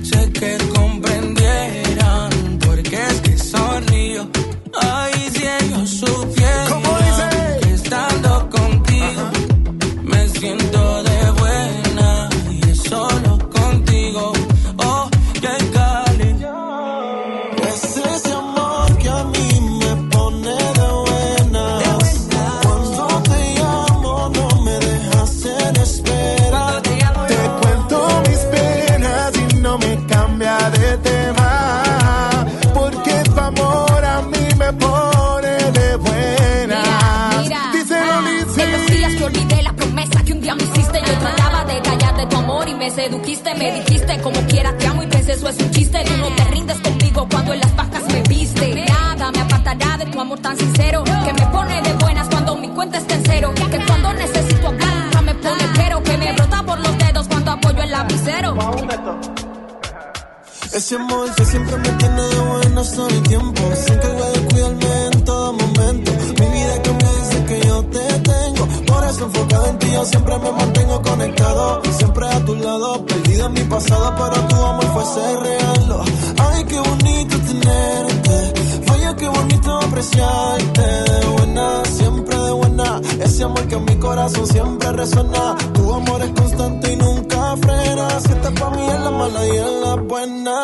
sé 0.03 0.31
que 0.31 0.57
comprendieran 0.75 2.59
porque 2.65 2.97
es 3.09 3.21
que 3.21 3.37
sonrío. 3.37 4.27
Ay, 4.81 5.13
si 5.33 5.43
ellos 5.45 5.89
supieran 5.89 6.81
que 7.61 7.73
estando 7.73 8.49
contigo 8.49 9.31
me 10.03 10.27
siento 10.29 11.03
sedujiste. 42.95 43.53
Me 43.55 43.71
dijiste 43.73 44.19
como 44.21 44.39
quiera 44.47 44.75
te 44.77 44.87
amo 44.87 45.03
y 45.03 45.07
pensé 45.07 45.33
eso 45.33 45.49
es 45.49 45.57
un 45.59 45.71
chiste. 45.71 46.03
Tú 46.05 46.17
no 46.17 46.27
te 46.35 46.43
rindes 46.45 46.79
conmigo 46.79 47.27
cuando 47.29 47.53
en 47.53 47.59
las 47.59 47.75
vacas 47.75 48.03
me 48.11 48.21
viste. 48.23 48.85
Nada 48.85 49.31
me 49.31 49.41
apartará 49.41 49.97
de 49.97 50.05
tu 50.05 50.19
amor 50.19 50.39
tan 50.39 50.57
sincero 50.57 51.03
que 51.03 51.33
me 51.33 51.45
pone 51.47 51.81
de 51.81 51.93
buenas 51.93 52.27
cuando 52.29 52.55
mi 52.55 52.69
cuenta 52.69 52.97
está 52.97 53.15
en 53.15 53.23
cero. 53.25 53.53
Que 53.55 53.85
cuando 53.85 54.13
necesito 54.13 54.67
hablar 54.67 54.95
nunca 54.95 55.21
me 55.21 55.35
pone 55.35 55.63
pero 55.75 56.03
que 56.03 56.17
me 56.17 56.31
brota 56.33 56.63
por 56.63 56.79
los 56.79 56.97
dedos 56.97 57.27
cuando 57.27 57.51
apoyo 57.51 57.83
el 57.83 57.91
lapicero. 57.91 58.55
Ese 60.73 60.95
amor 60.95 61.33
que 61.35 61.45
siempre 61.45 61.77
me 61.77 61.89
tiene 61.89 62.21
de 62.21 62.39
buenas 62.39 62.93
todo 62.93 63.09
el 63.09 63.23
tiempo. 63.23 63.61
Se 63.75 63.93
encarga 63.93 64.29
de 64.29 64.39
cuidarme 64.41 64.94
eso 69.15 69.25
enfocado 69.25 69.67
en 69.67 69.79
ti 69.79 69.87
yo 69.91 70.05
siempre 70.05 70.37
me 70.39 70.51
mantengo 70.51 71.01
conectado. 71.01 71.81
Siempre 71.97 72.27
a 72.27 72.45
tu 72.45 72.55
lado, 72.55 73.05
perdido 73.05 73.45
en 73.47 73.53
mi 73.53 73.61
pasado, 73.61 74.13
pero 74.17 74.47
tu 74.47 74.55
amor 74.55 74.85
fuese 74.93 75.37
real. 75.37 76.01
Ay, 76.37 76.63
qué 76.65 76.79
bonito 76.79 77.37
tenerte. 77.39 78.53
Vaya, 78.87 79.15
qué 79.15 79.27
bonito 79.29 79.77
apreciarte. 79.77 80.81
De 80.81 81.25
buena, 81.27 81.85
siempre 81.85 82.35
de 82.37 82.51
buena. 82.51 83.01
Ese 83.23 83.43
amor 83.43 83.67
que 83.67 83.75
en 83.75 83.85
mi 83.85 83.95
corazón 83.97 84.47
siempre 84.47 84.91
resuena. 84.91 85.55
Tu 85.73 85.93
amor 85.93 86.21
es 86.21 86.31
constante 86.31 86.93
y 86.93 86.95
nunca 86.97 87.55
frena. 87.57 88.19
Si 88.19 88.31
estás 88.33 88.51
pa' 88.59 88.69
mí 88.71 88.85
en 88.85 89.03
la 89.03 89.11
mala 89.11 89.47
y 89.47 89.57
en 89.57 89.81
la 89.81 89.95
buena. 89.95 90.57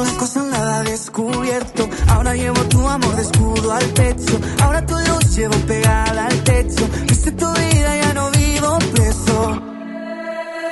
Una 0.00 0.18
cosa 0.18 0.42
nada 0.42 0.82
descubierto. 0.84 1.86
Ahora 2.08 2.34
llevo 2.34 2.62
tu 2.64 2.86
amor 2.88 3.14
de 3.16 3.22
escudo 3.22 3.72
al 3.72 3.84
pecho. 3.90 4.38
Ahora 4.62 4.86
tu 4.86 4.94
luz 4.94 5.36
llevo 5.36 5.56
pegada 5.66 6.26
al 6.26 6.44
techo. 6.44 6.84
Tu 7.26 7.32
vida, 7.32 7.96
ya 7.96 8.14
no 8.14 8.30
vivo 8.30 8.78
preso. 8.92 9.60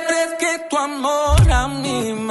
Es 0.09 0.33
que 0.39 0.57
tu 0.69 0.77
amor 0.77 1.51
a 1.51 1.67
mí 1.67 2.13
me 2.13 2.24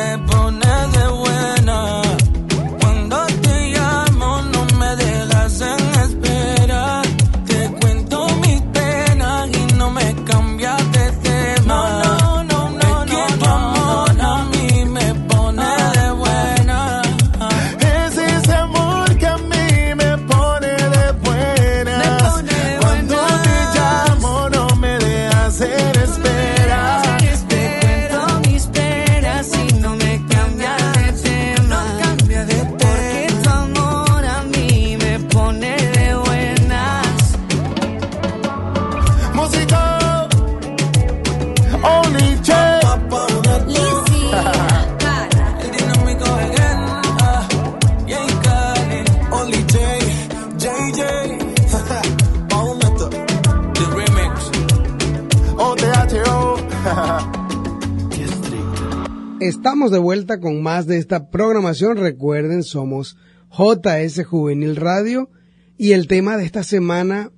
De 59.91 59.99
vuelta 59.99 60.41
con 60.41 60.63
más 60.63 60.87
de 60.87 60.97
esta 60.97 61.29
programación. 61.29 61.99
Recuerden, 61.99 62.63
somos 62.63 63.19
JS 63.51 64.25
Juvenil 64.25 64.77
Radio 64.77 65.29
y 65.77 65.93
el 65.93 66.07
tema 66.07 66.39
de 66.39 66.47
esta 66.47 66.65
semana, 66.65 67.33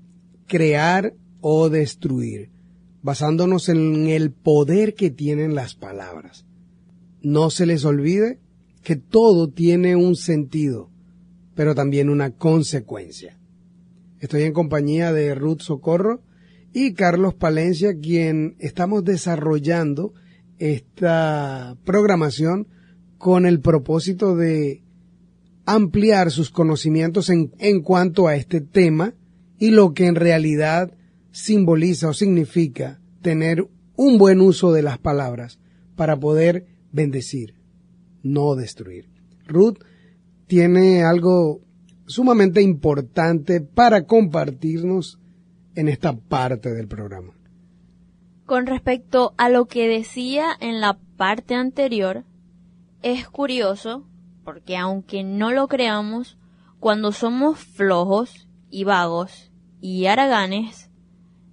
crear 0.46 1.12
o 1.40 1.70
destruir, 1.70 2.52
basándonos 3.02 3.68
en 3.68 4.06
el 4.06 4.30
poder 4.30 4.94
que 4.94 5.10
tienen 5.10 5.56
las 5.56 5.74
palabras. 5.74 6.46
No 7.20 7.50
se 7.50 7.66
les 7.66 7.84
olvide 7.84 8.38
que 8.84 8.94
todo 8.94 9.50
tiene 9.50 9.96
un 9.96 10.14
sentido, 10.14 10.92
pero 11.56 11.74
también 11.74 12.08
una 12.08 12.30
consecuencia. 12.30 13.40
Estoy 14.20 14.42
en 14.42 14.52
compañía 14.52 15.12
de 15.12 15.34
Ruth 15.34 15.62
Socorro 15.62 16.22
y 16.72 16.92
Carlos 16.92 17.34
Palencia, 17.34 17.98
quien 17.98 18.54
estamos 18.60 19.02
desarrollando 19.04 20.14
esta 20.58 21.76
programación 21.84 22.68
con 23.18 23.46
el 23.46 23.60
propósito 23.60 24.36
de 24.36 24.82
ampliar 25.64 26.30
sus 26.30 26.50
conocimientos 26.50 27.30
en, 27.30 27.52
en 27.58 27.82
cuanto 27.82 28.28
a 28.28 28.36
este 28.36 28.60
tema 28.60 29.14
y 29.58 29.70
lo 29.70 29.94
que 29.94 30.06
en 30.06 30.14
realidad 30.14 30.92
simboliza 31.30 32.08
o 32.08 32.14
significa 32.14 33.00
tener 33.22 33.66
un 33.96 34.18
buen 34.18 34.40
uso 34.40 34.72
de 34.72 34.82
las 34.82 34.98
palabras 34.98 35.58
para 35.96 36.18
poder 36.18 36.66
bendecir, 36.92 37.54
no 38.22 38.54
destruir. 38.54 39.08
Ruth 39.46 39.78
tiene 40.46 41.02
algo 41.02 41.60
sumamente 42.06 42.62
importante 42.62 43.60
para 43.60 44.04
compartirnos 44.04 45.18
en 45.74 45.88
esta 45.88 46.16
parte 46.16 46.72
del 46.72 46.86
programa. 46.86 47.35
Con 48.46 48.66
respecto 48.66 49.34
a 49.36 49.48
lo 49.48 49.66
que 49.66 49.88
decía 49.88 50.50
en 50.60 50.80
la 50.80 50.98
parte 51.16 51.56
anterior, 51.56 52.24
es 53.02 53.28
curioso 53.28 54.06
porque 54.44 54.76
aunque 54.76 55.24
no 55.24 55.50
lo 55.50 55.66
creamos, 55.66 56.38
cuando 56.78 57.10
somos 57.10 57.58
flojos 57.58 58.46
y 58.70 58.84
vagos 58.84 59.50
y 59.80 60.06
haraganes, 60.06 60.92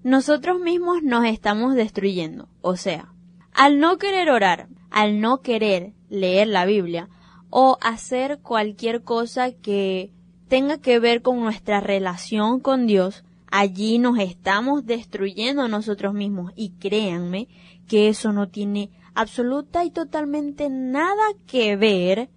nosotros 0.04 0.60
mismos 0.60 1.02
nos 1.02 1.26
estamos 1.26 1.74
destruyendo. 1.74 2.48
O 2.62 2.76
sea, 2.76 3.12
al 3.54 3.80
no 3.80 3.98
querer 3.98 4.30
orar, 4.30 4.68
al 4.91 5.20
no 5.20 5.41
querer 5.41 5.94
leer 6.10 6.48
la 6.48 6.66
Biblia 6.66 7.10
o 7.50 7.80
hacer 7.82 8.39
cualquier 8.44 9.02
cosa 9.02 9.52
que 9.52 10.12
tenga 10.48 10.78
que 10.78 11.00
ver 11.00 11.24
con 11.24 11.39
nuestra 11.39 11.80
relación 11.80 12.60
con 12.60 12.86
Dios, 12.86 13.24
allí 13.54 13.99
nos 13.99 14.18
estamos 14.18 14.84
destruyendo 14.88 15.68
nosotros 15.68 16.16
mismos 16.16 16.51
y 16.56 16.72
créanme 16.72 17.47
que 17.88 18.10
eso 18.10 18.34
no 18.34 18.49
tiene 18.49 18.89
absoluta 19.14 19.86
y 19.86 19.91
totalmente 19.91 20.72
nada 20.72 21.22
que 21.45 21.76
ver 21.76 22.32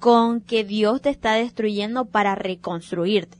con 0.00 0.40
que 0.40 0.64
Dios 0.64 1.02
te 1.02 1.10
está 1.10 1.34
destruyendo 1.34 2.06
para 2.06 2.34
reconstruirte. 2.34 3.38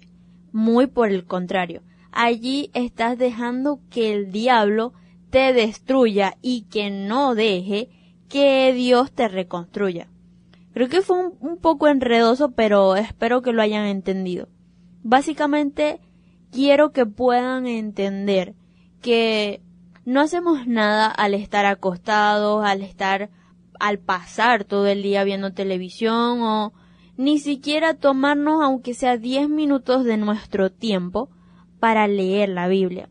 Muy 0.52 0.86
por 0.86 1.10
el 1.10 1.24
contrario. 1.24 1.82
Allí 2.12 2.70
estás 2.74 3.18
dejando 3.18 3.80
que 3.90 4.14
el 4.14 4.30
diablo 4.30 4.92
te 5.30 5.52
destruya 5.52 6.36
y 6.42 6.62
que 6.70 6.90
no 6.90 7.34
deje 7.34 7.88
que 8.28 8.72
Dios 8.72 9.10
te 9.10 9.26
reconstruya. 9.26 10.06
Creo 10.72 10.88
que 10.88 11.00
fue 11.00 11.18
un, 11.18 11.34
un, 11.40 11.56
poco 11.56 11.88
enredoso, 11.88 12.52
pero 12.52 12.94
espero 12.94 13.42
que 13.42 13.52
lo 13.52 13.62
hayan 13.62 13.86
entendido. 13.86 14.48
Básicamente, 15.02 16.00
quiero 16.56 16.90
que 16.90 17.04
puedan 17.04 17.66
entender 17.66 18.54
que 19.02 19.60
no 20.06 20.22
hacemos 20.22 20.66
nada 20.66 21.06
al 21.06 21.34
estar 21.34 21.66
acostados, 21.66 22.64
al 22.64 22.80
estar, 22.80 23.28
al 23.78 23.98
pasar 23.98 24.64
todo 24.64 24.86
el 24.86 25.02
día 25.02 25.22
viendo 25.22 25.52
televisión 25.52 26.40
o 26.40 26.72
ni 27.18 27.40
siquiera 27.40 27.92
tomarnos 27.92 28.62
aunque 28.64 28.94
sea 28.94 29.18
10 29.18 29.50
minutos 29.50 30.06
de 30.06 30.16
nuestro 30.16 30.72
tiempo 30.72 31.28
para 31.78 32.08
leer 32.08 32.48
la 32.48 32.68
Biblia. 32.68 33.10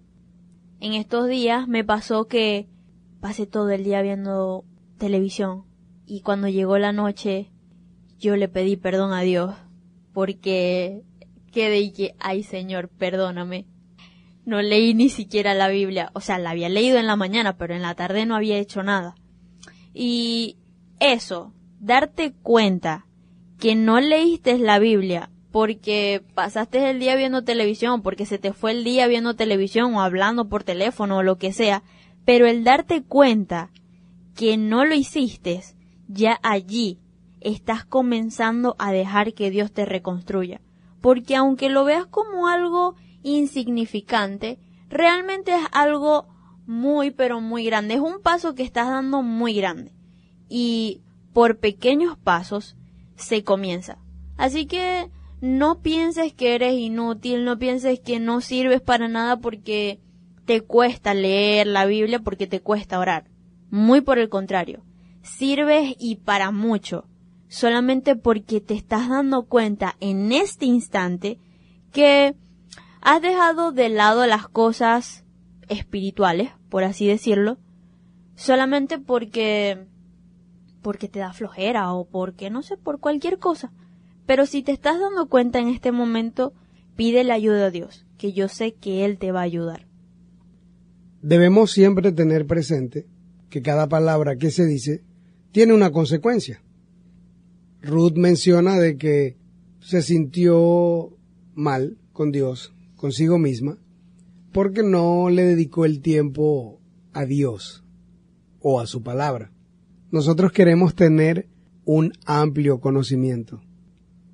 En 0.79 0.93
estos 0.93 1.27
días 1.27 1.67
me 1.67 1.83
pasó 1.83 2.25
que 2.25 2.67
pasé 3.21 3.45
todo 3.45 3.69
el 3.69 3.83
día 3.83 4.01
viendo 4.01 4.65
televisión 4.97 5.65
y 6.07 6.21
cuando 6.21 6.47
llegó 6.47 6.79
la 6.79 6.93
noche 6.93 7.51
yo 8.17 8.37
le 8.37 8.47
pedí 8.47 8.75
perdón 8.75 9.13
a 9.13 9.21
Dios 9.21 9.53
porque 10.13 11.03
quedé 11.55 11.79
y 11.79 11.91
que, 11.91 12.15
ay 12.19 12.43
Señor, 12.43 12.89
perdóname. 12.89 13.65
No 14.45 14.61
leí 14.61 14.93
ni 14.93 15.09
siquiera 15.09 15.53
la 15.53 15.69
Biblia, 15.69 16.11
o 16.13 16.19
sea, 16.19 16.37
la 16.37 16.51
había 16.51 16.69
leído 16.69 16.99
en 16.99 17.07
la 17.07 17.15
mañana, 17.15 17.57
pero 17.57 17.73
en 17.73 17.81
la 17.81 17.95
tarde 17.95 18.25
no 18.25 18.35
había 18.35 18.57
hecho 18.57 18.83
nada. 18.83 19.15
Y 19.93 20.57
eso, 20.99 21.53
darte 21.79 22.33
cuenta 22.43 23.07
que 23.57 23.75
no 23.75 24.01
leíste 24.01 24.59
la 24.59 24.79
Biblia 24.79 25.31
porque 25.51 26.21
pasaste 26.33 26.89
el 26.89 26.99
día 26.99 27.15
viendo 27.15 27.45
televisión, 27.45 28.01
porque 28.01 28.25
se 28.25 28.37
te 28.37 28.51
fue 28.51 28.71
el 28.71 28.83
día 28.83 29.07
viendo 29.07 29.35
televisión 29.35 29.95
o 29.95 30.01
hablando 30.01 30.49
por 30.49 30.65
teléfono 30.65 31.17
o 31.17 31.23
lo 31.23 31.37
que 31.37 31.53
sea, 31.53 31.81
pero 32.25 32.45
el 32.45 32.65
darte 32.65 33.01
cuenta 33.01 33.71
que 34.35 34.57
no 34.57 34.83
lo 34.83 34.93
hiciste, 34.93 35.61
ya 36.09 36.37
allí 36.43 36.99
estás 37.39 37.85
comenzando 37.85 38.75
a 38.79 38.91
dejar 38.91 39.33
que 39.33 39.49
Dios 39.49 39.71
te 39.71 39.85
reconstruya. 39.85 40.59
Porque 41.05 41.35
aunque 41.35 41.69
lo 41.69 41.85
veas 41.85 42.07
como 42.07 42.47
algo 42.47 42.95
insignificante, 43.21 44.57
realmente 44.89 45.53
es 45.53 45.61
algo 45.71 46.25
muy 46.65 47.11
pero 47.11 47.41
muy 47.41 47.63
grande. 47.63 47.93
Es 47.93 47.99
un 47.99 48.23
paso 48.23 48.55
que 48.55 48.63
estás 48.63 48.87
dando 48.87 49.21
muy 49.21 49.53
grande. 49.53 49.91
Y 50.49 51.03
por 51.31 51.59
pequeños 51.59 52.17
pasos 52.17 52.75
se 53.15 53.43
comienza. 53.43 53.99
Así 54.35 54.65
que 54.65 55.11
no 55.41 55.83
pienses 55.83 56.33
que 56.33 56.55
eres 56.55 56.73
inútil, 56.73 57.45
no 57.45 57.59
pienses 57.59 57.99
que 57.99 58.19
no 58.19 58.41
sirves 58.41 58.81
para 58.81 59.07
nada 59.07 59.37
porque 59.37 59.99
te 60.45 60.61
cuesta 60.61 61.13
leer 61.13 61.67
la 61.67 61.85
Biblia, 61.85 62.17
porque 62.17 62.47
te 62.47 62.61
cuesta 62.61 62.97
orar. 62.97 63.29
Muy 63.69 64.01
por 64.01 64.17
el 64.17 64.29
contrario, 64.29 64.83
sirves 65.21 65.95
y 65.99 66.15
para 66.15 66.49
mucho, 66.49 67.05
solamente 67.47 68.15
porque 68.15 68.61
te 68.61 68.73
estás 68.73 69.09
dando 69.09 69.45
cuenta 69.45 69.95
en 69.99 70.31
este 70.31 70.65
instante 70.65 71.39
que 71.91 72.35
has 73.01 73.21
dejado 73.21 73.71
de 73.71 73.89
lado 73.89 74.25
las 74.25 74.47
cosas 74.47 75.23
espirituales, 75.69 76.51
por 76.69 76.83
así 76.83 77.07
decirlo, 77.07 77.57
solamente 78.35 78.99
porque 78.99 79.87
porque 80.81 81.07
te 81.07 81.17
da 81.17 81.33
flojera 81.33 81.91
o 81.93 82.05
porque 82.07 82.51
no 82.51 82.61
sé, 82.61 82.77
por 82.77 82.99
cualquier 82.99 83.39
cosa. 83.39 83.71
Pero 84.27 84.45
si 84.45 84.61
te 84.61 84.71
estás 84.71 84.99
dando 84.99 85.27
cuenta 85.29 85.59
en 85.59 85.67
este 85.67 85.91
momento, 85.91 86.53
pide 86.95 87.23
la 87.23 87.33
ayuda 87.33 87.67
a 87.67 87.71
Dios, 87.71 88.05
que 88.19 88.33
yo 88.33 88.47
sé 88.49 88.73
que 88.73 89.03
Él 89.03 89.17
te 89.17 89.31
va 89.31 89.39
a 89.39 89.43
ayudar. 89.43 89.87
Debemos 91.23 91.71
siempre 91.71 92.11
tener 92.11 92.45
presente 92.45 93.07
que 93.49 93.63
cada 93.63 93.87
palabra 93.87 94.35
que 94.35 94.51
se 94.51 94.65
dice 94.65 95.03
tiene 95.51 95.73
una 95.73 95.91
consecuencia. 95.91 96.61
Ruth 97.85 98.15
menciona 98.15 98.79
de 98.79 98.97
que 98.97 99.37
se 99.79 100.01
sintió 100.01 101.15
mal 101.53 101.97
con 102.11 102.31
Dios, 102.31 102.73
consigo 102.95 103.37
misma, 103.37 103.77
porque 104.51 104.83
no 104.83 105.29
le 105.29 105.43
dedicó 105.43 105.85
el 105.85 106.01
tiempo 106.01 106.81
a 107.13 107.25
Dios 107.25 107.83
o 108.59 108.79
a 108.79 108.87
su 108.87 109.03
palabra. 109.03 109.51
Nosotros 110.09 110.51
queremos 110.51 110.95
tener 110.95 111.47
un 111.85 112.13
amplio 112.25 112.79
conocimiento. 112.79 113.61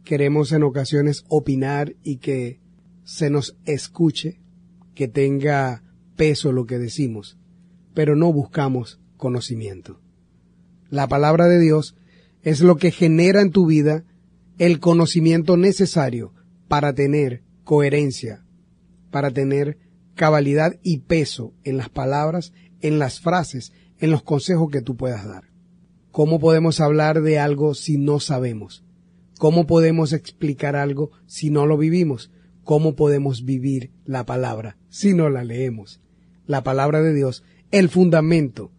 Queremos 0.05 0.51
en 0.53 0.63
ocasiones 0.63 1.25
opinar 1.27 1.95
y 2.03 2.17
que 2.17 2.61
se 3.03 3.29
nos 3.29 3.57
escuche, 3.65 4.39
que 4.95 5.07
tenga 5.07 5.83
peso 6.15 6.51
lo 6.51 6.65
que 6.65 6.79
decimos, 6.79 7.37
pero 7.93 8.15
no 8.15 8.31
buscamos 8.31 9.01
conocimiento. 9.17 9.99
La 10.89 11.07
palabra 11.07 11.47
de 11.47 11.59
Dios 11.59 11.95
es 12.43 12.61
lo 12.61 12.77
que 12.77 12.91
genera 12.91 13.41
en 13.41 13.51
tu 13.51 13.65
vida 13.65 14.03
el 14.57 14.79
conocimiento 14.79 15.57
necesario 15.57 16.33
para 16.67 16.93
tener 16.93 17.43
coherencia, 17.63 18.45
para 19.09 19.31
tener 19.31 19.77
cabalidad 20.15 20.79
y 20.83 20.99
peso 20.99 21.53
en 21.63 21.77
las 21.77 21.89
palabras, 21.89 22.53
en 22.81 22.99
las 22.99 23.19
frases, 23.19 23.71
en 23.99 24.11
los 24.11 24.23
consejos 24.23 24.69
que 24.71 24.81
tú 24.81 24.95
puedas 24.95 25.25
dar. 25.25 25.45
¿Cómo 26.11 26.39
podemos 26.39 26.79
hablar 26.79 27.21
de 27.21 27.39
algo 27.39 27.73
si 27.73 27.97
no 27.97 28.19
sabemos? 28.19 28.83
¿Cómo 29.39 29.65
podemos 29.65 30.13
explicar 30.13 30.75
algo 30.75 31.11
si 31.25 31.49
no 31.49 31.65
lo 31.65 31.77
vivimos? 31.77 32.31
¿Cómo 32.63 32.95
podemos 32.95 33.45
vivir 33.45 33.91
la 34.05 34.25
palabra 34.25 34.77
si 34.89 35.13
no 35.13 35.29
la 35.29 35.43
leemos? 35.43 36.01
La 36.45 36.63
palabra 36.63 37.01
de 37.01 37.13
Dios, 37.13 37.43
el 37.71 37.89
fundamento 37.89 38.71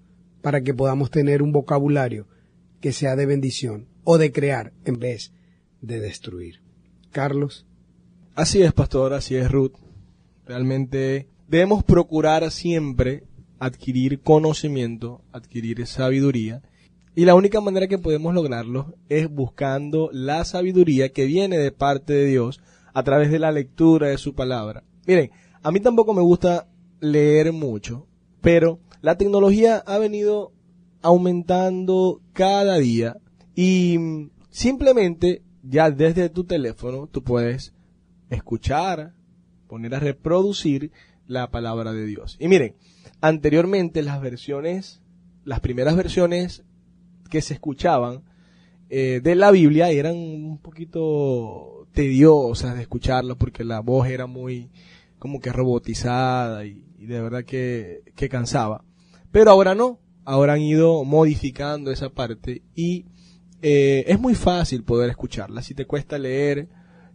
para 0.43 0.63
que 0.63 0.75
podamos 0.75 1.11
tener 1.11 1.43
un 1.43 1.53
vocabulario 1.53 2.29
que 2.83 2.93
sea 2.93 3.17
de 3.17 3.25
bendición 3.25 3.89
o 4.05 4.19
de 4.19 4.31
crear 4.31 4.75
en 4.85 4.99
vez 4.99 5.33
de 5.81 6.01
destruir. 6.01 6.61
Carlos. 7.11 7.65
Así 8.35 8.63
es, 8.63 8.75
pastor, 8.75 9.15
así 9.15 9.37
es, 9.37 9.51
Ruth. 9.51 9.77
Realmente 10.45 11.29
debemos 11.49 11.85
procurar 11.85 12.51
siempre 12.51 13.25
adquirir 13.59 14.21
conocimiento, 14.21 15.23
adquirir 15.33 15.87
sabiduría, 15.87 16.63
y 17.15 17.27
la 17.27 17.35
única 17.35 17.61
manera 17.61 17.89
que 17.89 17.99
podemos 17.99 18.35
lograrlo 18.35 18.95
es 19.09 19.29
buscando 19.31 20.09
la 20.13 20.45
sabiduría 20.45 21.13
que 21.13 21.27
viene 21.27 21.59
de 21.59 21.71
parte 21.71 22.15
de 22.15 22.27
Dios 22.27 22.61
a 22.95 23.03
través 23.03 23.31
de 23.31 23.39
la 23.39 23.53
lectura 23.53 24.09
de 24.09 24.19
su 24.19 24.35
palabra. 24.35 24.83
Miren, 25.07 25.31
a 25.63 25.71
mí 25.71 25.79
tampoco 25.81 26.15
me 26.15 26.23
gusta 26.23 26.69
leer 27.01 27.53
mucho, 27.53 28.07
pero 28.41 28.81
la 29.03 29.19
tecnología 29.19 29.77
ha 29.77 29.99
venido 29.99 30.53
aumentando 31.03 32.21
cada 32.33 32.79
día 32.79 33.17
y 33.55 33.99
simplemente 34.51 35.43
ya 35.63 35.91
desde 35.91 36.29
tu 36.29 36.45
teléfono 36.45 37.07
tú 37.07 37.23
puedes 37.23 37.75
escuchar, 38.31 39.15
poner 39.69 39.95
a 39.95 40.01
reproducir 40.01 40.91
la 41.27 41.51
palabra 41.51 41.93
de 41.93 42.07
Dios. 42.07 42.37
Y 42.41 42.49
miren, 42.49 42.77
anteriormente 43.21 44.03
las 44.03 44.21
versiones, 44.21 45.03
las 45.45 45.61
primeras 45.61 45.97
versiones 45.97 46.65
que 47.31 47.41
se 47.43 47.55
escuchaban 47.55 48.23
eh, 48.91 49.21
de 49.23 49.35
la 49.35 49.51
Biblia 49.51 49.91
eran 49.91 50.17
un 50.17 50.59
poquito 50.59 51.87
tediosas 51.93 52.75
de 52.75 52.83
escucharlo 52.83 53.37
porque 53.37 53.65
la 53.65 53.81
voz 53.81 54.09
era 54.09 54.27
muy 54.27 54.71
como 55.19 55.41
que 55.41 55.53
robotizada 55.53 56.65
y, 56.67 56.85
y 56.99 57.07
de 57.07 57.21
verdad 57.21 57.45
que, 57.45 58.03
que 58.17 58.29
cansaba. 58.29 58.85
Pero 59.31 59.51
ahora 59.51 59.75
no, 59.75 59.99
ahora 60.25 60.55
han 60.55 60.61
ido 60.61 61.05
modificando 61.05 61.91
esa 61.91 62.11
parte 62.11 62.63
y 62.75 63.07
eh, 63.61 64.05
es 64.07 64.21
muy 64.21 64.35
fácil 64.35 64.83
poder 64.83 65.11
escucharla. 65.11 65.63
Si 65.63 65.75
te 65.75 65.87
cuesta 65.87 66.19
leer, 66.19 66.69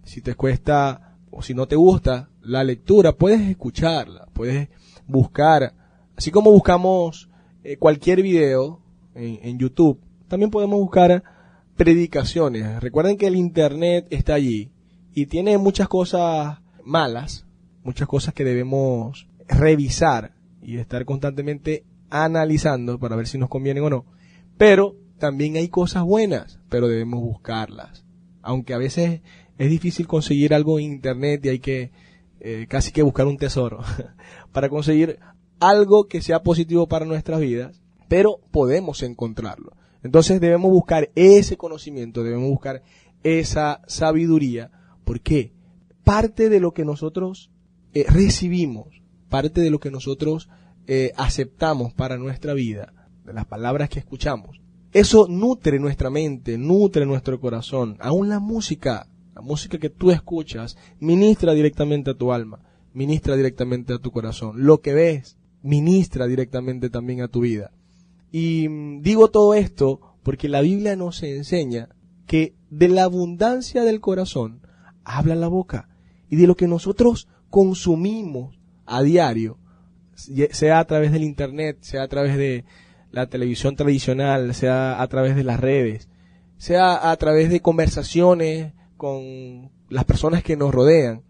si 0.03 0.21
te 0.21 0.35
cuesta 0.35 1.17
o 1.29 1.41
si 1.41 1.53
no 1.53 1.67
te 1.67 1.75
gusta 1.75 2.29
la 2.41 2.63
lectura, 2.63 3.11
puedes 3.11 3.41
escucharla, 3.41 4.27
puedes 4.33 4.69
buscar, 5.05 5.73
así 6.15 6.31
como 6.31 6.51
buscamos 6.51 7.29
eh, 7.63 7.77
cualquier 7.77 8.21
video 8.21 8.81
en, 9.13 9.39
en 9.43 9.59
YouTube, 9.59 9.99
también 10.27 10.51
podemos 10.51 10.79
buscar 10.79 11.23
predicaciones. 11.75 12.81
Recuerden 12.81 13.17
que 13.17 13.27
el 13.27 13.35
Internet 13.35 14.07
está 14.09 14.35
allí 14.35 14.71
y 15.13 15.25
tiene 15.25 15.57
muchas 15.57 15.87
cosas 15.87 16.59
malas, 16.83 17.45
muchas 17.83 18.07
cosas 18.07 18.33
que 18.33 18.43
debemos 18.43 19.27
revisar 19.47 20.33
y 20.61 20.77
estar 20.77 21.05
constantemente 21.05 21.83
analizando 22.09 22.99
para 22.99 23.15
ver 23.15 23.27
si 23.27 23.37
nos 23.37 23.49
convienen 23.49 23.83
o 23.83 23.89
no. 23.89 24.05
Pero 24.57 24.95
también 25.17 25.55
hay 25.55 25.69
cosas 25.69 26.03
buenas, 26.03 26.59
pero 26.69 26.87
debemos 26.87 27.21
buscarlas. 27.21 28.05
Aunque 28.41 28.73
a 28.73 28.77
veces 28.77 29.21
es 29.57 29.69
difícil 29.69 30.07
conseguir 30.07 30.53
algo 30.53 30.79
en 30.79 30.85
internet 30.85 31.45
y 31.45 31.49
hay 31.49 31.59
que 31.59 31.91
eh, 32.39 32.67
casi 32.69 32.91
que 32.91 33.01
buscar 33.01 33.27
un 33.27 33.37
tesoro 33.37 33.79
para 34.51 34.69
conseguir 34.69 35.19
algo 35.59 36.07
que 36.07 36.21
sea 36.21 36.43
positivo 36.43 36.87
para 36.87 37.05
nuestras 37.05 37.39
vidas. 37.39 37.81
pero 38.07 38.39
podemos 38.51 39.03
encontrarlo. 39.03 39.73
Entonces 40.01 40.39
debemos 40.39 40.71
buscar 40.71 41.09
ese 41.15 41.57
conocimiento, 41.57 42.23
debemos 42.23 42.49
buscar 42.49 42.83
esa 43.23 43.81
sabiduría. 43.87 44.71
¿Por 45.03 45.19
qué? 45.19 45.51
Parte 46.05 46.49
de 46.49 46.61
lo 46.61 46.73
que 46.73 46.85
nosotros 46.85 47.51
eh, 47.93 48.05
recibimos, 48.07 49.01
parte 49.27 49.59
de 49.59 49.69
lo 49.69 49.79
que 49.79 49.91
nosotros 49.91 50.49
eh, 50.87 51.11
aceptamos 51.17 51.93
para 51.93 52.17
nuestra 52.17 52.53
vida, 52.53 52.93
de 53.25 53.33
las 53.33 53.45
palabras 53.45 53.89
que 53.89 53.99
escuchamos, 53.99 54.61
eso 54.93 55.27
nutre 55.27 55.79
nuestra 55.79 56.09
mente, 56.09 56.57
nutre 56.57 57.05
nuestro 57.05 57.39
corazón. 57.39 57.97
Aún 57.99 58.29
la 58.29 58.39
música, 58.39 59.07
la 59.35 59.41
música 59.41 59.77
que 59.77 59.89
tú 59.89 60.11
escuchas, 60.11 60.77
ministra 60.99 61.53
directamente 61.53 62.11
a 62.11 62.13
tu 62.13 62.31
alma, 62.31 62.63
ministra 62.93 63.35
directamente 63.35 63.93
a 63.93 63.99
tu 63.99 64.11
corazón. 64.11 64.65
Lo 64.65 64.81
que 64.81 64.93
ves, 64.93 65.37
ministra 65.61 66.25
directamente 66.25 66.89
también 66.89 67.21
a 67.21 67.27
tu 67.27 67.41
vida. 67.41 67.71
Y 68.31 68.69
mm, 68.69 69.01
digo 69.01 69.27
todo 69.27 69.53
esto 69.53 69.99
porque 70.23 70.49
la 70.49 70.61
Biblia 70.61 70.95
nos 70.95 71.21
enseña 71.21 71.89
que 72.25 72.55
de 72.69 72.87
la 72.87 73.03
abundancia 73.03 73.83
del 73.83 73.99
corazón 73.99 74.61
habla 75.03 75.35
la 75.35 75.47
boca 75.47 75.89
y 76.29 76.37
de 76.37 76.47
lo 76.47 76.55
que 76.55 76.67
nosotros 76.67 77.27
consumimos 77.49 78.59
a 78.85 79.01
diario, 79.03 79.57
sea 80.17 80.79
a 80.79 80.85
través 80.85 81.11
del 81.11 81.23
internet, 81.23 81.77
sea 81.81 82.03
a 82.03 82.07
través 82.07 82.37
de 82.37 82.65
la 83.11 83.27
televisión 83.27 83.75
tradicional, 83.75 84.53
sea 84.53 85.01
a 85.01 85.07
través 85.07 85.35
de 85.35 85.43
las 85.43 85.59
redes, 85.59 86.09
sea 86.57 87.11
a 87.11 87.15
través 87.17 87.49
de 87.49 87.61
conversaciones 87.61 88.73
con 88.97 89.71
las 89.89 90.05
personas 90.05 90.43
que 90.43 90.57
nos 90.57 90.73
rodean, 90.73 91.23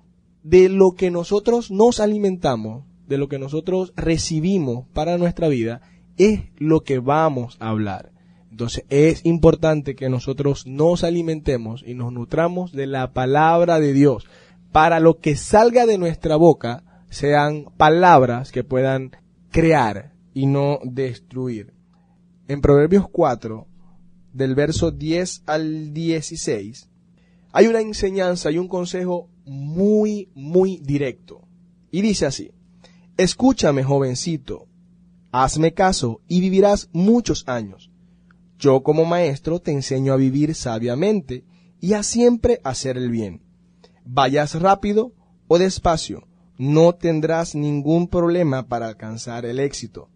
de 0.44 0.70
lo 0.70 0.94
que 0.94 1.12
nosotros 1.12 1.70
nos 1.70 2.00
alimentamos, 2.00 2.86
de 3.08 3.18
lo 3.18 3.28
que 3.28 3.40
nosotros 3.40 3.94
recibimos 3.96 4.88
para 4.94 5.18
nuestra 5.18 5.50
vida, 5.50 5.82
es 6.18 6.42
lo 6.58 6.82
que 6.82 7.00
vamos 7.00 7.58
a 7.60 7.70
hablar. 7.70 8.12
Entonces 8.50 8.86
es 8.90 9.26
importante 9.26 9.96
que 9.96 10.10
nosotros 10.10 10.66
nos 10.66 11.04
alimentemos 11.04 11.84
y 11.86 11.94
nos 11.94 12.12
nutramos 12.12 12.72
de 12.72 12.88
la 12.88 13.12
palabra 13.12 13.80
de 13.80 13.94
Dios 13.94 14.26
para 14.72 15.00
lo 15.00 15.20
que 15.20 15.36
salga 15.36 15.86
de 15.86 15.98
nuestra 15.98 16.38
boca 16.38 16.84
sean 17.10 17.66
palabras 17.78 18.52
que 18.52 18.64
puedan 18.64 19.12
crear 19.52 20.14
y 20.34 20.46
no 20.46 20.80
destruir. 20.84 21.74
En 22.48 22.62
Proverbios 22.62 23.08
4, 23.10 23.68
del 24.34 24.56
verso 24.56 24.92
10 24.92 25.44
al 25.46 25.94
16, 25.94 26.90
hay 27.52 27.68
una 27.68 27.82
enseñanza 27.82 28.52
y 28.52 28.58
un 28.58 28.68
consejo 28.68 29.30
muy, 29.46 30.30
muy 30.36 30.78
directo. 30.78 31.48
Y 31.92 32.02
dice 32.02 32.26
así, 32.26 32.52
escúchame 33.18 33.84
jovencito, 33.84 34.68
hazme 35.32 35.74
caso 35.74 36.22
y 36.28 36.42
vivirás 36.42 36.90
muchos 36.92 37.48
años. 37.48 37.90
Yo 38.60 38.84
como 38.84 39.06
maestro 39.06 39.60
te 39.60 39.72
enseño 39.72 40.14
a 40.14 40.18
vivir 40.18 40.56
sabiamente 40.56 41.46
y 41.80 41.94
a 41.94 42.04
siempre 42.04 42.60
hacer 42.64 42.98
el 42.98 43.10
bien. 43.10 43.42
Vayas 44.06 44.60
rápido 44.60 45.14
o 45.48 45.58
despacio, 45.58 46.27
no 46.58 46.96
tendrás 46.96 47.56
ningún 47.56 48.08
problema 48.08 48.68
para 48.68 48.88
alcanzar 48.88 49.46
el 49.46 49.60
éxito. 49.60 50.10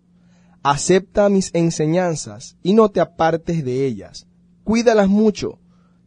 Acepta 0.64 1.30
mis 1.30 1.52
enseñanzas 1.54 2.58
y 2.64 2.74
no 2.74 2.90
te 2.90 3.00
apartes 3.00 3.64
de 3.64 3.86
ellas. 3.86 4.28
Cuídalas 4.64 5.08
mucho, 5.08 5.60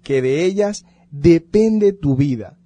que 0.02 0.22
de 0.22 0.44
ellas 0.44 0.84
depende 1.10 1.92
tu 1.92 2.16
vida. 2.16 2.58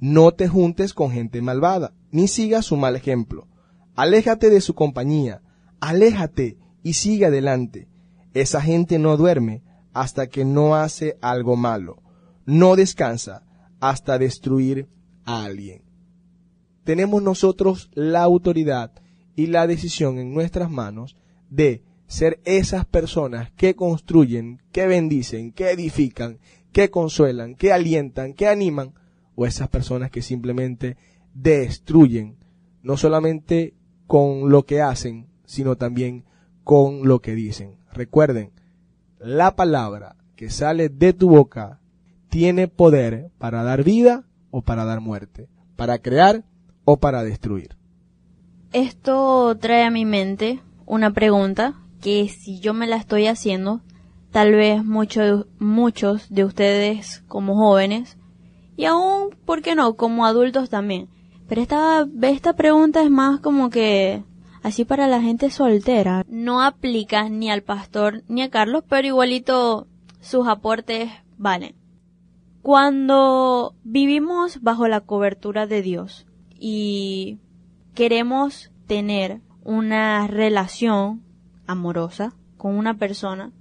No 0.00 0.32
te 0.32 0.48
juntes 0.48 0.94
con 0.94 1.10
gente 1.10 1.42
malvada, 1.42 1.92
ni 2.10 2.28
sigas 2.28 2.66
su 2.66 2.76
mal 2.76 2.96
ejemplo. 2.96 3.48
Aléjate 3.96 4.48
de 4.48 4.60
su 4.60 4.74
compañía, 4.74 5.42
aléjate 5.80 6.56
y 6.84 6.94
sigue 6.94 7.26
adelante. 7.26 7.88
Esa 8.32 8.60
gente 8.60 8.98
no 8.98 9.16
duerme 9.16 9.62
hasta 9.92 10.28
que 10.28 10.44
no 10.44 10.76
hace 10.76 11.18
algo 11.20 11.56
malo. 11.56 12.02
No 12.46 12.76
descansa 12.76 13.42
hasta 13.80 14.18
destruir 14.18 14.88
a 15.24 15.44
alguien 15.44 15.87
tenemos 16.88 17.22
nosotros 17.22 17.90
la 17.92 18.22
autoridad 18.22 18.92
y 19.36 19.48
la 19.48 19.66
decisión 19.66 20.18
en 20.18 20.32
nuestras 20.32 20.70
manos 20.70 21.18
de 21.50 21.82
ser 22.06 22.40
esas 22.46 22.86
personas 22.86 23.50
que 23.50 23.76
construyen, 23.76 24.62
que 24.72 24.86
bendicen, 24.86 25.52
que 25.52 25.70
edifican, 25.70 26.38
que 26.72 26.88
consuelan, 26.88 27.56
que 27.56 27.74
alientan, 27.74 28.32
que 28.32 28.48
animan, 28.48 28.94
o 29.34 29.44
esas 29.44 29.68
personas 29.68 30.10
que 30.10 30.22
simplemente 30.22 30.96
destruyen, 31.34 32.38
no 32.82 32.96
solamente 32.96 33.74
con 34.06 34.48
lo 34.48 34.64
que 34.64 34.80
hacen, 34.80 35.26
sino 35.44 35.76
también 35.76 36.24
con 36.64 37.06
lo 37.06 37.20
que 37.20 37.34
dicen. 37.34 37.76
Recuerden, 37.92 38.52
la 39.18 39.56
palabra 39.56 40.16
que 40.36 40.48
sale 40.48 40.88
de 40.88 41.12
tu 41.12 41.28
boca 41.28 41.82
tiene 42.30 42.66
poder 42.66 43.30
para 43.36 43.62
dar 43.62 43.84
vida 43.84 44.24
o 44.50 44.62
para 44.62 44.86
dar 44.86 45.02
muerte, 45.02 45.50
para 45.76 45.98
crear 45.98 46.46
o 46.90 46.96
para 46.96 47.22
destruir. 47.22 47.76
Esto 48.72 49.54
trae 49.60 49.84
a 49.84 49.90
mi 49.90 50.06
mente 50.06 50.62
una 50.86 51.12
pregunta 51.12 51.74
que 52.00 52.30
si 52.30 52.60
yo 52.60 52.72
me 52.72 52.86
la 52.86 52.96
estoy 52.96 53.26
haciendo, 53.26 53.82
tal 54.30 54.52
vez 54.52 54.82
muchos 54.82 56.30
de 56.30 56.44
ustedes 56.44 57.22
como 57.28 57.56
jóvenes 57.56 58.16
y 58.74 58.86
aún, 58.86 59.36
¿por 59.44 59.60
qué 59.60 59.74
no?, 59.74 59.96
como 59.96 60.24
adultos 60.24 60.70
también. 60.70 61.10
Pero 61.46 61.60
esta, 61.60 62.08
esta 62.22 62.54
pregunta 62.54 63.02
es 63.02 63.10
más 63.10 63.40
como 63.40 63.68
que 63.68 64.24
así 64.62 64.86
para 64.86 65.08
la 65.08 65.20
gente 65.20 65.50
soltera. 65.50 66.24
No 66.26 66.62
aplica 66.62 67.28
ni 67.28 67.50
al 67.50 67.60
pastor 67.60 68.22
ni 68.28 68.40
a 68.40 68.48
Carlos, 68.48 68.82
pero 68.88 69.06
igualito 69.06 69.88
sus 70.22 70.48
aportes 70.48 71.10
valen. 71.36 71.74
Cuando 72.62 73.74
vivimos 73.84 74.62
bajo 74.62 74.88
la 74.88 75.02
cobertura 75.02 75.66
de 75.66 75.82
Dios, 75.82 76.24
y 76.58 77.38
queremos 77.94 78.70
tener 78.86 79.40
una 79.62 80.26
relación 80.26 81.22
amorosa 81.66 82.34
con 82.56 82.76
una 82.76 82.94
persona, 82.94 83.52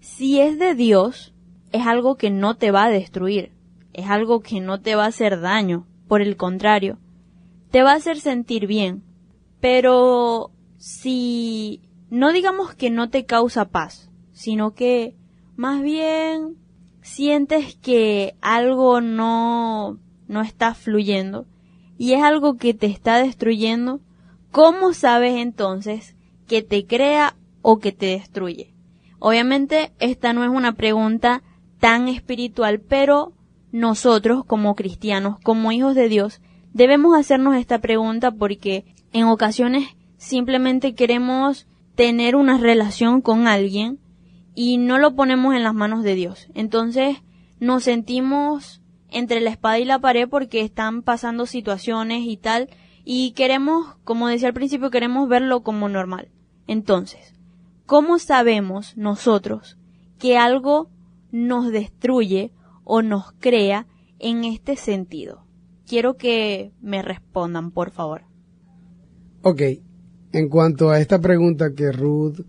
si 0.00 0.40
es 0.40 0.58
de 0.58 0.74
Dios, 0.74 1.34
es 1.72 1.86
algo 1.86 2.16
que 2.16 2.30
no 2.30 2.56
te 2.56 2.70
va 2.70 2.84
a 2.84 2.90
destruir, 2.90 3.52
es 3.92 4.08
algo 4.08 4.40
que 4.40 4.60
no 4.60 4.80
te 4.80 4.94
va 4.94 5.04
a 5.04 5.08
hacer 5.08 5.40
daño, 5.40 5.86
por 6.08 6.20
el 6.20 6.36
contrario, 6.36 6.98
te 7.70 7.82
va 7.82 7.92
a 7.92 7.96
hacer 7.96 8.20
sentir 8.20 8.66
bien. 8.66 9.02
Pero 9.60 10.52
si 10.76 11.80
no 12.10 12.32
digamos 12.32 12.74
que 12.74 12.90
no 12.90 13.08
te 13.08 13.24
causa 13.24 13.70
paz, 13.70 14.10
sino 14.32 14.74
que 14.74 15.16
más 15.56 15.80
bien 15.82 16.58
sientes 17.00 17.74
que 17.76 18.36
algo 18.40 19.00
no, 19.00 19.98
no 20.28 20.42
está 20.42 20.74
fluyendo, 20.74 21.46
y 21.98 22.12
es 22.12 22.22
algo 22.22 22.56
que 22.56 22.74
te 22.74 22.86
está 22.86 23.18
destruyendo, 23.18 24.00
¿cómo 24.50 24.92
sabes 24.92 25.36
entonces 25.36 26.16
que 26.46 26.62
te 26.62 26.86
crea 26.86 27.36
o 27.62 27.78
que 27.78 27.92
te 27.92 28.06
destruye? 28.06 28.74
Obviamente 29.18 29.92
esta 30.00 30.32
no 30.32 30.44
es 30.44 30.50
una 30.50 30.72
pregunta 30.72 31.42
tan 31.78 32.08
espiritual, 32.08 32.80
pero 32.80 33.32
nosotros 33.72 34.44
como 34.44 34.74
cristianos, 34.74 35.38
como 35.42 35.72
hijos 35.72 35.94
de 35.94 36.08
Dios, 36.08 36.40
debemos 36.72 37.18
hacernos 37.18 37.56
esta 37.56 37.78
pregunta 37.78 38.30
porque 38.30 38.84
en 39.12 39.24
ocasiones 39.24 39.88
simplemente 40.16 40.94
queremos 40.94 41.66
tener 41.94 42.36
una 42.36 42.58
relación 42.58 43.20
con 43.20 43.46
alguien 43.46 43.98
y 44.54 44.78
no 44.78 44.98
lo 44.98 45.14
ponemos 45.14 45.54
en 45.54 45.64
las 45.64 45.74
manos 45.74 46.02
de 46.02 46.14
Dios. 46.14 46.48
Entonces 46.54 47.18
nos 47.60 47.84
sentimos 47.84 48.82
entre 49.14 49.40
la 49.40 49.50
espada 49.50 49.78
y 49.78 49.86
la 49.86 50.00
pared 50.00 50.28
porque 50.28 50.60
están 50.60 51.02
pasando 51.02 51.46
situaciones 51.46 52.24
y 52.26 52.36
tal 52.36 52.68
y 53.04 53.32
queremos, 53.32 53.96
como 54.04 54.28
decía 54.28 54.48
al 54.48 54.54
principio, 54.54 54.90
queremos 54.90 55.28
verlo 55.28 55.62
como 55.62 55.88
normal. 55.88 56.30
Entonces, 56.66 57.34
¿cómo 57.86 58.18
sabemos 58.18 58.96
nosotros 58.96 59.78
que 60.18 60.38
algo 60.38 60.90
nos 61.30 61.70
destruye 61.70 62.52
o 62.84 63.02
nos 63.02 63.32
crea 63.38 63.86
en 64.18 64.44
este 64.44 64.76
sentido? 64.76 65.44
Quiero 65.86 66.16
que 66.16 66.72
me 66.80 67.02
respondan, 67.02 67.70
por 67.70 67.90
favor. 67.90 68.22
Ok, 69.42 69.60
en 70.32 70.48
cuanto 70.48 70.88
a 70.90 70.98
esta 70.98 71.20
pregunta 71.20 71.74
que 71.74 71.92
Ruth 71.92 72.40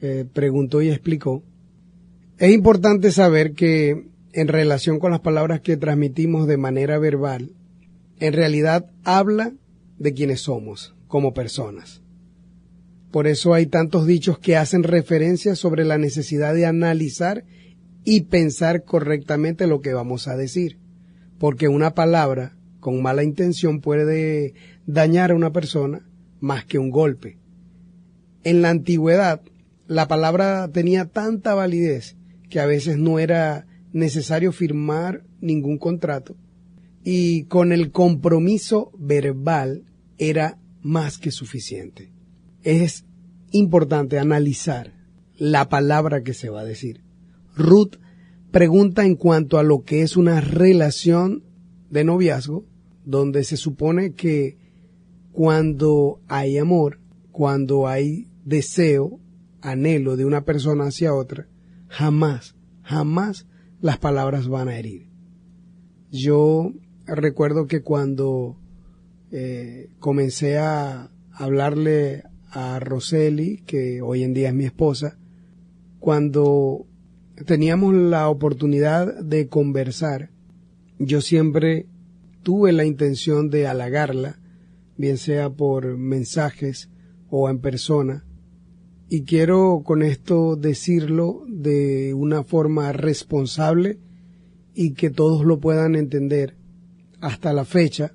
eh, 0.00 0.24
preguntó 0.32 0.80
y 0.80 0.90
explicó, 0.90 1.42
es 2.38 2.52
importante 2.52 3.10
saber 3.10 3.54
que 3.54 4.13
en 4.34 4.48
relación 4.48 4.98
con 4.98 5.12
las 5.12 5.20
palabras 5.20 5.60
que 5.60 5.76
transmitimos 5.76 6.48
de 6.48 6.56
manera 6.56 6.98
verbal, 6.98 7.52
en 8.18 8.32
realidad 8.32 8.90
habla 9.04 9.52
de 9.98 10.12
quienes 10.12 10.40
somos 10.40 10.96
como 11.06 11.34
personas. 11.34 12.02
Por 13.12 13.28
eso 13.28 13.54
hay 13.54 13.66
tantos 13.66 14.08
dichos 14.08 14.40
que 14.40 14.56
hacen 14.56 14.82
referencia 14.82 15.54
sobre 15.54 15.84
la 15.84 15.98
necesidad 15.98 16.52
de 16.52 16.66
analizar 16.66 17.44
y 18.04 18.22
pensar 18.22 18.82
correctamente 18.82 19.68
lo 19.68 19.80
que 19.80 19.94
vamos 19.94 20.26
a 20.26 20.36
decir. 20.36 20.78
Porque 21.38 21.68
una 21.68 21.94
palabra 21.94 22.56
con 22.80 23.00
mala 23.02 23.22
intención 23.22 23.80
puede 23.80 24.54
dañar 24.84 25.30
a 25.30 25.36
una 25.36 25.52
persona 25.52 26.10
más 26.40 26.64
que 26.64 26.80
un 26.80 26.90
golpe. 26.90 27.38
En 28.42 28.62
la 28.62 28.70
antigüedad, 28.70 29.42
la 29.86 30.08
palabra 30.08 30.68
tenía 30.72 31.04
tanta 31.04 31.54
validez 31.54 32.16
que 32.50 32.58
a 32.58 32.66
veces 32.66 32.98
no 32.98 33.20
era 33.20 33.66
necesario 33.94 34.50
firmar 34.52 35.24
ningún 35.40 35.78
contrato 35.78 36.36
y 37.04 37.44
con 37.44 37.72
el 37.72 37.92
compromiso 37.92 38.90
verbal 38.98 39.84
era 40.18 40.58
más 40.82 41.16
que 41.16 41.30
suficiente. 41.30 42.12
Es 42.62 43.04
importante 43.52 44.18
analizar 44.18 44.92
la 45.36 45.68
palabra 45.68 46.22
que 46.22 46.34
se 46.34 46.50
va 46.50 46.62
a 46.62 46.64
decir. 46.64 47.02
Ruth 47.56 47.96
pregunta 48.50 49.06
en 49.06 49.14
cuanto 49.14 49.58
a 49.58 49.62
lo 49.62 49.84
que 49.84 50.02
es 50.02 50.16
una 50.16 50.40
relación 50.40 51.44
de 51.88 52.02
noviazgo, 52.04 52.66
donde 53.04 53.44
se 53.44 53.56
supone 53.56 54.14
que 54.14 54.58
cuando 55.30 56.20
hay 56.26 56.58
amor, 56.58 56.98
cuando 57.30 57.86
hay 57.86 58.28
deseo, 58.44 59.20
anhelo 59.60 60.16
de 60.16 60.24
una 60.24 60.44
persona 60.44 60.86
hacia 60.86 61.14
otra, 61.14 61.46
jamás, 61.88 62.56
jamás 62.82 63.46
las 63.84 63.98
palabras 63.98 64.48
van 64.48 64.70
a 64.70 64.78
herir. 64.78 65.10
Yo 66.10 66.72
recuerdo 67.04 67.66
que 67.66 67.82
cuando 67.82 68.56
eh, 69.30 69.90
comencé 69.98 70.56
a 70.56 71.10
hablarle 71.30 72.22
a 72.48 72.80
Roseli, 72.80 73.58
que 73.66 74.00
hoy 74.00 74.22
en 74.22 74.32
día 74.32 74.48
es 74.48 74.54
mi 74.54 74.64
esposa, 74.64 75.18
cuando 75.98 76.86
teníamos 77.44 77.92
la 77.92 78.30
oportunidad 78.30 79.22
de 79.22 79.48
conversar, 79.48 80.30
yo 80.98 81.20
siempre 81.20 81.84
tuve 82.42 82.72
la 82.72 82.86
intención 82.86 83.50
de 83.50 83.66
halagarla, 83.66 84.40
bien 84.96 85.18
sea 85.18 85.50
por 85.50 85.98
mensajes 85.98 86.88
o 87.28 87.50
en 87.50 87.58
persona, 87.58 88.24
y 89.08 89.24
quiero 89.24 89.82
con 89.84 90.02
esto 90.02 90.56
decirlo 90.56 91.44
de 91.48 92.14
una 92.14 92.42
forma 92.42 92.92
responsable 92.92 93.98
y 94.74 94.94
que 94.94 95.10
todos 95.10 95.44
lo 95.44 95.60
puedan 95.60 95.94
entender. 95.94 96.56
Hasta 97.20 97.52
la 97.52 97.64
fecha 97.64 98.14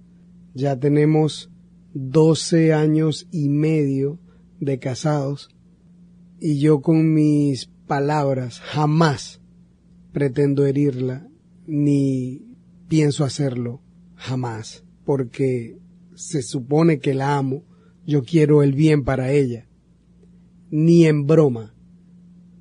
ya 0.54 0.78
tenemos 0.80 1.52
12 1.94 2.74
años 2.74 3.28
y 3.32 3.50
medio 3.50 4.20
de 4.60 4.80
casados 4.80 5.50
y 6.40 6.60
yo 6.60 6.82
con 6.82 7.14
mis 7.14 7.68
palabras 7.88 8.60
jamás 8.60 9.42
pretendo 10.12 10.66
herirla 10.66 11.28
ni 11.66 12.56
pienso 12.88 13.24
hacerlo 13.24 13.82
jamás 14.16 14.84
porque 15.06 15.78
se 16.16 16.42
supone 16.42 17.00
que 17.00 17.14
la 17.14 17.38
amo, 17.38 17.64
yo 18.06 18.24
quiero 18.24 18.62
el 18.62 18.74
bien 18.74 19.04
para 19.04 19.32
ella 19.32 19.69
ni 20.70 21.06
en 21.06 21.26
broma 21.26 21.76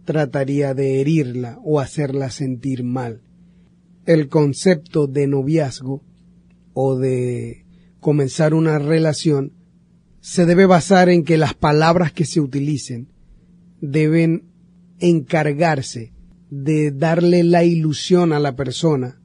trataría 0.05 0.73
de 0.73 1.01
herirla 1.01 1.59
o 1.63 1.81
hacerla 1.81 2.31
sentir 2.31 2.83
mal. 2.83 3.23
El 4.07 4.29
concepto 4.29 5.07
de 5.07 5.27
noviazgo 5.27 6.03
o 6.73 6.97
de 6.97 7.67
comenzar 8.01 8.55
una 8.55 8.79
relación 8.79 9.53
se 10.21 10.47
debe 10.47 10.65
basar 10.67 11.09
en 11.11 11.25
que 11.25 11.37
las 11.37 11.55
palabras 11.55 12.13
que 12.13 12.25
se 12.25 12.41
utilicen 12.41 13.13
deben 13.81 14.51
encargarse 14.99 16.13
de 16.51 16.91
darle 16.91 17.45
la 17.45 17.65
ilusión 17.65 18.33
a 18.33 18.39
la 18.39 18.57
persona, 18.57 19.21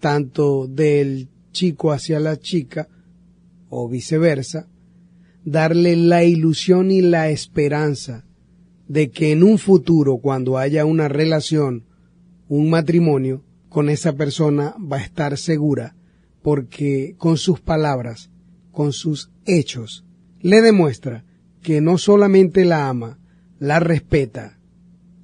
tanto 0.00 0.66
del 0.66 1.30
chico 1.52 1.92
hacia 1.92 2.20
la 2.20 2.38
chica 2.38 2.88
o 3.70 3.88
viceversa, 3.88 4.68
darle 5.44 5.96
la 5.96 6.24
ilusión 6.24 6.90
y 6.90 7.02
la 7.02 7.28
esperanza 7.30 8.24
de 8.88 9.10
que 9.10 9.32
en 9.32 9.42
un 9.42 9.58
futuro, 9.58 10.18
cuando 10.18 10.58
haya 10.58 10.84
una 10.84 11.08
relación, 11.08 11.84
un 12.48 12.70
matrimonio, 12.70 13.42
con 13.68 13.88
esa 13.88 14.12
persona 14.14 14.74
va 14.80 14.98
a 14.98 15.02
estar 15.02 15.36
segura, 15.36 15.96
porque 16.42 17.14
con 17.18 17.36
sus 17.36 17.60
palabras, 17.60 18.30
con 18.72 18.92
sus 18.92 19.30
hechos, 19.46 20.04
le 20.40 20.60
demuestra 20.60 21.24
que 21.62 21.80
no 21.80 21.96
solamente 21.98 22.64
la 22.64 22.88
ama, 22.88 23.18
la 23.58 23.80
respeta, 23.80 24.58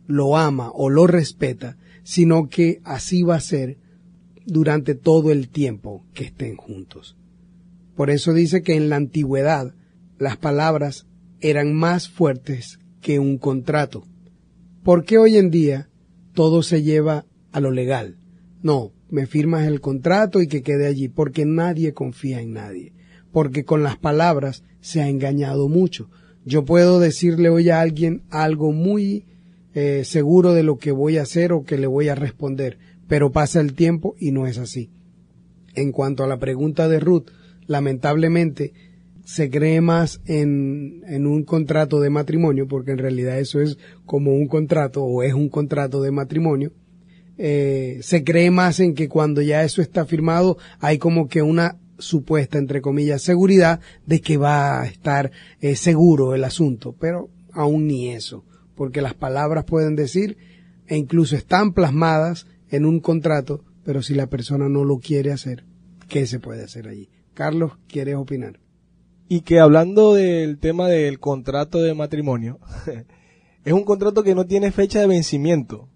lo 0.07 0.37
ama 0.37 0.71
o 0.73 0.89
lo 0.89 1.07
respeta, 1.07 1.77
sino 2.03 2.49
que 2.49 2.81
así 2.85 3.23
va 3.23 3.37
a 3.37 3.41
ser 3.41 3.79
durante 4.47 4.95
todo 4.95 5.31
el 5.31 5.49
tiempo 5.49 6.05
que 6.15 6.25
estén 6.25 6.57
juntos. 6.57 7.17
Por 7.95 8.11
eso 8.11 8.33
dice 8.33 8.63
que 8.63 8.75
en 8.75 8.89
la 8.89 8.97
antigüedad 8.97 9.75
las 10.21 10.37
palabras 10.37 11.07
eran 11.41 11.73
más 11.75 12.11
fuertes 12.11 12.79
que 13.01 13.19
un 13.19 13.39
contrato. 13.39 14.05
¿Por 14.85 15.05
qué 15.05 15.17
hoy 15.17 15.39
en 15.39 15.51
día 15.51 15.89
todo 16.35 16.63
se 16.63 16.83
lleva 16.83 17.25
a 17.53 17.61
lo 17.61 17.71
legal? 17.71 18.19
No, 18.63 18.93
me 19.09 19.27
firmas 19.27 19.67
el 19.67 19.81
contrato 19.81 20.43
y 20.43 20.47
que 20.47 20.63
quede 20.63 20.87
allí, 20.87 21.09
porque 21.09 21.47
nadie 21.47 21.95
confía 21.95 22.43
en 22.43 22.53
nadie, 22.53 22.93
porque 23.33 23.65
con 23.65 23.83
las 23.83 23.97
palabras 23.97 24.63
se 24.81 25.01
ha 25.01 25.09
engañado 25.09 25.71
mucho. 25.71 26.11
Yo 26.45 26.67
puedo 26.67 27.01
decirle 27.01 27.49
hoy 27.49 27.71
a 27.71 27.81
alguien 27.81 28.23
algo 28.29 28.73
muy 28.73 29.25
eh, 29.73 30.03
seguro 30.05 30.53
de 30.53 30.65
lo 30.65 30.77
que 30.77 30.93
voy 30.93 31.17
a 31.17 31.23
hacer 31.23 31.55
o 31.55 31.65
que 31.65 31.79
le 31.79 31.87
voy 31.87 32.09
a 32.09 32.15
responder, 32.15 32.79
pero 33.09 33.33
pasa 33.33 33.59
el 33.61 33.73
tiempo 33.73 34.17
y 34.19 34.33
no 34.33 34.47
es 34.47 34.59
así. 34.59 34.91
En 35.75 35.93
cuanto 35.93 36.25
a 36.25 36.27
la 36.27 36.39
pregunta 36.39 36.89
de 36.89 37.01
Ruth, 37.01 37.31
lamentablemente 37.67 38.75
se 39.31 39.49
cree 39.49 39.81
más 39.81 40.21
en, 40.27 41.05
en, 41.07 41.25
un 41.25 41.45
contrato 41.45 42.01
de 42.01 42.11
matrimonio, 42.11 42.67
porque 42.67 42.91
en 42.91 42.99
realidad 42.99 43.39
eso 43.39 43.61
es 43.61 43.79
como 44.05 44.35
un 44.35 44.49
contrato 44.49 45.05
o 45.05 45.23
es 45.23 45.35
un 45.35 45.49
contrato 45.49 46.03
de 46.03 46.11
matrimonio, 46.11 46.73
eh, 47.39 48.01
se 48.03 48.25
cree 48.25 48.51
más 48.51 48.81
en 48.81 48.93
que 48.93 49.09
cuando 49.09 49.41
ya 49.41 49.63
eso 49.63 49.83
está 49.83 50.05
firmado 50.05 50.59
hay 50.81 50.99
como 50.99 51.29
que 51.29 51.43
una 51.43 51.79
supuesta, 51.97 52.59
entre 52.59 52.81
comillas, 52.81 53.23
seguridad 53.23 53.79
de 54.05 54.21
que 54.21 54.37
va 54.37 54.81
a 54.81 54.87
estar 54.87 55.31
eh, 55.61 55.77
seguro 55.77 56.35
el 56.35 56.43
asunto, 56.43 56.97
pero 56.99 57.29
aún 57.53 57.87
ni 57.87 58.09
eso, 58.09 58.45
porque 58.75 59.01
las 59.01 59.15
palabras 59.15 59.65
pueden 59.65 59.95
decir 59.95 60.39
e 60.89 60.97
incluso 60.97 61.37
están 61.37 61.73
plasmadas 61.73 62.49
en 62.69 62.85
un 62.85 62.99
contrato, 62.99 63.63
pero 63.85 64.03
si 64.03 64.13
la 64.15 64.27
persona 64.27 64.69
no 64.69 64.83
lo 64.83 64.99
quiere 64.99 65.31
hacer, 65.31 65.63
¿qué 66.09 66.27
se 66.27 66.41
puede 66.41 66.65
hacer 66.65 66.89
allí? 66.89 67.11
Carlos, 67.33 67.79
¿quieres 67.87 68.17
opinar? 68.17 68.59
Y 69.33 69.43
que 69.43 69.61
hablando 69.61 70.15
del 70.15 70.59
tema 70.59 70.89
del 70.89 71.21
contrato 71.21 71.79
de 71.79 71.95
matrimonio, 71.95 72.59
es 73.65 73.73
un 73.73 73.85
contrato 73.85 74.25
que 74.25 74.35
no 74.35 74.45
tiene 74.45 74.73
fecha 74.73 74.99
de 74.99 75.07
vencimiento, 75.07 75.89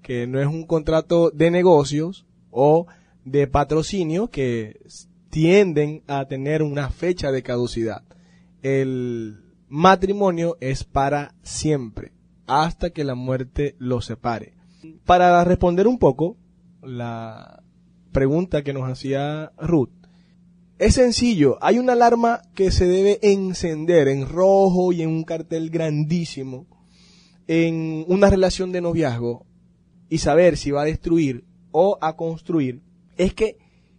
que 0.00 0.26
no 0.26 0.40
es 0.40 0.46
un 0.46 0.64
contrato 0.64 1.30
de 1.30 1.50
negocios 1.50 2.24
o 2.50 2.86
de 3.26 3.46
patrocinio 3.46 4.30
que 4.30 4.80
tienden 5.28 6.02
a 6.06 6.28
tener 6.28 6.62
una 6.62 6.88
fecha 6.88 7.30
de 7.30 7.42
caducidad. 7.42 8.04
El 8.62 9.44
matrimonio 9.68 10.56
es 10.62 10.84
para 10.84 11.34
siempre, 11.42 12.12
hasta 12.46 12.88
que 12.88 13.04
la 13.04 13.14
muerte 13.14 13.76
lo 13.78 14.00
separe. 14.00 14.54
Para 15.04 15.44
responder 15.44 15.86
un 15.86 15.98
poco 15.98 16.38
la 16.82 17.62
pregunta 18.12 18.62
que 18.62 18.72
nos 18.72 18.90
hacía 18.90 19.52
Ruth, 19.58 19.90
es 20.78 20.94
sencillo, 20.94 21.58
hay 21.60 21.78
una 21.78 21.94
alarma 21.94 22.42
que 22.54 22.70
se 22.70 22.86
debe 22.86 23.18
encender 23.22 24.08
en 24.08 24.28
rojo 24.28 24.92
y 24.92 25.02
en 25.02 25.10
un 25.10 25.24
cartel 25.24 25.70
grandísimo 25.70 26.66
en 27.48 28.04
una 28.06 28.28
relación 28.30 28.70
de 28.72 28.82
noviazgo 28.82 29.46
y 30.08 30.18
saber 30.18 30.56
si 30.56 30.70
va 30.70 30.82
a 30.82 30.86
destruir 30.86 31.44
o 31.72 31.98
a 32.00 32.14
construir, 32.14 32.82
es 33.16 33.34
que 33.34 33.56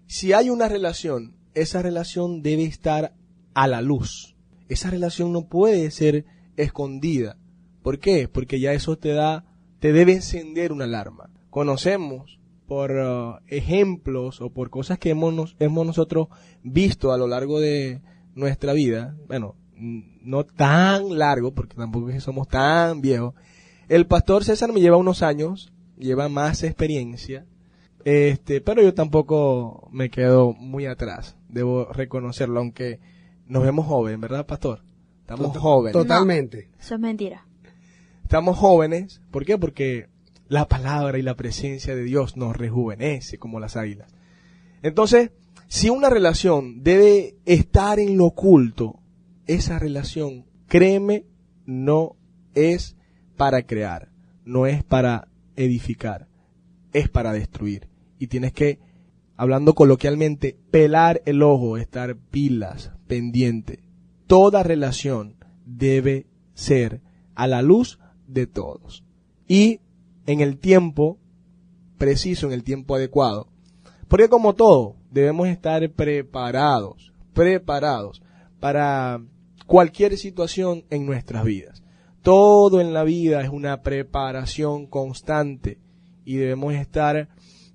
si 0.08 0.34
hay 0.34 0.50
una 0.50 0.70
relación, 0.70 1.36
esa 1.56 1.82
relación 1.82 2.42
debe 2.42 2.64
estar 2.64 3.14
a 3.54 3.68
la 3.68 3.82
luz. 3.82 4.36
Esa 4.70 4.92
relación 4.92 5.34
no 5.34 5.48
puede 5.48 5.90
ser 5.92 6.26
escondida. 6.58 7.38
¿Por 7.82 8.00
qué? 8.00 8.28
Porque 8.28 8.60
ya 8.60 8.74
eso 8.74 8.98
te 8.98 9.10
da, 9.10 9.46
te 9.80 9.92
debe 9.92 10.14
encender 10.14 10.72
una 10.72 10.86
alarma. 10.86 11.30
Conocemos 11.50 12.39
por 12.70 12.92
uh, 12.92 13.40
ejemplos 13.48 14.42
o 14.42 14.52
por 14.52 14.70
cosas 14.70 15.00
que 15.00 15.10
hemos, 15.10 15.56
hemos 15.60 15.88
nosotros 15.88 16.28
visto 16.62 17.12
a 17.12 17.18
lo 17.18 17.26
largo 17.26 17.60
de 17.60 18.00
nuestra 18.36 18.74
vida, 18.74 19.18
bueno, 19.28 19.56
no 19.76 20.46
tan 20.46 21.18
largo, 21.18 21.52
porque 21.52 21.76
tampoco 21.76 22.10
es 22.10 22.16
que 22.16 22.22
somos 22.22 22.48
tan 22.48 23.02
viejos. 23.02 23.34
El 23.88 24.06
pastor 24.06 24.44
César 24.44 24.72
me 24.72 24.82
lleva 24.82 24.98
unos 24.98 25.24
años, 25.24 25.74
lleva 25.98 26.30
más 26.30 26.62
experiencia, 26.62 27.48
este, 28.06 28.62
pero 28.62 28.84
yo 28.84 28.94
tampoco 28.94 29.90
me 29.92 30.12
quedo 30.12 30.54
muy 30.54 30.86
atrás, 30.86 31.38
debo 31.48 31.86
reconocerlo, 31.86 32.60
aunque 32.60 33.00
nos 33.48 33.64
vemos 33.64 33.88
jóvenes, 33.88 34.20
¿verdad, 34.20 34.46
pastor? 34.46 34.84
Estamos 35.22 35.58
jóvenes. 35.58 35.94
Totalmente. 35.94 36.70
Eso 36.80 36.94
es 36.94 37.02
mentira. 37.02 37.48
Estamos 38.22 38.60
jóvenes, 38.60 39.24
¿por 39.32 39.44
qué? 39.44 39.58
Porque 39.58 40.08
la 40.50 40.68
palabra 40.68 41.18
y 41.18 41.22
la 41.22 41.36
presencia 41.36 41.96
de 41.96 42.04
Dios 42.04 42.36
nos 42.36 42.58
rejuvenece 42.58 43.38
como 43.38 43.60
las 43.60 43.78
águilas. 43.78 44.12
Entonces, 44.82 45.32
si 45.68 45.90
una 45.90 46.10
relación 46.10 46.84
debe 46.84 47.36
estar 47.46 48.00
en 48.00 48.18
lo 48.18 48.26
oculto, 48.26 49.00
esa 49.46 49.78
relación, 49.78 50.46
créeme, 50.68 51.26
no 51.66 52.16
es 52.56 52.98
para 53.38 53.62
crear, 53.64 54.10
no 54.44 54.66
es 54.66 54.84
para 54.84 55.28
edificar, 55.56 56.28
es 56.94 57.10
para 57.10 57.32
destruir. 57.32 57.88
Y 58.18 58.28
tienes 58.28 58.52
que, 58.52 58.80
hablando 59.38 59.76
coloquialmente, 59.76 60.58
pelar 60.72 61.22
el 61.26 61.44
ojo, 61.44 61.78
estar 61.78 62.18
pilas, 62.18 62.92
pendiente. 63.08 63.84
Toda 64.26 64.64
relación 64.64 65.36
debe 65.66 66.26
ser 66.56 67.02
a 67.36 67.46
la 67.46 67.62
luz 67.62 68.00
de 68.28 68.48
todos. 68.48 69.04
Y 69.48 69.82
en 70.30 70.42
el 70.42 70.60
tiempo 70.60 71.18
preciso, 71.98 72.46
en 72.46 72.54
el 72.54 72.64
tiempo 72.64 72.94
adecuado. 72.94 73.48
Porque 74.08 74.30
como 74.30 74.54
todo, 74.54 74.96
debemos 75.10 75.48
estar 75.48 75.90
preparados, 75.90 77.12
preparados 77.34 78.22
para 78.60 79.24
cualquier 79.66 80.20
situación 80.20 80.86
en 80.92 81.08
nuestras 81.08 81.44
vidas. 81.44 81.82
Todo 82.22 82.80
en 82.80 82.94
la 82.94 83.04
vida 83.04 83.42
es 83.42 83.50
una 83.50 83.82
preparación 83.82 84.86
constante 84.86 85.80
y 86.26 86.36
debemos 86.36 86.76
estar, 86.76 87.30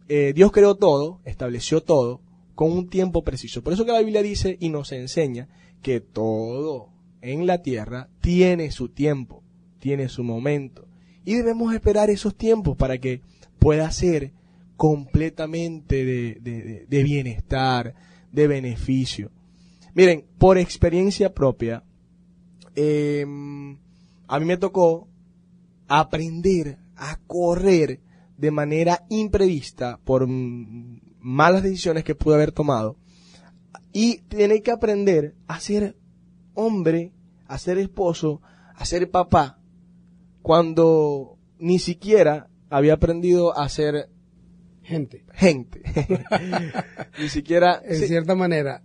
eh, 0.08 0.32
Dios 0.32 0.52
creó 0.52 0.76
todo, 0.76 1.20
estableció 1.24 1.82
todo 1.82 2.20
con 2.54 2.70
un 2.70 2.88
tiempo 2.88 3.24
preciso. 3.24 3.64
Por 3.64 3.72
eso 3.72 3.84
que 3.84 3.90
la 3.90 3.98
Biblia 3.98 4.22
dice 4.22 4.58
y 4.60 4.68
nos 4.68 4.92
enseña 4.92 5.48
que 5.82 5.98
todo 5.98 6.90
en 7.20 7.48
la 7.48 7.62
tierra 7.62 8.10
tiene 8.20 8.70
su 8.70 8.90
tiempo, 8.90 9.42
tiene 9.80 10.08
su 10.08 10.22
momento. 10.22 10.86
Y 11.24 11.34
debemos 11.34 11.74
esperar 11.74 12.10
esos 12.10 12.36
tiempos 12.36 12.76
para 12.76 12.98
que 12.98 13.20
pueda 13.58 13.90
ser 13.90 14.32
completamente 14.76 16.04
de, 16.04 16.86
de 16.88 17.02
bienestar, 17.02 17.94
de 18.32 18.46
beneficio. 18.48 19.30
Miren, 19.94 20.24
por 20.38 20.58
experiencia 20.58 21.32
propia, 21.32 21.84
em, 22.74 23.78
a 24.26 24.40
mí 24.40 24.44
me 24.44 24.56
tocó 24.56 25.08
aprender 25.86 26.78
a 26.96 27.16
correr 27.26 28.00
de 28.36 28.50
manera 28.50 29.04
imprevista 29.08 30.00
por 30.04 30.26
malas 30.26 31.62
decisiones 31.62 32.02
que 32.02 32.16
pude 32.16 32.34
haber 32.34 32.50
tomado 32.50 32.96
y 33.92 34.18
tener 34.22 34.62
que 34.62 34.72
aprender 34.72 35.36
a 35.46 35.60
ser 35.60 35.96
hombre, 36.54 37.12
a 37.46 37.58
ser 37.58 37.78
esposo, 37.78 38.42
a 38.74 38.84
ser 38.84 39.08
papá, 39.10 39.60
cuando 40.44 41.38
ni 41.58 41.78
siquiera 41.78 42.50
había 42.68 42.92
aprendido 42.92 43.56
a 43.56 43.66
ser 43.70 44.10
gente. 44.82 45.24
Gente. 45.32 45.80
ni 47.18 47.30
siquiera... 47.30 47.80
En 47.82 47.96
cierta 48.06 48.34
manera, 48.34 48.82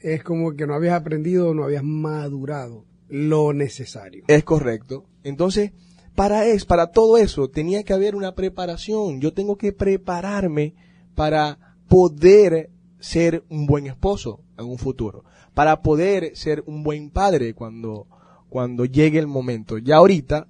es 0.00 0.24
como 0.24 0.56
que 0.56 0.66
no 0.66 0.74
habías 0.74 0.94
aprendido 0.94 1.50
o 1.50 1.54
no 1.54 1.62
habías 1.62 1.84
madurado 1.84 2.84
lo 3.06 3.52
necesario. 3.52 4.24
Es 4.26 4.42
correcto. 4.42 5.04
Entonces, 5.22 5.70
para 6.16 6.46
es, 6.46 6.64
para 6.64 6.88
todo 6.90 7.16
eso 7.16 7.48
tenía 7.48 7.84
que 7.84 7.92
haber 7.92 8.16
una 8.16 8.34
preparación. 8.34 9.20
Yo 9.20 9.32
tengo 9.32 9.56
que 9.56 9.72
prepararme 9.72 10.74
para 11.14 11.76
poder 11.86 12.70
ser 12.98 13.44
un 13.48 13.66
buen 13.66 13.86
esposo 13.86 14.40
en 14.58 14.64
un 14.64 14.78
futuro, 14.78 15.22
para 15.54 15.80
poder 15.80 16.36
ser 16.36 16.64
un 16.66 16.82
buen 16.82 17.10
padre 17.10 17.54
cuando 17.54 18.08
cuando 18.48 18.84
llegue 18.84 19.20
el 19.20 19.28
momento. 19.28 19.78
Ya 19.78 19.96
ahorita 19.96 20.48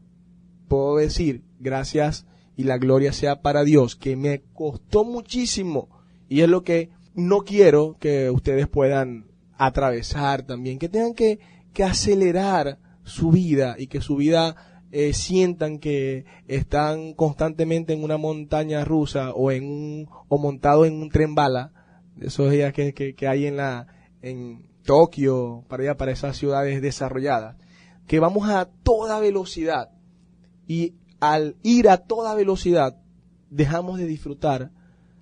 puedo 0.69 0.97
decir, 0.97 1.43
gracias 1.59 2.27
y 2.57 2.65
la 2.65 2.79
gloria 2.79 3.13
sea 3.13 3.41
para 3.41 3.65
Dios, 3.65 3.97
que 3.97 4.17
me 4.17 4.43
costó 4.53 5.05
muchísimo 5.05 5.89
y 6.29 6.43
es 6.43 6.49
lo 6.49 6.63
que 6.63 6.91
no 7.15 7.41
quiero 7.41 7.97
que 7.99 8.31
ustedes 8.31 8.69
puedan 8.69 9.27
atravesar 9.57 10.43
también, 10.43 10.79
que 10.79 10.89
tengan 10.89 11.15
que, 11.15 11.41
que 11.73 11.85
acelerar 11.85 12.79
su 13.03 13.31
vida 13.31 13.77
y 13.79 13.87
que 13.87 14.01
su 14.01 14.17
vida 14.17 14.57
eh, 14.91 15.13
sientan 15.13 15.79
que 15.79 16.25
están 16.47 17.15
constantemente 17.15 17.93
en 17.93 18.03
una 18.03 18.17
montaña 18.17 18.85
rusa 18.85 19.33
o 19.33 19.51
en 19.51 19.65
un, 19.65 20.09
o 20.29 20.39
montado 20.39 20.85
en 20.85 20.95
un 20.95 21.11
tren 21.11 21.35
bala, 21.35 21.73
esos 22.21 22.51
días 22.51 22.73
que, 22.73 22.93
que, 22.95 23.15
que 23.15 23.29
hay 23.29 23.47
en 23.47 23.57
la, 23.57 23.87
en 24.23 24.67
Tokio, 24.85 25.65
para 25.69 25.83
allá, 25.83 25.97
para 25.97 26.13
esas 26.13 26.37
ciudades 26.37 26.81
desarrolladas, 26.81 27.57
que 28.07 28.21
vamos 28.21 28.49
a 28.49 28.69
toda 28.83 29.21
velocidad 29.21 29.91
y 30.69 30.95
al 31.19 31.57
ir 31.65 31.89
a 31.89 31.97
toda 31.97 32.35
velocidad 32.35 33.01
dejamos 33.51 33.99
de 33.99 34.07
disfrutar 34.07 34.71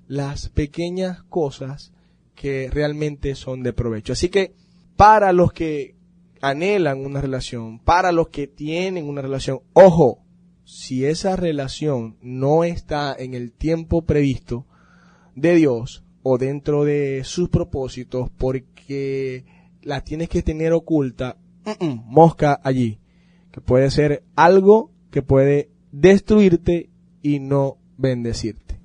las 0.09 0.51
pequeñas 0.51 1.23
cosas 1.23 1.93
que 2.35 2.69
realmente 2.71 3.35
son 3.35 3.63
de 3.63 3.73
provecho. 3.73 4.13
Así 4.13 4.29
que 4.29 4.55
para 4.97 5.33
los 5.33 5.53
que 5.53 5.95
anhelan 6.43 7.05
una 7.05 7.21
relación, 7.21 7.79
para 7.79 8.13
los 8.13 8.29
que 8.29 8.47
tienen 8.47 9.09
una 9.09 9.23
relación, 9.23 9.61
ojo, 9.73 10.23
si 10.65 11.05
esa 11.05 11.37
relación 11.37 12.17
no 12.21 12.65
está 12.65 13.15
en 13.17 13.35
el 13.35 13.53
tiempo 13.53 14.03
previsto 14.03 14.67
de 15.35 15.55
Dios 15.55 16.05
o 16.23 16.39
dentro 16.39 16.85
de 16.85 17.23
sus 17.25 17.49
propósitos 17.49 18.31
porque 18.37 19.45
la 19.83 20.03
tienes 20.03 20.29
que 20.29 20.43
tener 20.43 20.73
oculta, 20.73 21.37
mosca 21.81 22.61
allí, 22.65 22.99
que 23.53 23.61
puede 23.61 23.91
ser 23.91 24.25
algo 24.35 24.91
que 25.11 25.23
puede 25.23 25.71
destruirte 25.93 26.91
y 27.23 27.41
no 27.41 27.79
bendecirte. 27.97 28.79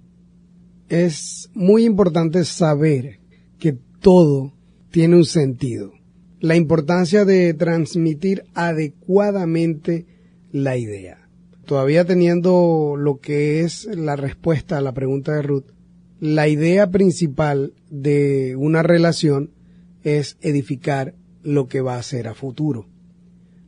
Es 0.90 1.50
muy 1.54 1.86
importante 1.86 2.44
saber 2.46 3.20
que 3.60 3.78
todo 4.02 4.54
tiene 4.92 5.16
un 5.16 5.26
sentido. 5.26 5.94
La 6.40 6.56
importancia 6.56 7.24
de 7.24 7.54
transmitir 7.54 8.44
adecuadamente 8.54 10.06
la 10.52 10.78
idea. 10.78 11.30
Todavía 11.66 12.04
teniendo 12.04 12.96
lo 12.98 13.20
que 13.20 13.62
es 13.62 13.86
la 13.86 14.16
respuesta 14.16 14.78
a 14.78 14.82
la 14.82 14.94
pregunta 14.94 15.34
de 15.34 15.44
Ruth, 15.44 15.72
la 16.20 16.48
idea 16.48 16.90
principal 16.92 17.74
de 17.90 18.56
una 18.58 18.84
relación 18.84 19.52
es 20.04 20.38
edificar 20.42 21.16
lo 21.44 21.68
que 21.68 21.82
va 21.82 21.98
a 21.98 22.04
ser 22.04 22.28
a 22.28 22.34
futuro. 22.34 22.88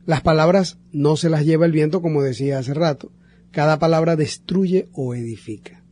Las 0.06 0.20
palabras 0.20 0.78
no 0.92 1.16
se 1.16 1.30
las 1.30 1.46
lleva 1.46 1.64
el 1.64 1.72
viento, 1.72 2.02
como 2.02 2.22
decía 2.22 2.58
hace 2.58 2.74
rato. 2.74 3.10
Cada 3.50 3.78
palabra 3.78 4.16
destruye 4.16 4.88
o 4.92 5.14
edifica. 5.14 5.82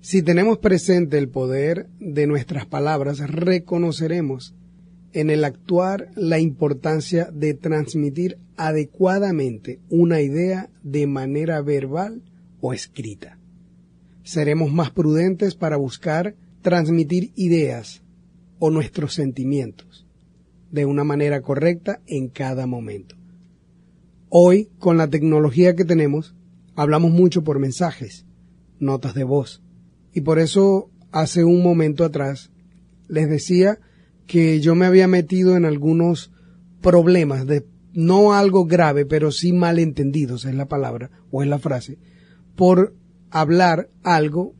Si 0.00 0.22
tenemos 0.22 0.58
presente 0.58 1.18
el 1.18 1.28
poder 1.28 1.88
de 1.98 2.26
nuestras 2.26 2.66
palabras, 2.66 3.18
reconoceremos 3.18 4.54
en 5.12 5.30
el 5.30 5.44
actuar 5.44 6.10
la 6.14 6.38
importancia 6.38 7.30
de 7.32 7.54
transmitir 7.54 8.38
adecuadamente 8.56 9.80
una 9.88 10.20
idea 10.20 10.70
de 10.84 11.06
manera 11.06 11.60
verbal 11.60 12.22
o 12.60 12.72
escrita. 12.72 13.38
Seremos 14.22 14.72
más 14.72 14.92
prudentes 14.92 15.56
para 15.56 15.76
buscar 15.76 16.36
transmitir 16.62 17.32
ideas 17.34 18.02
o 18.60 18.70
nuestros 18.70 19.14
sentimientos 19.14 20.06
de 20.70 20.84
una 20.84 21.02
manera 21.02 21.40
correcta 21.40 22.00
en 22.06 22.28
cada 22.28 22.66
momento. 22.66 23.17
Hoy, 24.30 24.68
con 24.78 24.98
la 24.98 25.08
tecnología 25.08 25.74
que 25.74 25.86
tenemos, 25.86 26.34
hablamos 26.76 27.10
mucho 27.10 27.44
por 27.44 27.58
mensajes, 27.58 28.26
notas 28.78 29.14
de 29.14 29.24
voz, 29.24 29.62
y 30.12 30.20
por 30.20 30.38
eso 30.38 30.90
hace 31.12 31.44
un 31.44 31.62
momento 31.62 32.04
atrás 32.04 32.50
les 33.08 33.30
decía 33.30 33.78
que 34.26 34.60
yo 34.60 34.74
me 34.74 34.84
había 34.84 35.08
metido 35.08 35.56
en 35.56 35.64
algunos 35.64 36.30
problemas 36.82 37.46
de 37.46 37.64
no 37.94 38.34
algo 38.34 38.66
grave, 38.66 39.06
pero 39.06 39.32
sí 39.32 39.54
malentendidos 39.54 40.44
es 40.44 40.54
la 40.54 40.68
palabra 40.68 41.10
o 41.30 41.42
es 41.42 41.48
la 41.48 41.58
frase, 41.58 41.98
por 42.54 42.94
hablar 43.30 43.88
algo 44.02 44.54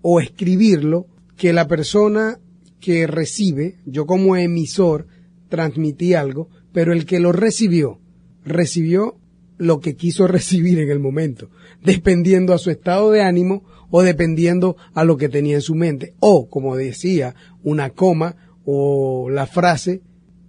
o 0.00 0.20
escribirlo 0.20 1.06
que 1.36 1.52
la 1.52 1.68
persona 1.68 2.40
que 2.80 3.06
recibe, 3.06 3.78
yo 3.86 4.04
como 4.04 4.36
emisor 4.36 5.06
transmití 5.48 6.14
algo, 6.14 6.48
pero 6.72 6.92
el 6.92 7.06
que 7.06 7.20
lo 7.20 7.30
recibió, 7.30 8.01
recibió 8.44 9.16
lo 9.58 9.80
que 9.80 9.94
quiso 9.94 10.26
recibir 10.26 10.78
en 10.78 10.90
el 10.90 10.98
momento, 10.98 11.50
dependiendo 11.84 12.52
a 12.52 12.58
su 12.58 12.70
estado 12.70 13.10
de 13.10 13.22
ánimo 13.22 13.64
o 13.90 14.02
dependiendo 14.02 14.76
a 14.94 15.04
lo 15.04 15.16
que 15.16 15.28
tenía 15.28 15.56
en 15.56 15.62
su 15.62 15.74
mente. 15.74 16.14
O, 16.18 16.48
como 16.48 16.76
decía, 16.76 17.34
una 17.62 17.90
coma 17.90 18.36
o 18.64 19.28
la 19.30 19.46
frase 19.46 20.02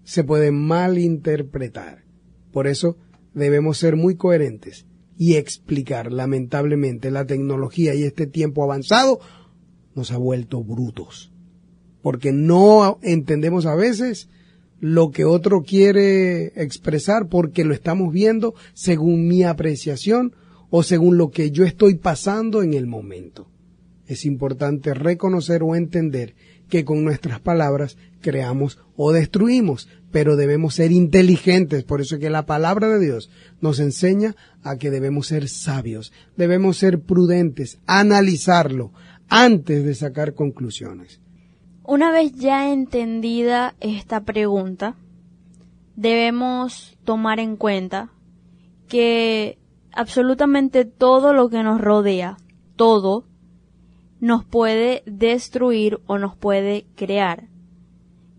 se 0.03 0.23
puede 0.23 0.51
malinterpretar. 0.51 2.03
Por 2.51 2.67
eso 2.67 2.97
debemos 3.33 3.77
ser 3.77 3.95
muy 3.95 4.15
coherentes 4.15 4.85
y 5.17 5.35
explicar, 5.35 6.11
lamentablemente, 6.11 7.11
la 7.11 7.25
tecnología 7.25 7.93
y 7.93 8.03
este 8.03 8.27
tiempo 8.27 8.63
avanzado 8.63 9.19
nos 9.95 10.11
ha 10.11 10.17
vuelto 10.17 10.63
brutos. 10.63 11.31
Porque 12.01 12.31
no 12.31 12.99
entendemos 13.01 13.65
a 13.65 13.75
veces 13.75 14.29
lo 14.79 15.11
que 15.11 15.25
otro 15.25 15.63
quiere 15.63 16.47
expresar 16.61 17.27
porque 17.27 17.63
lo 17.63 17.73
estamos 17.73 18.11
viendo 18.11 18.53
según 18.73 19.27
mi 19.27 19.43
apreciación 19.43 20.35
o 20.69 20.83
según 20.83 21.17
lo 21.17 21.29
que 21.31 21.51
yo 21.51 21.65
estoy 21.65 21.95
pasando 21.95 22.63
en 22.63 22.73
el 22.73 22.87
momento. 22.87 23.47
Es 24.07 24.25
importante 24.25 24.93
reconocer 24.93 25.63
o 25.63 25.75
entender 25.75 26.35
que 26.69 26.83
con 26.83 27.03
nuestras 27.03 27.39
palabras 27.39 27.97
creamos 28.21 28.79
o 28.95 29.11
destruimos, 29.11 29.87
pero 30.11 30.35
debemos 30.35 30.75
ser 30.75 30.91
inteligentes, 30.91 31.83
por 31.83 32.01
eso 32.01 32.15
es 32.15 32.21
que 32.21 32.29
la 32.29 32.45
palabra 32.45 32.89
de 32.89 32.99
Dios 32.99 33.29
nos 33.61 33.79
enseña 33.79 34.35
a 34.63 34.77
que 34.77 34.91
debemos 34.91 35.27
ser 35.27 35.49
sabios, 35.49 36.11
debemos 36.35 36.77
ser 36.77 36.99
prudentes, 36.99 37.79
analizarlo 37.85 38.91
antes 39.29 39.83
de 39.83 39.95
sacar 39.95 40.33
conclusiones. 40.33 41.22
Una 41.85 42.11
vez 42.11 42.31
ya 42.33 42.71
entendida 42.71 43.75
esta 43.81 44.21
pregunta, 44.21 44.95
debemos 45.97 46.97
tomar 47.03 47.41
en 47.41 47.57
cuenta 47.57 48.09
que 48.87 49.59
absolutamente 49.91 50.85
todo 50.85 51.33
lo 51.33 51.49
que 51.49 51.61
nos 51.61 51.81
rodea, 51.81 52.37
todo, 52.77 53.25
nos 54.21 54.45
puede 54.45 55.03
destruir 55.05 55.99
o 56.07 56.17
nos 56.17 56.37
puede 56.37 56.85
crear. 56.95 57.49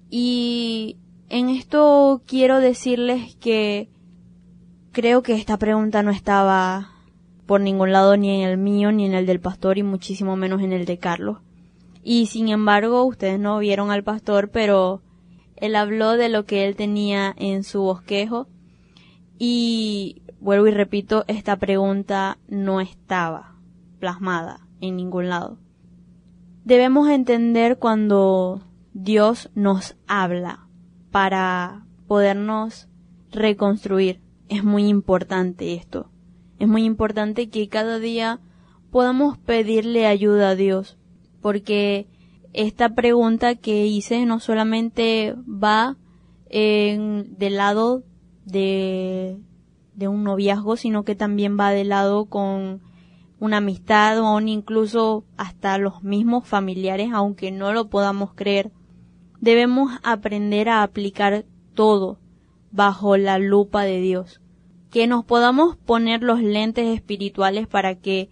Y 0.08 0.96
en 1.28 1.50
esto 1.50 2.22
quiero 2.26 2.60
decirles 2.60 3.36
que 3.36 3.90
creo 4.92 5.22
que 5.22 5.34
esta 5.34 5.58
pregunta 5.58 6.02
no 6.02 6.10
estaba 6.10 6.92
por 7.44 7.60
ningún 7.60 7.92
lado 7.92 8.16
ni 8.16 8.40
en 8.40 8.48
el 8.48 8.56
mío 8.56 8.90
ni 8.90 9.04
en 9.04 9.12
el 9.12 9.26
del 9.26 9.40
pastor 9.40 9.76
y 9.76 9.82
muchísimo 9.82 10.34
menos 10.34 10.62
en 10.62 10.72
el 10.72 10.86
de 10.86 10.98
Carlos. 10.98 11.40
Y 12.04 12.26
sin 12.26 12.50
embargo, 12.50 13.04
ustedes 13.04 13.40
no 13.40 13.58
vieron 13.58 13.90
al 13.90 14.04
pastor, 14.04 14.50
pero 14.50 15.00
él 15.56 15.74
habló 15.74 16.12
de 16.12 16.28
lo 16.28 16.44
que 16.44 16.66
él 16.66 16.76
tenía 16.76 17.34
en 17.38 17.64
su 17.64 17.80
bosquejo 17.80 18.46
y 19.38 20.22
vuelvo 20.38 20.66
y 20.66 20.72
repito, 20.72 21.24
esta 21.26 21.56
pregunta 21.56 22.36
no 22.46 22.82
estaba 22.82 23.56
plasmada 23.98 24.66
en 24.80 24.96
ningún 24.96 25.30
lado. 25.30 25.58
Debemos 26.64 27.08
entender 27.08 27.78
cuando 27.78 28.60
Dios 28.92 29.50
nos 29.54 29.96
habla 30.06 30.66
para 31.10 31.86
podernos 32.06 32.88
reconstruir. 33.30 34.20
Es 34.48 34.62
muy 34.62 34.88
importante 34.88 35.74
esto. 35.74 36.10
Es 36.58 36.68
muy 36.68 36.84
importante 36.84 37.48
que 37.48 37.68
cada 37.68 37.98
día 37.98 38.40
podamos 38.90 39.38
pedirle 39.38 40.06
ayuda 40.06 40.50
a 40.50 40.54
Dios, 40.54 40.98
porque 41.44 42.06
esta 42.54 42.94
pregunta 42.94 43.54
que 43.54 43.84
hice 43.84 44.24
no 44.24 44.40
solamente 44.40 45.34
va 45.46 45.98
en, 46.48 47.36
del 47.36 47.56
lado 47.56 48.02
de, 48.46 49.36
de 49.94 50.08
un 50.08 50.24
noviazgo, 50.24 50.78
sino 50.78 51.04
que 51.04 51.14
también 51.14 51.60
va 51.60 51.70
del 51.72 51.90
lado 51.90 52.24
con 52.24 52.80
una 53.40 53.58
amistad 53.58 54.20
o 54.20 54.40
incluso 54.40 55.26
hasta 55.36 55.76
los 55.76 56.02
mismos 56.02 56.48
familiares, 56.48 57.10
aunque 57.12 57.50
no 57.50 57.74
lo 57.74 57.90
podamos 57.90 58.32
creer. 58.32 58.72
Debemos 59.42 59.92
aprender 60.02 60.70
a 60.70 60.82
aplicar 60.82 61.44
todo 61.74 62.20
bajo 62.72 63.18
la 63.18 63.38
lupa 63.38 63.82
de 63.82 64.00
Dios. 64.00 64.40
Que 64.90 65.06
nos 65.06 65.26
podamos 65.26 65.76
poner 65.76 66.22
los 66.22 66.40
lentes 66.40 66.86
espirituales 66.86 67.66
para 67.66 67.96
que 67.96 68.30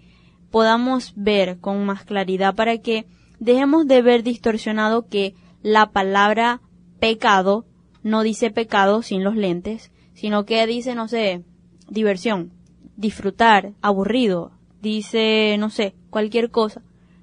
podamos 0.52 1.14
ver 1.16 1.58
con 1.58 1.84
más 1.84 2.04
claridad, 2.04 2.54
para 2.54 2.78
que 2.78 3.06
dejemos 3.40 3.88
de 3.88 4.02
ver 4.02 4.22
distorsionado 4.22 5.08
que 5.08 5.34
la 5.62 5.90
palabra 5.90 6.60
pecado 7.00 7.66
no 8.04 8.22
dice 8.22 8.50
pecado 8.50 9.02
sin 9.02 9.24
los 9.24 9.34
lentes, 9.34 9.90
sino 10.14 10.44
que 10.44 10.64
dice, 10.66 10.94
no 10.94 11.08
sé, 11.08 11.42
diversión, 11.88 12.52
disfrutar, 12.96 13.72
aburrido, 13.80 14.52
dice, 14.80 15.56
no 15.58 15.70
sé, 15.70 15.94
cualquier 16.10 16.50
cosa, 16.50 16.82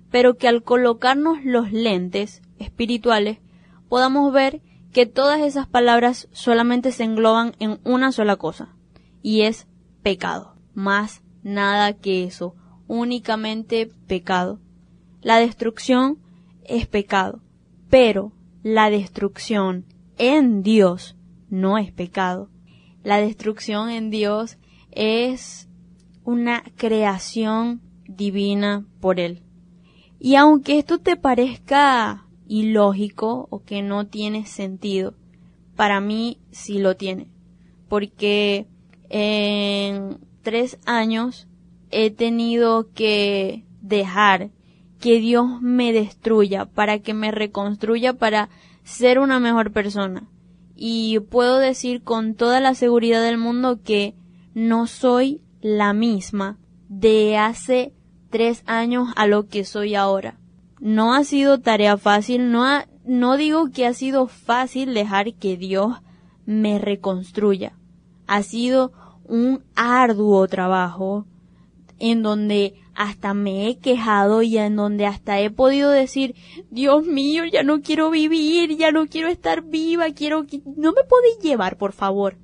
pero 0.10 0.36
que 0.36 0.48
al 0.48 0.64
colocarnos 0.64 1.38
los 1.44 1.72
lentes 1.72 2.42
espirituales 2.58 3.38
podamos 3.88 4.34
ver 4.34 4.62
que 4.92 5.06
todas 5.06 5.42
esas 5.42 5.68
palabras 5.68 6.28
solamente 6.32 6.92
se 6.92 7.04
engloban 7.04 7.54
en 7.60 7.80
una 7.84 8.12
sola 8.12 8.38
cosa, 8.38 8.76
y 9.22 9.42
es 9.42 9.68
pecado, 10.02 10.56
más 10.74 11.22
nada 11.44 11.94
que 11.94 12.24
eso, 12.24 12.56
únicamente 12.90 13.90
pecado. 14.08 14.60
La 15.22 15.38
destrucción 15.38 16.18
es 16.66 16.88
pecado, 16.88 17.42
pero 17.90 18.34
la 18.64 18.90
destrucción 18.90 19.86
en 20.18 20.64
Dios 20.64 21.16
no 21.50 21.78
es 21.78 21.94
pecado. 21.94 22.50
La 23.04 23.22
destrucción 23.22 23.90
en 23.90 24.10
Dios 24.10 24.58
es 24.92 25.70
una 26.26 26.64
creación 26.76 27.82
divina 28.08 28.86
por 29.00 29.20
Él. 29.20 29.44
Y 30.20 30.36
aunque 30.36 30.80
esto 30.80 30.98
te 30.98 31.16
parezca 31.16 32.28
ilógico 32.48 33.48
o 33.52 33.64
que 33.64 33.82
no 33.82 34.08
tiene 34.08 34.46
sentido, 34.46 35.14
para 35.76 36.02
mí 36.02 36.40
sí 36.52 36.80
lo 36.80 36.98
tiene. 36.98 37.32
Porque 37.88 38.68
en 39.10 40.18
tres 40.42 40.80
años 40.86 41.49
he 41.92 42.12
tenido 42.12 42.92
que 42.94 43.66
dejar 43.82 44.52
que 45.00 45.20
Dios 45.20 45.62
me 45.62 45.94
destruya, 45.94 46.66
para 46.66 47.00
que 47.00 47.14
me 47.14 47.32
reconstruya, 47.32 48.14
para 48.14 48.50
ser 48.84 49.20
una 49.20 49.40
mejor 49.40 49.72
persona. 49.72 50.28
Y 50.76 51.20
puedo 51.20 51.58
decir 51.58 52.04
con 52.04 52.36
toda 52.36 52.60
la 52.60 52.74
seguridad 52.74 53.24
del 53.24 53.38
mundo 53.38 53.80
que 53.84 54.16
no 54.54 54.88
soy 54.88 55.42
la 55.62 55.94
misma 55.94 56.58
de 56.90 57.38
hace 57.38 57.94
tres 58.30 58.64
años 58.66 59.10
a 59.16 59.28
lo 59.28 59.48
que 59.48 59.64
soy 59.64 59.96
ahora. 59.96 60.38
No 60.80 61.14
ha 61.14 61.24
sido 61.24 61.60
tarea 61.60 61.98
fácil, 61.98 62.52
no, 62.52 62.66
no 63.06 63.38
digo 63.38 63.70
que 63.72 63.86
ha 63.86 63.94
sido 63.94 64.28
fácil 64.28 64.94
dejar 64.94 65.34
que 65.34 65.58
Dios 65.58 65.98
me 66.46 66.80
reconstruya. 66.80 67.74
Ha 68.28 68.44
sido 68.44 68.92
un 69.26 69.64
arduo 69.76 70.48
trabajo 70.48 71.26
en 72.00 72.24
donde 72.24 72.76
hasta 72.96 73.34
me 73.34 73.68
he 73.68 73.78
quejado 73.78 74.42
y 74.42 74.58
en 74.58 74.76
donde 74.76 75.06
hasta 75.06 75.40
he 75.40 75.50
podido 75.50 75.92
decir, 75.92 76.36
Dios 76.70 77.06
mío, 77.06 77.44
ya 77.46 77.64
no 77.64 77.82
quiero 77.82 78.10
vivir, 78.10 78.76
ya 78.78 78.92
no 78.92 79.08
quiero 79.08 79.28
estar 79.28 79.62
viva, 79.62 80.12
quiero 80.12 80.46
que 80.46 80.62
no 80.66 80.92
me 80.92 81.04
podéis 81.04 81.40
llevar, 81.42 81.78
por 81.78 81.94
favor. 81.94 82.38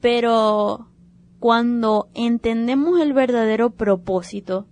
Pero 0.00 0.88
cuando 1.38 2.08
entendemos 2.14 3.00
el 3.00 3.12
verdadero 3.12 3.70
propósito 3.70 4.66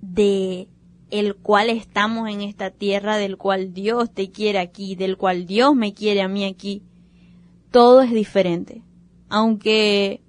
de 0.00 0.68
el 1.10 1.36
cual 1.36 1.70
estamos 1.70 2.28
en 2.28 2.42
esta 2.42 2.70
tierra, 2.70 3.16
del 3.16 3.36
cual 3.36 3.72
Dios 3.72 4.12
te 4.12 4.30
quiere 4.30 4.58
aquí, 4.58 4.94
del 4.94 5.16
cual 5.16 5.46
Dios 5.46 5.74
me 5.74 5.94
quiere 5.94 6.20
a 6.20 6.28
mí 6.28 6.44
aquí, 6.44 6.82
todo 7.70 8.02
es 8.02 8.12
diferente. 8.12 8.82
Aunque 9.28 10.20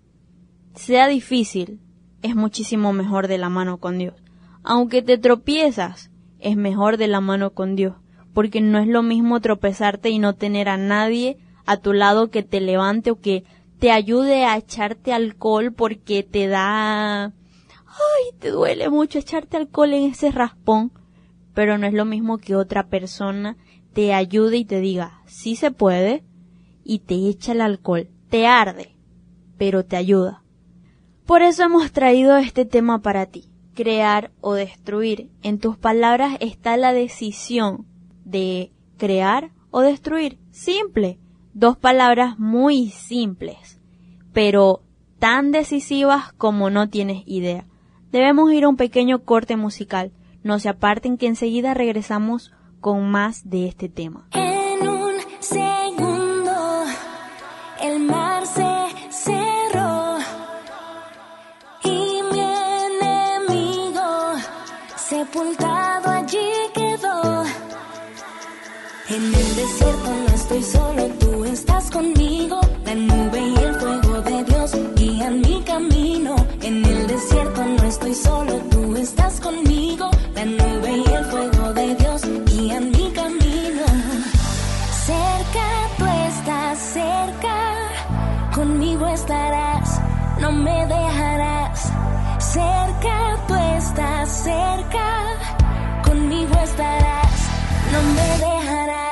sea 0.76 1.08
difícil, 1.08 1.80
es 2.22 2.36
muchísimo 2.36 2.94
mejor 2.94 3.28
de 3.28 3.38
la 3.38 3.50
mano 3.50 3.78
con 3.78 3.98
Dios. 3.98 4.16
Aunque 4.64 5.02
te 5.02 5.18
tropiezas, 5.18 6.12
es 6.40 6.56
mejor 6.58 6.98
de 6.98 7.08
la 7.08 7.22
mano 7.22 7.52
con 7.52 7.76
Dios, 7.76 7.96
porque 8.34 8.62
no 8.62 8.80
es 8.80 8.88
lo 8.88 9.04
mismo 9.04 9.40
tropezarte 9.40 10.10
y 10.10 10.20
no 10.20 10.36
tener 10.36 10.70
a 10.70 10.78
nadie 10.78 11.38
a 11.66 11.78
tu 11.78 11.94
lado 11.94 12.30
que 12.30 12.44
te 12.44 12.62
levante 12.62 13.12
o 13.12 13.20
que 13.20 13.44
te 13.80 13.92
ayude 13.92 14.46
a 14.46 14.58
echarte 14.58 15.14
alcohol 15.14 15.74
porque 15.74 16.24
te 16.24 16.48
da... 16.48 17.26
ay, 17.26 18.40
te 18.40 18.50
duele 18.50 18.90
mucho 18.90 19.20
echarte 19.20 19.58
alcohol 19.58 19.94
en 19.94 20.12
ese 20.12 20.32
raspón, 20.32 20.92
pero 21.54 21.78
no 21.78 21.88
es 21.88 21.94
lo 21.94 22.06
mismo 22.06 22.38
que 22.38 22.56
otra 22.56 22.88
persona 22.88 23.58
te 23.94 24.14
ayude 24.14 24.58
y 24.58 24.66
te 24.66 24.80
diga, 24.80 25.22
sí 25.26 25.56
se 25.56 25.72
puede, 25.72 26.24
y 26.84 27.00
te 27.00 27.16
echa 27.30 27.52
el 27.52 27.62
alcohol, 27.62 28.10
te 28.30 28.48
arde, 28.48 28.96
pero 29.58 29.86
te 29.86 29.96
ayuda. 29.96 30.44
Por 31.30 31.44
eso 31.44 31.62
hemos 31.62 31.92
traído 31.92 32.38
este 32.38 32.66
tema 32.66 33.04
para 33.04 33.28
ti, 33.28 33.52
crear 33.76 34.32
o 34.42 34.56
destruir. 34.56 35.30
En 35.44 35.60
tus 35.60 35.78
palabras 35.78 36.36
está 36.40 36.76
la 36.76 36.92
decisión 36.92 37.86
de 38.26 38.72
crear 38.98 39.52
o 39.70 39.82
destruir. 39.82 40.40
Simple. 40.50 41.20
Dos 41.54 41.78
palabras 41.78 42.40
muy 42.40 42.90
simples, 42.90 43.80
pero 44.34 44.82
tan 45.20 45.52
decisivas 45.52 46.34
como 46.34 46.72
no 46.72 46.90
tienes 46.90 47.22
idea. 47.28 47.66
Debemos 48.12 48.52
ir 48.52 48.64
a 48.64 48.70
un 48.70 48.76
pequeño 48.76 49.20
corte 49.20 49.56
musical. 49.56 50.12
No 50.42 50.58
se 50.58 50.70
aparten 50.70 51.16
que 51.16 51.28
enseguida 51.28 51.76
regresamos 51.76 52.52
con 52.82 53.08
más 53.08 53.48
de 53.48 53.68
este 53.68 53.88
tema. 53.88 54.28
En 54.34 54.90
un 54.90 55.14
segundo, 55.42 56.86
el 57.84 58.00
mar 58.00 58.29
sepultado 65.32 66.10
allí 66.10 66.50
quedó. 66.74 67.44
En 69.10 69.24
el 69.24 69.56
desierto 69.56 70.10
no 70.10 70.36
estoy 70.36 70.64
solo, 70.64 71.08
tú 71.20 71.46
estás 71.46 71.92
conmigo. 71.92 72.60
La 72.86 72.96
nube 72.96 73.40
y 73.40 73.56
el 73.56 73.76
fuego 73.76 74.22
de 74.22 74.44
Dios 74.44 74.72
guían 74.96 75.42
mi 75.42 75.62
camino. 75.64 76.36
En 76.62 76.86
el 76.86 77.08
desierto 77.08 77.64
no 77.64 77.84
estoy 77.84 78.16
solo, 78.16 78.54
tú 78.72 78.96
estás 78.96 79.40
conmigo. 79.40 80.10
Cerca, 94.00 95.36
conmigo 96.06 96.54
estarás, 96.64 97.50
no 97.92 98.02
me 98.02 98.38
dejarás. 98.38 99.09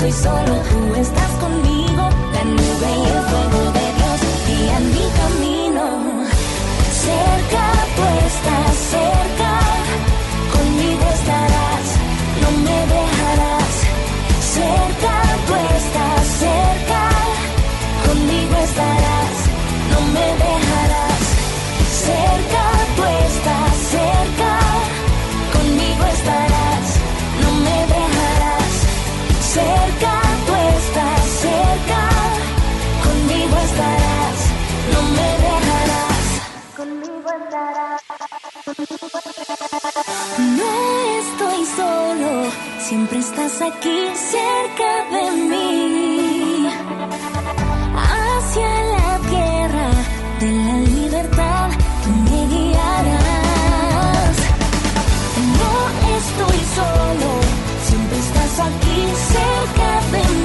Estoy 0.00 0.12
solo, 0.12 0.62
tú 0.62 0.94
estás 0.94 1.39
siempre 42.90 43.18
estás 43.20 43.62
aquí 43.62 43.98
cerca 44.34 44.90
de 45.14 45.24
mí. 45.48 46.68
Hacia 47.94 48.70
la 48.96 49.12
tierra 49.32 49.88
de 50.40 50.50
la 50.66 50.76
libertad 50.96 51.70
tú 52.02 52.10
me 52.26 52.40
guiarás. 52.52 54.36
No 55.60 55.72
estoy 56.18 56.60
solo, 56.78 57.30
siempre 57.88 58.18
estás 58.26 58.54
aquí 58.68 58.98
cerca 59.34 59.90
de 60.14 60.22
mí. 60.34 60.39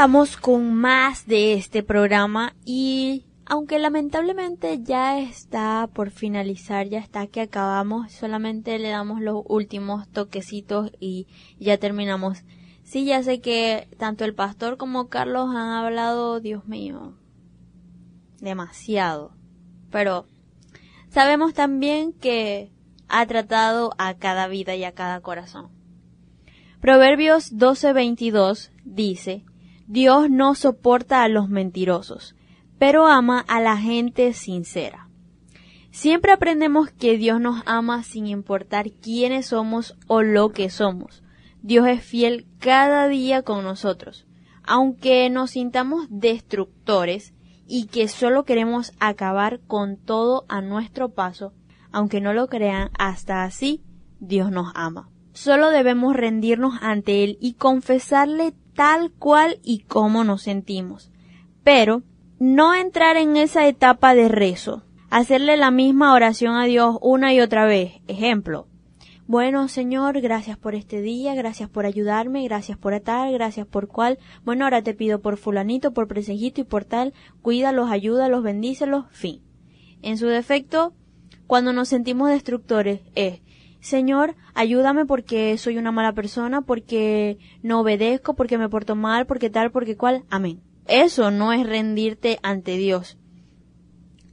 Regresamos 0.00 0.38
con 0.38 0.72
más 0.72 1.26
de 1.26 1.52
este 1.52 1.82
programa 1.82 2.54
y 2.64 3.26
aunque 3.44 3.78
lamentablemente 3.78 4.80
ya 4.82 5.18
está 5.18 5.90
por 5.92 6.10
finalizar, 6.10 6.88
ya 6.88 7.00
está 7.00 7.26
que 7.26 7.42
acabamos, 7.42 8.10
solamente 8.10 8.78
le 8.78 8.88
damos 8.88 9.20
los 9.20 9.42
últimos 9.46 10.08
toquecitos 10.08 10.90
y 11.00 11.26
ya 11.58 11.76
terminamos. 11.76 12.44
Sí, 12.82 13.04
ya 13.04 13.22
sé 13.22 13.42
que 13.42 13.88
tanto 13.98 14.24
el 14.24 14.34
pastor 14.34 14.78
como 14.78 15.10
Carlos 15.10 15.50
han 15.50 15.68
hablado, 15.68 16.40
Dios 16.40 16.66
mío, 16.66 17.18
demasiado. 18.40 19.32
Pero 19.90 20.24
sabemos 21.10 21.52
también 21.52 22.14
que 22.14 22.72
ha 23.06 23.26
tratado 23.26 23.92
a 23.98 24.14
cada 24.14 24.48
vida 24.48 24.74
y 24.76 24.84
a 24.84 24.92
cada 24.92 25.20
corazón. 25.20 25.68
Proverbios 26.80 27.52
12:22 27.52 28.70
dice, 28.86 29.44
Dios 29.92 30.30
no 30.30 30.54
soporta 30.54 31.24
a 31.24 31.28
los 31.28 31.48
mentirosos, 31.48 32.36
pero 32.78 33.08
ama 33.08 33.44
a 33.48 33.60
la 33.60 33.76
gente 33.76 34.32
sincera. 34.34 35.08
Siempre 35.90 36.30
aprendemos 36.30 36.92
que 36.92 37.18
Dios 37.18 37.40
nos 37.40 37.64
ama 37.66 38.04
sin 38.04 38.28
importar 38.28 38.92
quiénes 38.92 39.46
somos 39.46 39.96
o 40.06 40.22
lo 40.22 40.50
que 40.50 40.70
somos. 40.70 41.24
Dios 41.60 41.88
es 41.88 42.04
fiel 42.04 42.46
cada 42.60 43.08
día 43.08 43.42
con 43.42 43.64
nosotros. 43.64 44.28
Aunque 44.62 45.28
nos 45.28 45.50
sintamos 45.50 46.06
destructores 46.08 47.34
y 47.66 47.86
que 47.86 48.06
solo 48.06 48.44
queremos 48.44 48.92
acabar 49.00 49.58
con 49.66 49.96
todo 49.96 50.44
a 50.48 50.60
nuestro 50.60 51.14
paso, 51.14 51.52
aunque 51.90 52.20
no 52.20 52.32
lo 52.32 52.46
crean, 52.46 52.90
hasta 52.96 53.42
así 53.42 53.82
Dios 54.20 54.52
nos 54.52 54.70
ama. 54.76 55.10
Solo 55.32 55.70
debemos 55.70 56.14
rendirnos 56.14 56.74
ante 56.80 57.24
Él 57.24 57.38
y 57.40 57.54
confesarle 57.54 58.54
tal 58.80 59.12
cual 59.12 59.60
y 59.62 59.80
como 59.80 60.24
nos 60.24 60.40
sentimos. 60.40 61.10
Pero 61.62 62.02
no 62.38 62.74
entrar 62.74 63.18
en 63.18 63.36
esa 63.36 63.66
etapa 63.66 64.14
de 64.14 64.26
rezo, 64.26 64.84
hacerle 65.10 65.58
la 65.58 65.70
misma 65.70 66.14
oración 66.14 66.56
a 66.56 66.64
Dios 66.64 66.96
una 67.02 67.34
y 67.34 67.42
otra 67.42 67.66
vez. 67.66 68.00
Ejemplo, 68.08 68.68
bueno, 69.26 69.68
Señor, 69.68 70.22
gracias 70.22 70.56
por 70.56 70.74
este 70.74 71.02
día, 71.02 71.34
gracias 71.34 71.68
por 71.68 71.84
ayudarme, 71.84 72.42
gracias 72.44 72.78
por 72.78 72.98
tal, 73.00 73.34
gracias 73.34 73.66
por 73.66 73.86
cual. 73.86 74.18
Bueno, 74.46 74.64
ahora 74.64 74.80
te 74.80 74.94
pido 74.94 75.20
por 75.20 75.36
fulanito, 75.36 75.92
por 75.92 76.08
presejito 76.08 76.62
y 76.62 76.64
por 76.64 76.86
tal, 76.86 77.12
cuídalos, 77.42 77.90
ayúdalos, 77.90 78.42
bendícelos, 78.42 79.04
fin. 79.10 79.42
En 80.00 80.16
su 80.16 80.26
defecto, 80.26 80.94
cuando 81.46 81.74
nos 81.74 81.88
sentimos 81.88 82.30
destructores, 82.30 83.02
es, 83.14 83.42
Señor, 83.80 84.36
ayúdame 84.54 85.06
porque 85.06 85.56
soy 85.56 85.78
una 85.78 85.90
mala 85.90 86.12
persona, 86.12 86.60
porque 86.60 87.38
no 87.62 87.80
obedezco, 87.80 88.34
porque 88.34 88.58
me 88.58 88.68
porto 88.68 88.94
mal, 88.94 89.26
porque 89.26 89.50
tal, 89.50 89.70
porque 89.70 89.96
cual. 89.96 90.24
Amén. 90.30 90.62
Eso 90.86 91.30
no 91.30 91.52
es 91.52 91.66
rendirte 91.66 92.38
ante 92.42 92.76
Dios. 92.76 93.18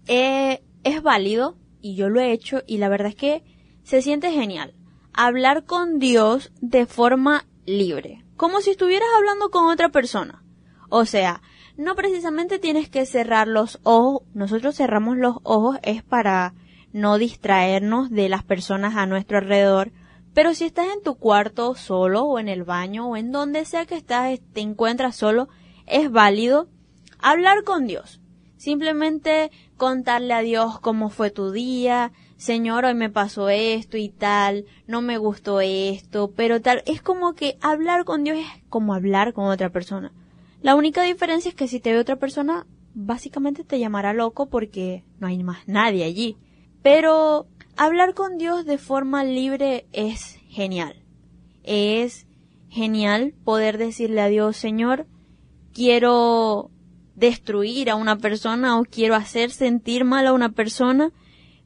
Eh, 0.07 0.63
es 0.83 1.01
válido, 1.01 1.57
y 1.81 1.95
yo 1.95 2.09
lo 2.09 2.19
he 2.19 2.31
hecho, 2.31 2.61
y 2.67 2.77
la 2.77 2.89
verdad 2.89 3.09
es 3.09 3.15
que 3.15 3.43
se 3.83 4.01
siente 4.01 4.31
genial. 4.31 4.73
Hablar 5.13 5.63
con 5.65 5.99
Dios 5.99 6.51
de 6.61 6.85
forma 6.85 7.45
libre, 7.65 8.25
como 8.35 8.59
si 8.61 8.71
estuvieras 8.71 9.09
hablando 9.17 9.49
con 9.49 9.69
otra 9.69 9.89
persona. 9.89 10.43
O 10.89 11.05
sea, 11.05 11.41
no 11.77 11.95
precisamente 11.95 12.59
tienes 12.59 12.89
que 12.89 13.05
cerrar 13.05 13.47
los 13.47 13.79
ojos, 13.83 14.23
nosotros 14.33 14.75
cerramos 14.75 15.17
los 15.17 15.37
ojos 15.43 15.77
es 15.83 16.03
para 16.03 16.53
no 16.93 17.17
distraernos 17.17 18.09
de 18.09 18.29
las 18.29 18.43
personas 18.43 18.95
a 18.95 19.05
nuestro 19.05 19.37
alrededor, 19.37 19.91
pero 20.33 20.53
si 20.53 20.65
estás 20.65 20.87
en 20.93 21.01
tu 21.01 21.15
cuarto 21.15 21.75
solo 21.75 22.23
o 22.23 22.39
en 22.39 22.47
el 22.47 22.63
baño 22.63 23.09
o 23.09 23.17
en 23.17 23.31
donde 23.31 23.65
sea 23.65 23.85
que 23.85 23.95
estás, 23.95 24.39
te 24.53 24.61
encuentras 24.61 25.15
solo, 25.15 25.49
es 25.85 26.11
válido 26.11 26.67
hablar 27.19 27.63
con 27.63 27.87
Dios. 27.87 28.21
Simplemente 28.57 29.51
contarle 29.77 30.33
a 30.33 30.41
Dios 30.41 30.79
cómo 30.79 31.09
fue 31.09 31.29
tu 31.31 31.51
día, 31.51 32.11
Señor, 32.37 32.85
hoy 32.85 32.93
me 32.93 33.09
pasó 33.09 33.49
esto 33.49 33.97
y 33.97 34.09
tal, 34.09 34.65
no 34.85 35.01
me 35.01 35.17
gustó 35.17 35.59
esto, 35.59 36.31
pero 36.35 36.61
tal, 36.61 36.83
es 36.85 37.01
como 37.01 37.33
que 37.33 37.57
hablar 37.61 38.05
con 38.05 38.23
Dios 38.23 38.37
es 38.37 38.63
como 38.69 38.93
hablar 38.93 39.33
con 39.33 39.45
otra 39.45 39.71
persona. 39.71 40.11
La 40.61 40.75
única 40.75 41.01
diferencia 41.01 41.49
es 41.49 41.55
que 41.55 41.67
si 41.67 41.79
te 41.79 41.91
ve 41.91 41.99
otra 41.99 42.17
persona, 42.17 42.67
básicamente 42.93 43.63
te 43.63 43.79
llamará 43.79 44.13
loco 44.13 44.47
porque 44.49 45.03
no 45.19 45.25
hay 45.25 45.43
más 45.43 45.67
nadie 45.67 46.03
allí. 46.03 46.37
Pero 46.89 47.47
hablar 47.75 48.13
con 48.13 48.37
Dios 48.37 48.65
de 48.65 48.77
forma 48.77 49.25
libre 49.25 49.87
es 49.91 50.39
genial. 50.47 51.03
Es 51.63 52.27
genial 52.69 53.33
poder 53.43 53.77
decirle 53.77 54.21
a 54.21 54.29
Dios, 54.29 54.55
Señor, 54.55 55.05
quiero 55.73 56.71
destruir 57.13 57.89
a 57.89 57.97
una 57.97 58.19
persona 58.19 58.79
o 58.79 58.85
quiero 58.85 59.15
hacer 59.15 59.51
sentir 59.51 60.05
mal 60.05 60.27
a 60.27 60.31
una 60.31 60.53
persona, 60.53 61.11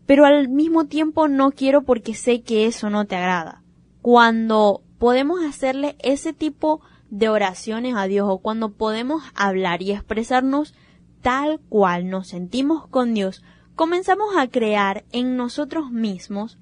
pero 0.07 0.25
al 0.25 0.49
mismo 0.49 0.87
tiempo 0.87 1.27
no 1.27 1.51
quiero 1.51 1.83
porque 1.83 2.15
sé 2.15 2.41
que 2.41 2.65
eso 2.65 2.89
no 2.89 3.05
te 3.05 3.15
agrada. 3.15 3.61
Cuando 4.01 4.81
podemos 4.97 5.45
hacerle 5.45 5.97
ese 5.99 6.33
tipo 6.33 6.81
de 7.11 7.29
oraciones 7.29 7.93
a 7.95 8.05
Dios 8.05 8.25
o 8.27 8.39
cuando 8.39 8.71
podemos 8.71 9.21
hablar 9.35 9.83
y 9.83 9.91
expresarnos 9.91 10.73
tal 11.21 11.59
cual 11.69 12.09
nos 12.09 12.29
sentimos 12.29 12.87
con 12.87 13.13
Dios, 13.13 13.43
comenzamos 13.81 14.37
a 14.37 14.47
crear 14.47 15.05
en 15.11 15.35
nosotros 15.35 15.89
mismos 15.89 16.59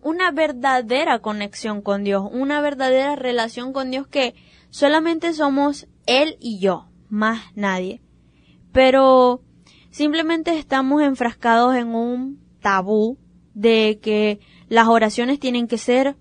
una 0.00 0.30
verdadera 0.30 1.18
conexión 1.18 1.82
con 1.82 2.04
Dios, 2.04 2.22
una 2.30 2.60
verdadera 2.60 3.16
relación 3.16 3.72
con 3.72 3.90
Dios 3.90 4.06
que 4.06 4.36
solamente 4.70 5.32
somos 5.32 5.88
Él 6.06 6.36
y 6.38 6.60
yo, 6.60 6.86
más 7.08 7.42
nadie. 7.56 8.00
Pero 8.70 9.42
simplemente 9.90 10.56
estamos 10.56 11.02
enfrascados 11.02 11.74
en 11.74 11.96
un 11.96 12.40
tabú 12.60 13.18
de 13.54 13.98
que 14.00 14.38
las 14.68 14.86
oraciones 14.86 15.40
tienen 15.40 15.66
que 15.66 15.78
ser 15.78 16.16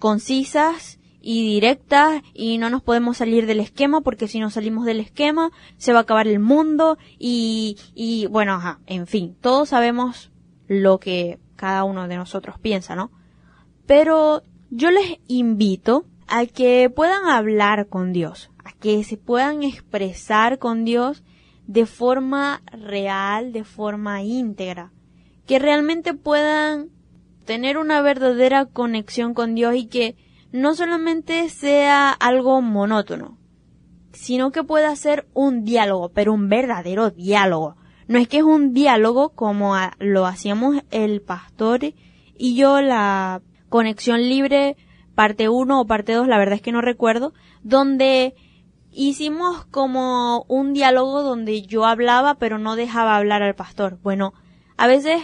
concisas 0.00 0.95
y 1.28 1.44
directas 1.44 2.22
y 2.34 2.56
no 2.56 2.70
nos 2.70 2.84
podemos 2.84 3.16
salir 3.16 3.46
del 3.46 3.58
esquema 3.58 4.00
porque 4.00 4.28
si 4.28 4.38
nos 4.38 4.54
salimos 4.54 4.84
del 4.84 5.00
esquema 5.00 5.50
se 5.76 5.92
va 5.92 5.98
a 5.98 6.02
acabar 6.02 6.28
el 6.28 6.38
mundo 6.38 6.98
y, 7.18 7.76
y 7.96 8.26
bueno, 8.26 8.52
ajá, 8.52 8.78
en 8.86 9.08
fin, 9.08 9.36
todos 9.40 9.70
sabemos 9.70 10.30
lo 10.68 11.00
que 11.00 11.40
cada 11.56 11.82
uno 11.82 12.06
de 12.06 12.14
nosotros 12.14 12.60
piensa, 12.60 12.94
¿no? 12.94 13.10
Pero 13.86 14.44
yo 14.70 14.92
les 14.92 15.18
invito 15.26 16.06
a 16.28 16.46
que 16.46 16.88
puedan 16.94 17.26
hablar 17.26 17.88
con 17.88 18.12
Dios, 18.12 18.52
a 18.64 18.70
que 18.70 19.02
se 19.02 19.16
puedan 19.16 19.64
expresar 19.64 20.60
con 20.60 20.84
Dios 20.84 21.24
de 21.66 21.86
forma 21.86 22.62
real, 22.70 23.52
de 23.52 23.64
forma 23.64 24.22
íntegra, 24.22 24.92
que 25.44 25.58
realmente 25.58 26.14
puedan 26.14 26.90
tener 27.46 27.78
una 27.78 28.00
verdadera 28.00 28.66
conexión 28.66 29.34
con 29.34 29.56
Dios 29.56 29.74
y 29.74 29.86
que 29.86 30.14
no 30.56 30.74
solamente 30.74 31.48
sea 31.50 32.10
algo 32.10 32.62
monótono, 32.62 33.36
sino 34.12 34.52
que 34.52 34.64
pueda 34.64 34.96
ser 34.96 35.26
un 35.34 35.64
diálogo, 35.64 36.08
pero 36.08 36.32
un 36.32 36.48
verdadero 36.48 37.10
diálogo. 37.10 37.76
No 38.08 38.18
es 38.18 38.26
que 38.26 38.38
es 38.38 38.42
un 38.42 38.72
diálogo 38.72 39.30
como 39.30 39.74
lo 39.98 40.26
hacíamos 40.26 40.76
el 40.90 41.20
pastor 41.20 41.80
y 42.38 42.56
yo 42.56 42.80
la 42.80 43.42
conexión 43.68 44.22
libre 44.22 44.76
parte 45.14 45.48
1 45.48 45.80
o 45.80 45.86
parte 45.86 46.12
2, 46.12 46.26
la 46.26 46.38
verdad 46.38 46.54
es 46.54 46.62
que 46.62 46.72
no 46.72 46.80
recuerdo, 46.80 47.34
donde 47.62 48.34
hicimos 48.92 49.66
como 49.66 50.46
un 50.48 50.72
diálogo 50.72 51.22
donde 51.22 51.62
yo 51.62 51.84
hablaba 51.84 52.36
pero 52.36 52.58
no 52.58 52.76
dejaba 52.76 53.16
hablar 53.16 53.42
al 53.42 53.54
pastor. 53.54 53.98
Bueno, 54.02 54.32
a 54.78 54.86
veces 54.86 55.20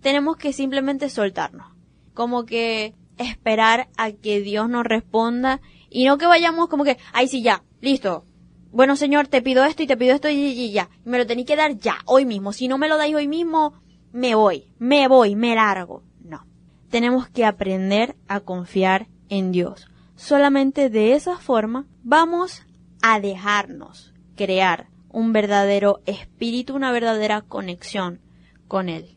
tenemos 0.00 0.36
que 0.36 0.52
simplemente 0.52 1.08
soltarnos, 1.08 1.72
como 2.14 2.44
que 2.44 2.94
esperar 3.18 3.88
a 3.96 4.12
que 4.12 4.40
Dios 4.40 4.68
nos 4.68 4.84
responda 4.84 5.60
y 5.90 6.04
no 6.04 6.18
que 6.18 6.26
vayamos 6.26 6.68
como 6.68 6.84
que, 6.84 6.98
ay 7.12 7.28
sí 7.28 7.42
ya, 7.42 7.62
listo. 7.80 8.24
Bueno 8.72 8.96
señor, 8.96 9.28
te 9.28 9.42
pido 9.42 9.64
esto 9.64 9.82
y 9.82 9.86
te 9.86 9.96
pido 9.96 10.14
esto 10.14 10.28
y, 10.28 10.70
ya, 10.70 10.90
me 11.04 11.18
lo 11.18 11.26
tenéis 11.26 11.46
que 11.46 11.56
dar 11.56 11.76
ya, 11.78 11.98
hoy 12.04 12.24
mismo. 12.24 12.52
Si 12.52 12.68
no 12.68 12.78
me 12.78 12.88
lo 12.88 12.96
dais 12.96 13.14
hoy 13.14 13.28
mismo, 13.28 13.74
me 14.12 14.34
voy, 14.34 14.72
me 14.78 15.08
voy, 15.08 15.34
me 15.36 15.54
largo. 15.54 16.02
No. 16.22 16.46
Tenemos 16.90 17.28
que 17.28 17.44
aprender 17.44 18.16
a 18.28 18.40
confiar 18.40 19.08
en 19.28 19.52
Dios. 19.52 19.88
Solamente 20.14 20.90
de 20.90 21.14
esa 21.14 21.38
forma 21.38 21.86
vamos 22.02 22.62
a 23.02 23.20
dejarnos 23.20 24.14
crear 24.34 24.88
un 25.08 25.32
verdadero 25.32 26.00
espíritu, 26.04 26.74
una 26.74 26.92
verdadera 26.92 27.40
conexión 27.42 28.20
con 28.68 28.88
Él. 28.88 29.16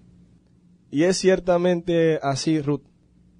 Y 0.91 1.03
es 1.03 1.17
ciertamente 1.17 2.19
así, 2.21 2.61
Ruth. 2.61 2.88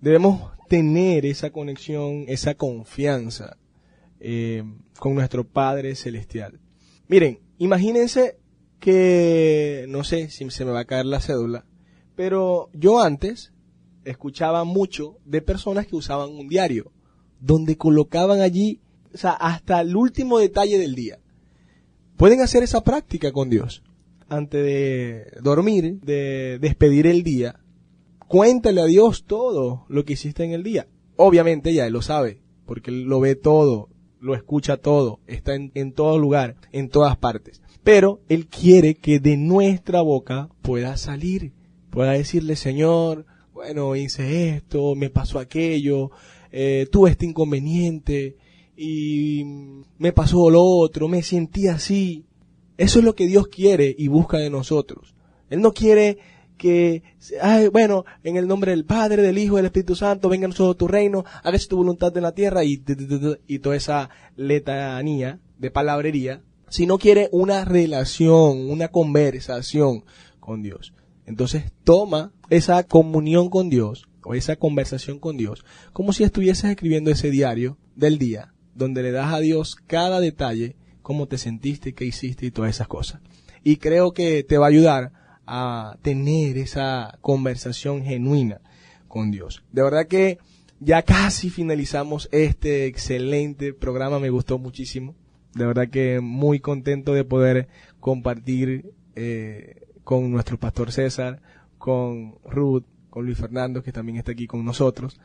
Debemos 0.02 0.52
tener 0.68 1.26
esa 1.26 1.50
conexión, 1.50 2.26
esa 2.28 2.56
confianza 2.56 3.58
eh, 4.20 4.64
con 4.98 5.16
nuestro 5.16 5.46
Padre 5.46 5.96
Celestial. 5.96 6.60
Miren, 7.08 7.40
imagínense 7.58 8.38
que, 8.80 9.86
no 9.90 10.04
sé 10.04 10.30
si 10.30 10.50
se 10.50 10.66
me 10.66 10.72
va 10.72 10.82
a 10.82 10.86
caer 10.86 11.06
la 11.06 11.20
cédula, 11.20 11.66
pero 12.16 12.70
yo 12.74 13.02
antes 13.02 13.52
escuchaba 14.06 14.64
mucho 14.64 15.18
de 15.26 15.42
personas 15.42 15.88
que 15.88 15.96
usaban 15.96 16.30
un 16.30 16.48
diario, 16.48 16.92
donde 17.40 17.78
colocaban 17.78 18.42
allí, 18.42 18.82
o 19.14 19.18
sea, 19.18 19.32
hasta 19.32 19.82
el 19.82 19.96
último 19.96 20.40
detalle 20.40 20.78
del 20.78 20.96
día. 20.96 21.20
Pueden 22.18 22.42
hacer 22.42 22.64
esa 22.64 22.84
práctica 22.84 23.32
con 23.32 23.50
Dios 23.50 23.84
antes 24.30 24.64
de 24.64 25.32
dormir, 25.42 26.00
de 26.02 26.60
despedir 26.60 27.08
el 27.08 27.24
día, 27.24 27.60
cuéntale 28.30 28.80
a 28.80 28.86
Dios 28.86 29.26
todo 29.26 29.86
lo 29.90 30.06
que 30.06 30.14
hiciste 30.14 30.46
en 30.46 30.54
el 30.54 30.64
día. 30.64 30.88
Obviamente 31.18 31.74
ya 31.74 31.86
Él 31.88 31.94
lo 31.94 32.02
sabe, 32.02 32.42
porque 32.66 32.92
Él 32.92 33.04
lo 33.04 33.20
ve 33.20 33.36
todo, 33.36 33.90
lo 34.22 34.36
escucha 34.36 34.78
todo, 34.78 35.20
está 35.28 35.56
en, 35.56 35.72
en 35.74 35.92
todo 35.92 36.18
lugar, 36.20 36.56
en 36.72 36.90
todas 36.90 37.18
partes. 37.18 37.62
Pero 37.84 38.22
Él 38.30 38.48
quiere 38.48 38.96
que 38.96 39.20
de 39.20 39.36
nuestra 39.36 40.02
boca 40.02 40.50
pueda 40.62 40.96
salir, 40.96 41.54
pueda 41.90 42.12
decirle, 42.12 42.56
Señor, 42.56 43.26
bueno, 43.52 43.96
hice 43.96 44.50
esto, 44.56 44.94
me 44.96 45.10
pasó 45.10 45.40
aquello, 45.40 46.12
eh, 46.52 46.88
tuve 46.92 47.10
este 47.10 47.26
inconveniente 47.26 48.38
y 48.78 49.44
me 49.98 50.14
pasó 50.14 50.52
lo 50.52 50.64
otro, 50.64 51.08
me 51.08 51.24
sentí 51.24 51.68
así. 51.68 52.26
Eso 52.78 53.00
es 53.00 53.06
lo 53.06 53.16
que 53.16 53.26
Dios 53.26 53.48
quiere 53.48 53.94
y 53.98 54.08
busca 54.08 54.38
de 54.38 54.52
nosotros. 54.52 55.16
Él 55.50 55.62
no 55.62 55.74
quiere 55.74 56.20
que, 56.60 57.02
ay, 57.42 57.70
bueno, 57.70 58.06
en 58.24 58.36
el 58.36 58.48
nombre 58.48 58.72
del 58.72 58.86
Padre, 58.86 59.24
del 59.24 59.40
Hijo, 59.40 59.56
del 59.56 59.66
Espíritu 59.66 59.96
Santo, 59.96 60.30
venga 60.30 60.48
nosotros 60.48 60.78
tu 60.78 60.88
reino, 60.88 61.26
hágase 61.42 61.68
tu 61.68 61.78
voluntad 61.78 62.16
en 62.16 62.24
la 62.24 62.34
tierra 62.34 62.64
y, 62.64 62.84
y 63.48 63.60
toda 63.60 63.76
esa 63.76 64.12
letanía 64.36 65.40
de 65.58 65.72
palabrería, 65.72 66.44
sino 66.68 67.00
quiere 67.00 67.30
una 67.32 67.66
relación, 67.66 68.70
una 68.70 68.90
conversación 68.90 70.04
con 70.40 70.62
Dios. 70.62 70.94
Entonces 71.26 71.72
toma 71.84 72.32
esa 72.50 72.84
comunión 72.84 73.50
con 73.50 73.70
Dios 73.70 74.08
o 74.24 74.34
esa 74.34 74.56
conversación 74.58 75.20
con 75.20 75.38
Dios 75.38 75.64
como 75.94 76.14
si 76.14 76.24
estuvieses 76.24 76.70
escribiendo 76.70 77.10
ese 77.10 77.32
diario 77.32 77.78
del 77.96 78.18
día, 78.18 78.54
donde 78.76 79.02
le 79.02 79.12
das 79.12 79.34
a 79.34 79.40
Dios 79.40 79.76
cada 79.88 80.20
detalle 80.20 80.76
cómo 81.02 81.28
te 81.28 81.38
sentiste, 81.38 81.94
qué 81.94 82.06
hiciste 82.06 82.46
y 82.46 82.52
todas 82.52 82.72
esas 82.72 82.88
cosas. 82.88 83.22
Y 83.64 83.78
creo 83.78 84.12
que 84.12 84.44
te 84.44 84.58
va 84.58 84.66
a 84.66 84.70
ayudar 84.70 85.12
a 85.50 85.98
tener 86.02 86.58
esa 86.58 87.18
conversación 87.22 88.04
genuina 88.04 88.62
con 89.08 89.32
Dios. 89.32 89.64
De 89.72 89.82
verdad 89.84 90.08
que 90.08 90.38
ya 90.80 91.02
casi 91.02 91.50
finalizamos 91.50 92.30
este 92.32 92.86
excelente 92.86 93.74
programa, 93.74 94.20
me 94.20 94.30
gustó 94.30 94.58
muchísimo. 94.58 95.16
De 95.54 95.66
verdad 95.66 95.90
que 95.90 96.22
muy 96.22 96.60
contento 96.60 97.14
de 97.14 97.26
poder 97.26 97.68
compartir 98.00 98.94
eh, 99.16 99.88
con 100.04 100.32
nuestro 100.32 100.58
pastor 100.58 100.92
César, 100.92 101.42
con 101.78 102.36
Ruth, 102.46 102.86
con 103.10 103.26
Luis 103.26 103.38
Fernando, 103.38 103.84
que 103.84 103.92
también 103.92 104.18
está 104.18 104.32
aquí 104.32 104.48
con 104.48 104.64
nosotros, 104.64 105.20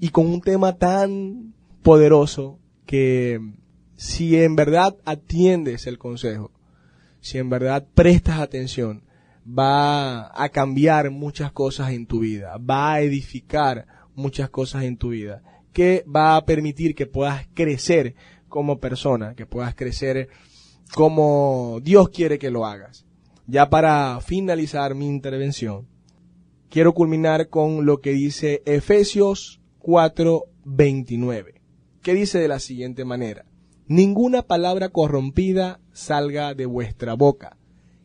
y 0.00 0.08
con 0.10 0.26
un 0.26 0.40
tema 0.40 0.76
tan 0.76 1.54
poderoso 1.82 2.58
que 2.84 3.40
si 3.96 4.36
en 4.36 4.56
verdad 4.56 4.96
atiendes 5.04 5.86
el 5.86 5.98
consejo, 5.98 6.50
si 7.20 7.38
en 7.38 7.50
verdad 7.50 7.86
prestas 7.94 8.40
atención, 8.40 9.02
va 9.48 10.30
a 10.34 10.48
cambiar 10.50 11.10
muchas 11.10 11.52
cosas 11.52 11.92
en 11.92 12.06
tu 12.06 12.20
vida, 12.20 12.58
va 12.58 12.94
a 12.94 13.00
edificar 13.00 13.86
muchas 14.14 14.50
cosas 14.50 14.84
en 14.84 14.96
tu 14.96 15.10
vida, 15.10 15.42
que 15.72 16.04
va 16.04 16.36
a 16.36 16.44
permitir 16.44 16.94
que 16.94 17.06
puedas 17.06 17.46
crecer 17.54 18.14
como 18.48 18.78
persona, 18.78 19.34
que 19.34 19.46
puedas 19.46 19.74
crecer 19.74 20.28
como 20.94 21.80
Dios 21.82 22.08
quiere 22.10 22.38
que 22.38 22.50
lo 22.50 22.66
hagas. 22.66 23.06
Ya 23.46 23.70
para 23.70 24.20
finalizar 24.20 24.94
mi 24.94 25.06
intervención, 25.06 25.86
quiero 26.68 26.92
culminar 26.92 27.48
con 27.48 27.86
lo 27.86 28.00
que 28.00 28.10
dice 28.10 28.62
Efesios 28.66 29.60
4:29, 29.80 31.60
que 32.02 32.14
dice 32.14 32.38
de 32.38 32.48
la 32.48 32.58
siguiente 32.58 33.04
manera, 33.04 33.46
ninguna 33.86 34.42
palabra 34.42 34.90
corrompida 34.90 35.80
salga 35.92 36.54
de 36.54 36.66
vuestra 36.66 37.14
boca, 37.14 37.56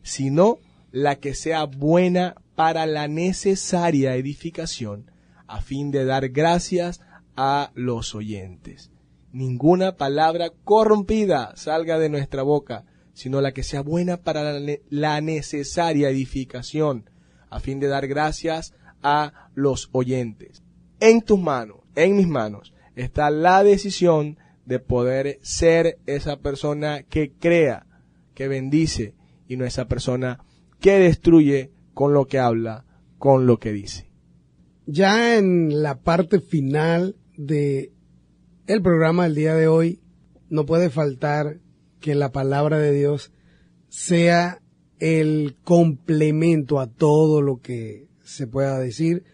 sino 0.02 0.58
la 0.94 1.16
que 1.16 1.34
sea 1.34 1.64
buena 1.64 2.36
para 2.54 2.86
la 2.86 3.08
necesaria 3.08 4.14
edificación, 4.14 5.10
a 5.48 5.60
fin 5.60 5.90
de 5.90 6.04
dar 6.04 6.28
gracias 6.28 7.00
a 7.36 7.72
los 7.74 8.14
oyentes. 8.14 8.92
Ninguna 9.32 9.96
palabra 9.96 10.52
corrompida 10.62 11.52
salga 11.56 11.98
de 11.98 12.10
nuestra 12.10 12.44
boca, 12.44 12.84
sino 13.12 13.40
la 13.40 13.50
que 13.50 13.64
sea 13.64 13.80
buena 13.80 14.18
para 14.18 14.60
la, 14.88 15.20
necesaria 15.20 16.10
edificación, 16.10 17.10
a 17.50 17.58
fin 17.58 17.80
de 17.80 17.88
dar 17.88 18.06
gracias 18.06 18.72
a 19.02 19.50
los 19.56 19.88
oyentes. 19.90 20.62
En 21.00 21.22
tus 21.22 21.40
manos, 21.40 21.78
en 21.96 22.16
mis 22.16 22.28
manos, 22.28 22.72
está 22.94 23.30
la 23.30 23.64
decisión 23.64 24.38
de 24.64 24.78
poder 24.78 25.40
ser 25.42 25.98
esa 26.06 26.36
persona 26.36 27.02
que 27.02 27.32
crea, 27.32 27.84
que 28.32 28.46
bendice 28.46 29.16
y 29.48 29.56
no 29.56 29.64
esa 29.64 29.88
persona 29.88 30.43
que 30.84 30.98
destruye 30.98 31.72
con 31.94 32.12
lo 32.12 32.26
que 32.26 32.38
habla, 32.38 32.84
con 33.16 33.46
lo 33.46 33.58
que 33.58 33.72
dice. 33.72 34.10
Ya 34.84 35.38
en 35.38 35.82
la 35.82 36.02
parte 36.02 36.40
final 36.40 37.16
de 37.38 37.94
el 38.66 38.82
programa 38.82 39.24
del 39.24 39.34
día 39.34 39.54
de 39.54 39.66
hoy, 39.66 40.02
no 40.50 40.66
puede 40.66 40.90
faltar 40.90 41.58
que 42.00 42.14
la 42.14 42.32
palabra 42.32 42.76
de 42.76 42.92
Dios 42.92 43.32
sea 43.88 44.60
el 44.98 45.56
complemento 45.64 46.78
a 46.80 46.86
todo 46.86 47.40
lo 47.40 47.62
que 47.62 48.10
se 48.22 48.46
pueda 48.46 48.78
decir. 48.78 49.24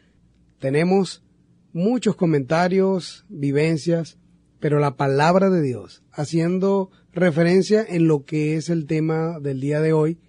Tenemos 0.61 1.25
muchos 1.73 2.15
comentarios, 2.15 3.27
vivencias, 3.29 4.19
pero 4.61 4.79
la 4.79 4.95
palabra 4.97 5.51
de 5.51 5.63
Dios, 5.63 6.05
haciendo 6.13 6.93
referencia 7.13 7.85
en 7.89 8.07
lo 8.07 8.25
que 8.25 8.55
es 8.55 8.69
el 8.69 8.87
tema 8.87 9.41
del 9.41 9.59
día 9.59 9.81
de 9.81 9.93
hoy, 9.93 10.21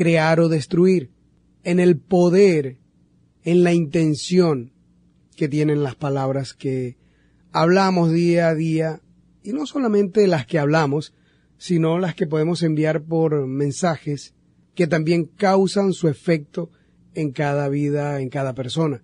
crear 0.00 0.40
o 0.40 0.48
destruir, 0.48 1.10
en 1.62 1.78
el 1.78 1.98
poder, 1.98 2.78
en 3.44 3.64
la 3.64 3.74
intención 3.74 4.72
que 5.36 5.46
tienen 5.46 5.82
las 5.82 5.94
palabras 5.94 6.54
que 6.54 6.96
hablamos 7.52 8.10
día 8.10 8.48
a 8.48 8.54
día, 8.54 9.02
y 9.42 9.52
no 9.52 9.66
solamente 9.66 10.26
las 10.26 10.46
que 10.46 10.58
hablamos, 10.58 11.12
sino 11.58 11.98
las 11.98 12.14
que 12.14 12.26
podemos 12.26 12.62
enviar 12.62 13.02
por 13.02 13.46
mensajes 13.46 14.32
que 14.74 14.86
también 14.86 15.26
causan 15.26 15.92
su 15.92 16.08
efecto 16.08 16.70
en 17.12 17.30
cada 17.30 17.68
vida, 17.68 18.22
en 18.22 18.30
cada 18.30 18.54
persona. 18.54 19.02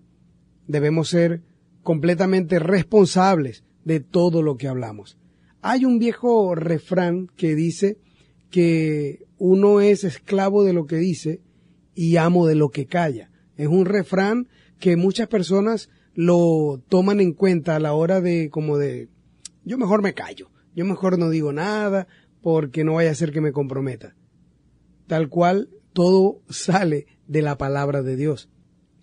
Debemos 0.67 1.11
ser 1.11 1.43
completamente 1.83 2.59
responsables 2.59 3.65
de 3.85 4.01
todo 4.01 4.41
lo 4.41 4.57
que 4.57 4.69
hablamos. 4.69 5.19
Hay 5.61 5.85
un 5.85 5.99
viejo 5.99 6.55
refrán 6.55 7.27
que 7.37 7.55
dice 7.55 7.99
que 8.49 9.26
uno 9.39 9.81
es 9.81 10.05
esclavo 10.05 10.65
de 10.65 10.73
lo 10.73 10.87
que 10.87 10.97
dice 10.97 11.41
y 11.95 12.17
amo 12.17 12.47
de 12.47 12.55
lo 12.55 12.71
que 12.71 12.87
calla. 12.87 13.31
Es 13.57 13.69
un 13.69 13.85
refrán 13.85 14.49
que 14.79 14.97
muchas 14.97 15.29
personas 15.29 15.89
lo 16.15 16.83
toman 16.89 17.21
en 17.21 17.33
cuenta 17.33 17.77
a 17.77 17.81
la 17.81 17.93
hora 17.93 18.21
de 18.21 18.51
como 18.51 18.79
de 18.79 19.09
yo 19.65 19.79
mejor 19.79 20.03
me 20.03 20.15
callo, 20.15 20.51
yo 20.75 20.85
mejor 20.85 21.19
no 21.19 21.29
digo 21.29 21.53
nada 21.53 22.07
porque 22.41 22.85
no 22.85 22.95
vaya 22.95 23.11
a 23.11 23.15
ser 23.15 23.33
que 23.33 23.41
me 23.41 23.53
comprometa. 23.53 24.15
Tal 25.07 25.29
cual 25.29 25.69
todo 25.93 26.41
sale 26.49 27.07
de 27.27 27.43
la 27.43 27.59
palabra 27.59 28.03
de 28.03 28.17
Dios. 28.17 28.49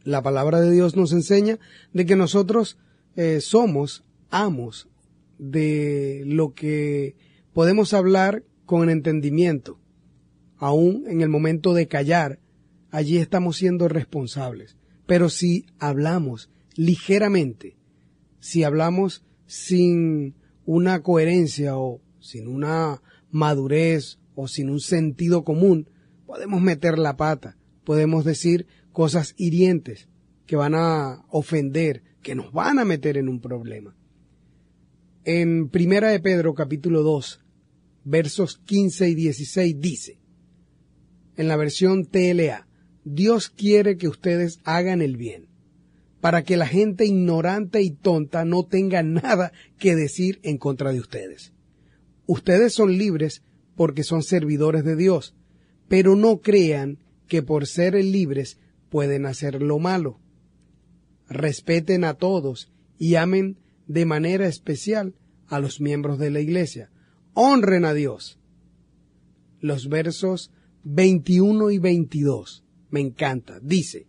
La 0.03 0.22
palabra 0.22 0.61
de 0.61 0.72
Dios 0.72 0.95
nos 0.95 1.11
enseña 1.11 1.60
de 1.91 2.05
que 2.05 2.15
nosotros 2.15 2.77
eh, 3.15 3.41
somos 3.41 4.03
amos 4.30 4.89
de 5.38 6.23
lo 6.26 6.53
que 6.53 7.15
podemos 7.53 7.93
hablar 7.93 8.43
con 8.65 8.89
entendimiento. 8.89 9.80
Aún 10.64 11.03
en 11.10 11.19
el 11.19 11.27
momento 11.27 11.73
de 11.73 11.90
callar, 11.90 12.40
allí 12.90 13.18
estamos 13.18 13.57
siendo 13.57 13.90
responsables. 13.90 14.77
Pero 15.06 15.27
si 15.27 15.65
hablamos 15.77 16.49
ligeramente, 16.77 17.76
si 18.40 18.64
hablamos 18.64 19.26
sin 19.45 20.35
una 20.65 21.03
coherencia 21.03 21.77
o 21.77 21.99
sin 22.22 22.48
una 22.48 23.02
madurez 23.30 24.19
o 24.35 24.48
sin 24.48 24.69
un 24.69 24.80
sentido 24.80 25.44
común, 25.44 25.90
podemos 26.26 26.61
meter 26.61 26.98
la 26.98 27.18
pata, 27.18 27.57
podemos 27.84 28.23
decir 28.23 28.65
cosas 28.94 29.35
hirientes 29.35 30.07
que 30.45 30.56
van 30.56 30.76
a 30.76 31.26
ofender, 31.30 32.03
que 32.22 32.35
nos 32.35 32.53
van 32.53 32.80
a 32.80 32.85
meter 32.85 33.18
en 33.18 33.27
un 33.27 33.41
problema. 33.41 33.98
En 35.26 35.68
Primera 35.68 36.07
de 36.07 36.22
Pedro 36.22 36.53
capítulo 36.53 37.03
2, 37.03 37.41
versos 38.06 38.60
15 38.60 39.10
y 39.10 39.15
16 39.15 39.81
dice, 39.81 40.22
en 41.38 41.47
la 41.47 41.55
versión 41.55 42.05
TLA, 42.05 42.68
Dios 43.05 43.49
quiere 43.49 43.97
que 43.97 44.07
ustedes 44.07 44.60
hagan 44.64 45.01
el 45.01 45.18
bien, 45.18 45.47
para 46.22 46.43
que 46.43 46.57
la 46.57 46.68
gente 46.68 47.05
ignorante 47.05 47.81
y 47.81 47.91
tonta 47.91 48.45
no 48.45 48.65
tenga 48.65 49.03
nada 49.03 49.51
que 49.77 49.95
decir 49.95 50.39
en 50.43 50.57
contra 50.57 50.93
de 50.93 50.99
ustedes. 50.99 51.53
Ustedes 52.26 52.73
son 52.73 52.97
libres 52.97 53.43
porque 53.76 54.03
son 54.03 54.23
servidores 54.23 54.85
de 54.85 54.95
Dios, 54.95 55.35
pero 55.88 56.15
no 56.15 56.39
crean 56.39 56.99
que 57.27 57.41
por 57.41 57.68
ser 57.68 57.95
libres 57.95 58.57
pueden 58.89 59.26
hacer 59.26 59.61
lo 59.61 59.80
malo. 59.80 60.19
Respeten 61.27 62.03
a 62.03 62.14
todos 62.14 62.72
y 62.97 63.15
amen 63.15 63.57
de 63.88 64.05
manera 64.05 64.47
especial 64.47 65.15
a 65.47 65.60
los 65.60 65.81
miembros 65.81 66.19
de 66.19 66.31
la 66.31 66.39
iglesia. 66.39 66.89
Honren 67.34 67.85
a 67.85 67.93
Dios. 67.93 68.39
Los 69.60 69.89
versos 69.89 70.51
21 70.84 71.72
y 71.72 71.80
22 71.80 72.64
me 72.93 72.99
encanta. 73.01 73.60
Dice, 73.60 74.05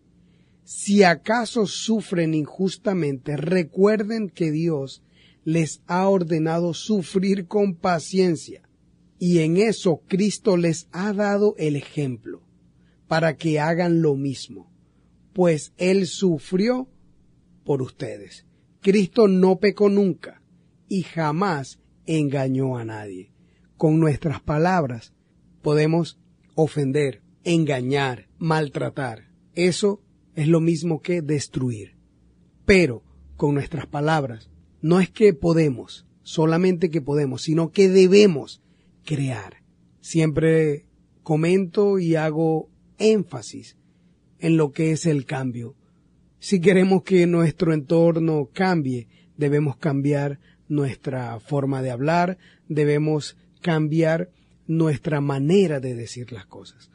si 0.62 1.02
acaso 1.05 1.66
sufren 1.66 2.34
injustamente, 2.34 3.36
recuerden 3.38 4.28
que 4.28 4.51
Dios 4.51 5.02
les 5.42 5.82
ha 5.86 6.06
ordenado 6.06 6.74
sufrir 6.74 7.46
con 7.46 7.76
paciencia. 7.76 8.68
Y 9.18 9.38
en 9.38 9.56
eso 9.56 10.02
Cristo 10.06 10.59
les 10.59 10.88
ha 10.92 11.14
dado 11.14 11.55
el 11.56 11.76
ejemplo, 11.76 12.42
para 13.09 13.36
que 13.36 13.59
hagan 13.59 14.02
lo 14.02 14.16
mismo, 14.16 14.70
pues 15.32 15.72
Él 15.78 16.06
sufrió 16.06 16.88
por 17.64 17.80
ustedes. 17.80 18.44
Cristo 18.82 19.28
no 19.28 19.60
pecó 19.60 19.88
nunca 19.88 20.42
y 20.88 21.05
jamás 21.05 21.78
engañó 22.05 22.76
a 22.76 22.84
nadie. 22.84 23.32
Con 23.78 23.98
nuestras 23.98 24.42
palabras 24.42 25.14
podemos 25.62 26.18
ofender, 26.55 27.22
engañar, 27.44 28.28
maltratar. 28.39 29.31
Eso 29.55 30.02
es 30.35 30.48
lo 30.48 30.60
mismo 30.60 31.01
que 31.01 31.22
destruir. 31.22 31.97
Pero 32.64 33.02
con 33.36 33.55
nuestras 33.55 33.86
palabras 33.86 34.51
no 34.81 35.01
es 35.01 35.10
que 35.10 35.35
podemos, 35.35 36.06
solamente 36.22 36.90
que 36.90 37.01
podemos, 37.01 37.43
sino 37.43 37.70
que 37.70 37.89
debemos 37.89 38.62
crear. 39.05 39.62
Siempre 40.01 40.86
comento 41.22 41.98
y 41.98 42.16
hago 42.16 42.68
énfasis 42.98 43.76
en 44.39 44.56
lo 44.56 44.72
que 44.72 44.93
es 44.93 45.06
el 45.06 45.24
cambio. 45.24 45.74
Si 46.39 46.60
queremos 46.60 47.02
que 47.02 47.26
nuestro 47.26 47.72
entorno 47.72 48.51
cambie, 48.52 49.09
debemos 49.36 49.76
cambiar 49.76 50.39
nuestra 50.68 51.40
forma 51.40 51.82
de 51.82 51.90
hablar, 51.90 52.39
debemos 52.68 53.36
cambiar 53.62 54.31
nuestra 54.66 55.20
manera 55.20 55.80
de 55.80 55.94
decir 55.94 56.32
las 56.32 56.46
cosas. 56.46 56.90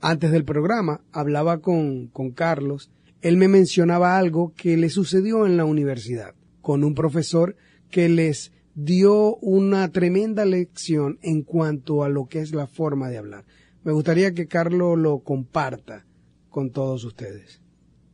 Antes 0.00 0.30
del 0.30 0.44
programa 0.44 1.00
hablaba 1.12 1.60
con, 1.60 2.08
con 2.08 2.30
Carlos, 2.30 2.90
él 3.22 3.36
me 3.36 3.48
mencionaba 3.48 4.18
algo 4.18 4.52
que 4.54 4.76
le 4.76 4.90
sucedió 4.90 5.46
en 5.46 5.56
la 5.56 5.64
universidad, 5.64 6.34
con 6.60 6.84
un 6.84 6.94
profesor 6.94 7.56
que 7.90 8.08
les 8.08 8.52
dio 8.74 9.36
una 9.36 9.90
tremenda 9.90 10.44
lección 10.44 11.18
en 11.22 11.42
cuanto 11.42 12.04
a 12.04 12.08
lo 12.08 12.26
que 12.26 12.40
es 12.40 12.52
la 12.52 12.66
forma 12.66 13.08
de 13.08 13.18
hablar. 13.18 13.44
Me 13.82 13.92
gustaría 13.92 14.32
que 14.32 14.46
Carlos 14.46 14.98
lo 14.98 15.20
comparta 15.20 16.04
con 16.50 16.70
todos 16.70 17.04
ustedes. 17.04 17.60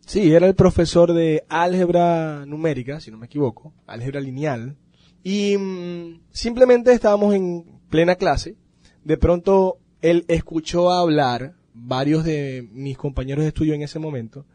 Sí, 0.06 0.32
era 0.32 0.46
el 0.46 0.54
profesor 0.54 1.12
de 1.12 1.44
álgebra 1.48 2.44
numérica, 2.46 3.00
si 3.00 3.10
no 3.10 3.18
me 3.18 3.26
equivoco, 3.26 3.72
álgebra 3.86 4.20
lineal, 4.20 4.76
y 5.22 5.56
mm, 5.56 6.22
simplemente 6.30 6.92
estábamos 6.92 7.34
en 7.34 7.64
plena 7.88 8.16
clase, 8.16 8.56
de 9.04 9.16
pronto 9.16 9.78
él 10.02 10.24
escuchó 10.28 10.90
hablar 10.90 11.54
varios 11.74 12.24
de 12.24 12.68
mis 12.72 12.96
compañeros 12.96 13.42
de 13.42 13.48
estudio 13.48 13.74
en 13.74 13.82
ese 13.82 13.98
momento, 13.98 14.46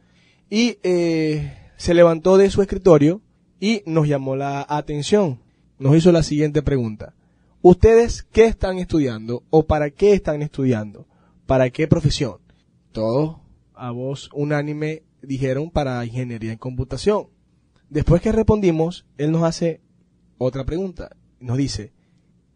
y 0.50 0.78
eh, 0.84 1.58
se 1.78 1.94
levantó 1.94 2.38
de 2.38 2.50
su 2.50 2.62
escritorio 2.62 3.22
y 3.60 3.82
nos 3.86 4.08
llamó 4.08 4.36
la 4.36 4.66
atención 4.68 5.40
nos 5.78 5.96
hizo 5.96 6.12
la 6.12 6.24
siguiente 6.24 6.62
pregunta. 6.62 7.14
¿Ustedes 7.62 8.24
qué 8.24 8.46
están 8.46 8.78
estudiando 8.78 9.44
o 9.50 9.66
para 9.66 9.90
qué 9.90 10.14
están 10.14 10.42
estudiando? 10.42 11.08
¿Para 11.46 11.70
qué 11.70 11.88
profesión? 11.88 12.38
Todos 12.92 13.38
a 13.74 13.92
voz 13.92 14.30
unánime 14.34 15.04
dijeron 15.22 15.70
para 15.70 16.06
ingeniería 16.06 16.52
en 16.52 16.58
computación. 16.58 17.28
Después 17.90 18.22
que 18.22 18.32
respondimos, 18.32 19.06
él 19.18 19.32
nos 19.32 19.44
hace 19.44 19.82
otra 20.38 20.64
pregunta. 20.64 21.16
Nos 21.40 21.58
dice, 21.58 21.92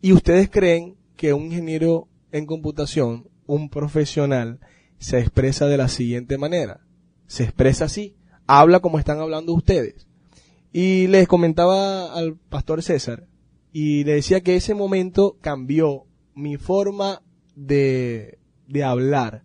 ¿y 0.02 0.14
ustedes 0.14 0.50
creen 0.50 0.96
que 1.20 1.34
un 1.34 1.48
ingeniero 1.48 2.08
en 2.32 2.46
computación, 2.46 3.28
un 3.46 3.70
profesional, 3.70 4.62
se 5.00 5.20
expresa 5.20 5.66
de 5.66 5.76
la 5.76 5.90
siguiente 5.90 6.38
manera? 6.38 6.80
Se 7.28 7.44
expresa 7.44 7.86
así, 7.86 8.16
habla 8.48 8.80
como 8.80 9.00
están 9.00 9.20
hablando 9.20 9.54
ustedes. 9.54 10.08
Y 10.72 11.08
les 11.08 11.28
comentaba 11.28 12.14
al 12.14 12.38
pastor 12.38 12.82
César 12.84 13.28
y 13.74 14.06
le 14.06 14.14
decía 14.14 14.40
que 14.40 14.56
ese 14.56 14.74
momento 14.76 15.36
cambió 15.42 16.06
mi 16.36 16.56
forma 16.56 17.22
de, 17.54 18.40
de 18.70 18.84
hablar 18.86 19.44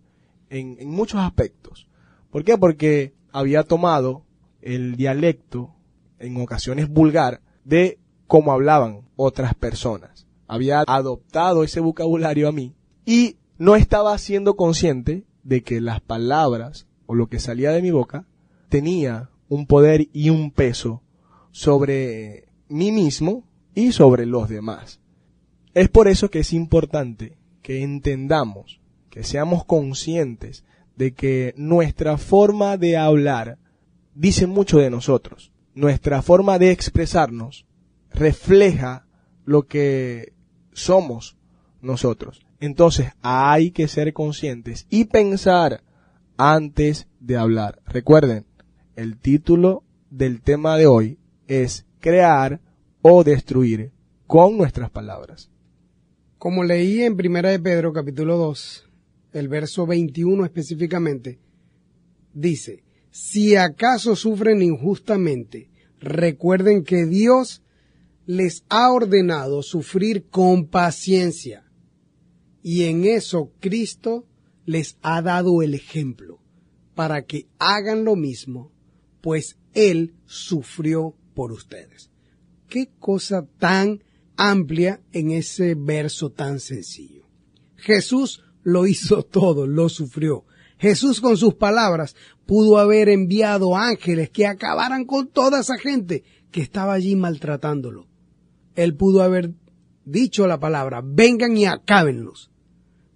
en, 0.50 0.76
en 0.78 0.88
muchos 0.88 1.20
aspectos. 1.20 1.88
¿Por 2.30 2.44
qué? 2.44 2.56
Porque 2.56 3.14
había 3.32 3.64
tomado 3.64 4.24
el 4.62 4.94
dialecto, 4.94 5.74
en 6.20 6.40
ocasiones 6.40 6.88
vulgar, 6.88 7.40
de 7.64 7.98
como 8.28 8.52
hablaban 8.52 9.08
otras 9.16 9.56
personas. 9.56 10.28
Había 10.46 10.84
adoptado 10.86 11.64
ese 11.64 11.80
vocabulario 11.80 12.48
a 12.48 12.52
mí 12.52 12.74
y 13.04 13.36
no 13.58 13.76
estaba 13.76 14.16
siendo 14.18 14.56
consciente 14.56 15.24
de 15.42 15.62
que 15.62 15.80
las 15.80 16.00
palabras 16.00 16.86
o 17.06 17.14
lo 17.14 17.28
que 17.28 17.38
salía 17.38 17.70
de 17.70 17.82
mi 17.82 17.90
boca 17.90 18.26
tenía 18.68 19.30
un 19.48 19.66
poder 19.66 20.08
y 20.12 20.30
un 20.30 20.50
peso 20.50 21.02
sobre 21.50 22.48
mí 22.68 22.90
mismo 22.92 23.44
y 23.74 23.92
sobre 23.92 24.26
los 24.26 24.48
demás. 24.48 25.00
Es 25.74 25.88
por 25.88 26.08
eso 26.08 26.30
que 26.30 26.40
es 26.40 26.52
importante 26.52 27.36
que 27.62 27.82
entendamos, 27.82 28.80
que 29.10 29.24
seamos 29.24 29.64
conscientes 29.64 30.64
de 30.96 31.14
que 31.14 31.54
nuestra 31.56 32.18
forma 32.18 32.76
de 32.76 32.96
hablar 32.96 33.58
dice 34.14 34.46
mucho 34.46 34.78
de 34.78 34.90
nosotros. 34.90 35.52
Nuestra 35.74 36.22
forma 36.22 36.58
de 36.58 36.70
expresarnos 36.70 37.66
refleja 38.12 39.06
lo 39.44 39.66
que 39.66 40.33
somos 40.74 41.36
nosotros. 41.80 42.44
Entonces 42.60 43.12
hay 43.22 43.70
que 43.70 43.88
ser 43.88 44.12
conscientes 44.12 44.86
y 44.90 45.06
pensar 45.06 45.82
antes 46.36 47.08
de 47.20 47.36
hablar. 47.36 47.80
Recuerden, 47.86 48.44
el 48.96 49.18
título 49.18 49.82
del 50.10 50.42
tema 50.42 50.76
de 50.76 50.86
hoy 50.86 51.18
es 51.48 51.86
crear 52.00 52.60
o 53.02 53.24
destruir 53.24 53.92
con 54.26 54.56
nuestras 54.56 54.90
palabras. 54.90 55.50
Como 56.38 56.64
leí 56.64 57.02
en 57.02 57.16
Primera 57.16 57.50
de 57.50 57.60
Pedro 57.60 57.92
capítulo 57.92 58.36
2, 58.36 58.90
el 59.32 59.48
verso 59.48 59.86
21 59.86 60.44
específicamente, 60.44 61.38
dice, 62.32 62.84
si 63.10 63.56
acaso 63.56 64.16
sufren 64.16 64.62
injustamente, 64.62 65.70
recuerden 66.00 66.84
que 66.84 67.06
Dios 67.06 67.62
les 68.26 68.64
ha 68.68 68.90
ordenado 68.92 69.62
sufrir 69.62 70.28
con 70.28 70.66
paciencia. 70.66 71.64
Y 72.62 72.84
en 72.84 73.04
eso 73.04 73.52
Cristo 73.60 74.26
les 74.64 74.96
ha 75.02 75.20
dado 75.20 75.62
el 75.62 75.74
ejemplo 75.74 76.40
para 76.94 77.24
que 77.24 77.48
hagan 77.58 78.04
lo 78.04 78.16
mismo, 78.16 78.72
pues 79.20 79.58
Él 79.72 80.14
sufrió 80.26 81.14
por 81.34 81.52
ustedes. 81.52 82.10
Qué 82.68 82.90
cosa 82.98 83.46
tan 83.58 84.02
amplia 84.36 85.00
en 85.12 85.30
ese 85.30 85.74
verso 85.74 86.30
tan 86.30 86.60
sencillo. 86.60 87.26
Jesús 87.76 88.42
lo 88.62 88.86
hizo 88.86 89.22
todo, 89.30 89.66
lo 89.66 89.88
sufrió. 89.88 90.44
Jesús 90.78 91.20
con 91.20 91.36
sus 91.36 91.54
palabras 91.54 92.16
pudo 92.46 92.78
haber 92.78 93.08
enviado 93.08 93.76
ángeles 93.76 94.30
que 94.30 94.46
acabaran 94.46 95.04
con 95.04 95.28
toda 95.28 95.60
esa 95.60 95.78
gente 95.78 96.24
que 96.50 96.62
estaba 96.62 96.94
allí 96.94 97.16
maltratándolo. 97.16 98.06
Él 98.74 98.94
pudo 98.96 99.22
haber 99.22 99.52
dicho 100.04 100.46
la 100.46 100.58
palabra, 100.60 101.02
vengan 101.04 101.56
y 101.56 101.66
acábenlos, 101.66 102.50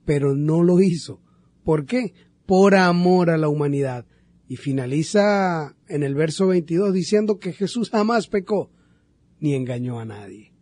pero 0.05 0.35
no 0.35 0.63
lo 0.63 0.81
hizo. 0.81 1.21
¿Por 1.65 1.85
qué? 1.85 2.15
Por 2.47 2.75
amor 2.75 3.31
a 3.31 3.37
la 3.37 3.49
humanidad. 3.49 4.07
Y 4.49 4.57
finaliza 4.57 5.77
en 5.89 6.03
el 6.03 6.15
verso 6.15 6.47
22 6.47 6.95
diciendo 6.95 7.39
que 7.39 7.53
Jesús 7.53 7.91
jamás 7.91 8.29
pecó 8.29 8.71
ni 9.41 9.55
engañó 9.55 10.01
a 10.01 10.05
nadie. 10.05 10.53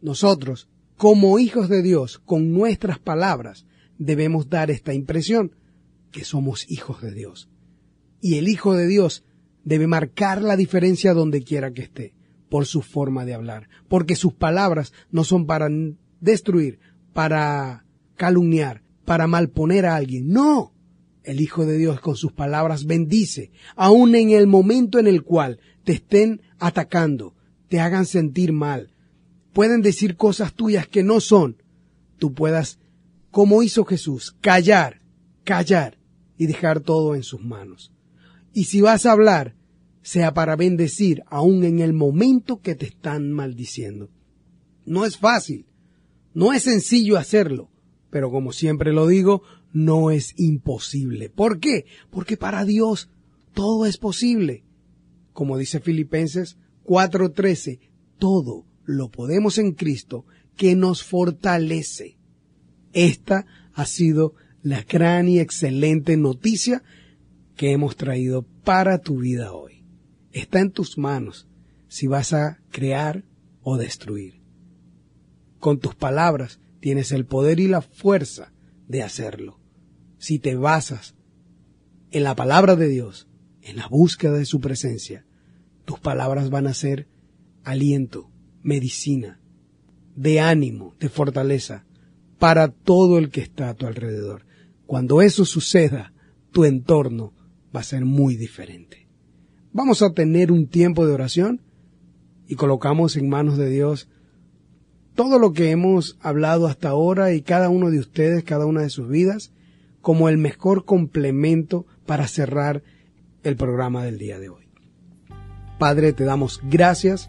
Nosotros, 0.00 0.68
como 0.96 1.38
hijos 1.38 1.68
de 1.68 1.82
Dios, 1.82 2.18
con 2.18 2.52
nuestras 2.52 2.98
palabras, 2.98 3.66
debemos 3.98 4.48
dar 4.48 4.70
esta 4.70 4.94
impresión, 4.94 5.56
que 6.12 6.24
somos 6.24 6.70
hijos 6.70 7.02
de 7.02 7.12
Dios. 7.12 7.48
Y 8.20 8.36
el 8.38 8.48
Hijo 8.48 8.74
de 8.74 8.86
Dios 8.86 9.24
debe 9.64 9.86
marcar 9.86 10.40
la 10.42 10.56
diferencia 10.56 11.12
donde 11.12 11.42
quiera 11.42 11.72
que 11.72 11.82
esté, 11.82 12.14
por 12.48 12.66
su 12.66 12.82
forma 12.82 13.24
de 13.24 13.34
hablar, 13.34 13.68
porque 13.88 14.16
sus 14.16 14.34
palabras 14.34 14.92
no 15.10 15.24
son 15.24 15.46
para 15.46 15.68
destruir, 16.20 16.78
para 17.12 17.84
calumniar, 18.16 18.82
para 19.04 19.26
malponer 19.26 19.86
a 19.86 19.96
alguien. 19.96 20.28
No. 20.28 20.72
El 21.24 21.40
Hijo 21.40 21.66
de 21.66 21.76
Dios 21.76 22.00
con 22.00 22.14
sus 22.14 22.32
palabras 22.32 22.86
bendice, 22.86 23.50
aun 23.74 24.14
en 24.14 24.30
el 24.30 24.46
momento 24.46 25.00
en 25.00 25.08
el 25.08 25.24
cual 25.24 25.58
te 25.82 25.94
estén 25.94 26.40
atacando, 26.60 27.34
te 27.68 27.80
hagan 27.80 28.06
sentir 28.06 28.52
mal, 28.52 28.94
pueden 29.52 29.82
decir 29.82 30.16
cosas 30.16 30.52
tuyas 30.54 30.86
que 30.86 31.02
no 31.02 31.20
son, 31.20 31.62
tú 32.18 32.32
puedas, 32.32 32.78
como 33.32 33.64
hizo 33.64 33.84
Jesús, 33.84 34.36
callar, 34.40 35.02
callar 35.42 35.98
y 36.38 36.46
dejar 36.46 36.78
todo 36.78 37.16
en 37.16 37.24
sus 37.24 37.42
manos. 37.42 37.92
Y 38.52 38.64
si 38.64 38.80
vas 38.80 39.04
a 39.04 39.12
hablar, 39.12 39.55
sea 40.06 40.34
para 40.34 40.54
bendecir 40.54 41.24
aun 41.26 41.64
en 41.64 41.80
el 41.80 41.92
momento 41.92 42.60
que 42.60 42.76
te 42.76 42.86
están 42.86 43.32
maldiciendo. 43.32 44.08
No 44.84 45.04
es 45.04 45.18
fácil, 45.18 45.66
no 46.32 46.52
es 46.52 46.62
sencillo 46.62 47.18
hacerlo, 47.18 47.72
pero 48.08 48.30
como 48.30 48.52
siempre 48.52 48.92
lo 48.92 49.08
digo, 49.08 49.42
no 49.72 50.12
es 50.12 50.32
imposible. 50.36 51.28
¿Por 51.28 51.58
qué? 51.58 51.86
Porque 52.08 52.36
para 52.36 52.64
Dios 52.64 53.10
todo 53.52 53.84
es 53.84 53.98
posible. 53.98 54.62
Como 55.32 55.58
dice 55.58 55.80
Filipenses 55.80 56.56
4:13, 56.84 57.80
todo 58.16 58.64
lo 58.84 59.10
podemos 59.10 59.58
en 59.58 59.72
Cristo 59.72 60.24
que 60.56 60.76
nos 60.76 61.02
fortalece. 61.02 62.16
Esta 62.92 63.44
ha 63.74 63.86
sido 63.86 64.34
la 64.62 64.84
gran 64.84 65.28
y 65.28 65.40
excelente 65.40 66.16
noticia 66.16 66.84
que 67.56 67.72
hemos 67.72 67.96
traído 67.96 68.46
para 68.62 68.98
tu 68.98 69.18
vida 69.18 69.52
hoy. 69.52 69.65
Está 70.36 70.60
en 70.60 70.70
tus 70.70 70.98
manos 70.98 71.48
si 71.88 72.08
vas 72.08 72.34
a 72.34 72.60
crear 72.70 73.24
o 73.62 73.78
destruir. 73.78 74.42
Con 75.58 75.80
tus 75.80 75.94
palabras 75.94 76.60
tienes 76.78 77.10
el 77.10 77.24
poder 77.24 77.58
y 77.58 77.68
la 77.68 77.80
fuerza 77.80 78.52
de 78.86 79.02
hacerlo 79.02 79.58
si 80.18 80.38
te 80.38 80.54
basas 80.54 81.14
en 82.10 82.22
la 82.22 82.36
palabra 82.36 82.76
de 82.76 82.86
Dios, 82.86 83.28
en 83.62 83.78
la 83.78 83.88
búsqueda 83.88 84.34
de 84.34 84.44
su 84.44 84.60
presencia, 84.60 85.24
tus 85.86 86.00
palabras 86.00 86.50
van 86.50 86.66
a 86.66 86.74
ser 86.74 87.08
aliento, 87.64 88.30
medicina, 88.62 89.40
de 90.16 90.40
ánimo, 90.40 90.96
de 91.00 91.08
fortaleza 91.08 91.86
para 92.38 92.68
todo 92.68 93.16
el 93.16 93.30
que 93.30 93.40
está 93.40 93.70
a 93.70 93.74
tu 93.74 93.86
alrededor. 93.86 94.44
Cuando 94.84 95.22
eso 95.22 95.46
suceda, 95.46 96.12
tu 96.52 96.66
entorno 96.66 97.32
va 97.74 97.80
a 97.80 97.84
ser 97.84 98.04
muy 98.04 98.36
diferente. 98.36 99.05
Vamos 99.76 100.00
a 100.00 100.14
tener 100.14 100.52
un 100.52 100.68
tiempo 100.68 101.06
de 101.06 101.12
oración 101.12 101.60
y 102.48 102.54
colocamos 102.54 103.14
en 103.18 103.28
manos 103.28 103.58
de 103.58 103.68
Dios 103.68 104.08
todo 105.14 105.38
lo 105.38 105.52
que 105.52 105.70
hemos 105.70 106.16
hablado 106.22 106.66
hasta 106.66 106.88
ahora 106.88 107.34
y 107.34 107.42
cada 107.42 107.68
uno 107.68 107.90
de 107.90 107.98
ustedes, 107.98 108.42
cada 108.42 108.64
una 108.64 108.80
de 108.80 108.88
sus 108.88 109.06
vidas, 109.06 109.52
como 110.00 110.30
el 110.30 110.38
mejor 110.38 110.86
complemento 110.86 111.84
para 112.06 112.26
cerrar 112.26 112.84
el 113.42 113.56
programa 113.56 114.02
del 114.02 114.16
día 114.16 114.38
de 114.38 114.48
hoy. 114.48 114.64
Padre, 115.78 116.14
te 116.14 116.24
damos 116.24 116.62
gracias 116.70 117.28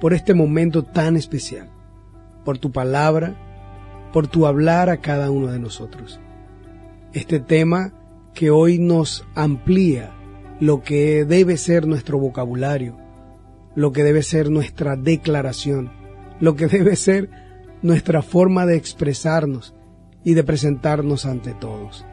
por 0.00 0.14
este 0.14 0.32
momento 0.32 0.84
tan 0.84 1.16
especial, 1.16 1.72
por 2.44 2.58
tu 2.58 2.70
palabra, 2.70 3.34
por 4.12 4.28
tu 4.28 4.46
hablar 4.46 4.90
a 4.90 4.98
cada 4.98 5.32
uno 5.32 5.48
de 5.48 5.58
nosotros. 5.58 6.20
Este 7.14 7.40
tema 7.40 7.92
que 8.32 8.52
hoy 8.52 8.78
nos 8.78 9.26
amplía 9.34 10.14
lo 10.60 10.82
que 10.82 11.24
debe 11.24 11.56
ser 11.56 11.86
nuestro 11.86 12.18
vocabulario, 12.18 12.98
lo 13.74 13.92
que 13.92 14.04
debe 14.04 14.22
ser 14.22 14.50
nuestra 14.50 14.94
declaración, 14.94 15.90
lo 16.38 16.54
que 16.54 16.66
debe 16.66 16.96
ser 16.96 17.30
nuestra 17.82 18.20
forma 18.20 18.66
de 18.66 18.76
expresarnos 18.76 19.74
y 20.22 20.34
de 20.34 20.44
presentarnos 20.44 21.24
ante 21.24 21.54
todos. 21.54 22.04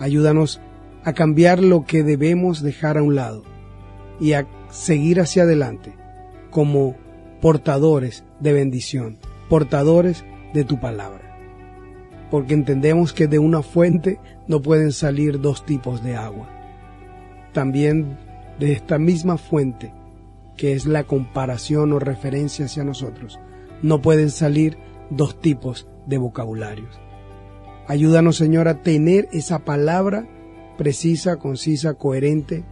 Ayúdanos 0.00 0.60
a 1.04 1.12
cambiar 1.12 1.62
lo 1.62 1.84
que 1.84 2.02
debemos 2.02 2.60
dejar 2.60 2.98
a 2.98 3.02
un 3.02 3.14
lado 3.14 3.44
y 4.18 4.32
a 4.32 4.48
seguir 4.70 5.20
hacia 5.20 5.44
adelante 5.44 5.94
como 6.50 6.96
portadores 7.40 8.24
de 8.40 8.52
bendición, 8.52 9.18
portadores 9.48 10.24
de 10.52 10.64
tu 10.64 10.80
palabra. 10.80 11.38
Porque 12.32 12.54
entendemos 12.54 13.12
que 13.12 13.28
de 13.28 13.38
una 13.38 13.62
fuente 13.62 14.18
no 14.48 14.60
pueden 14.60 14.92
salir 14.92 15.40
dos 15.40 15.64
tipos 15.64 16.02
de 16.02 16.16
agua. 16.16 16.59
También 17.52 18.18
de 18.58 18.72
esta 18.72 18.98
misma 18.98 19.38
fuente, 19.38 19.92
que 20.56 20.72
es 20.72 20.86
la 20.86 21.04
comparación 21.04 21.92
o 21.92 21.98
referencia 21.98 22.66
hacia 22.66 22.84
nosotros, 22.84 23.40
no 23.82 24.02
pueden 24.02 24.30
salir 24.30 24.76
dos 25.10 25.40
tipos 25.40 25.88
de 26.06 26.18
vocabularios. 26.18 27.00
Ayúdanos, 27.88 28.36
Señor, 28.36 28.68
a 28.68 28.82
tener 28.82 29.28
esa 29.32 29.60
palabra 29.60 30.28
precisa, 30.76 31.36
concisa, 31.36 31.94
coherente, 31.94 32.64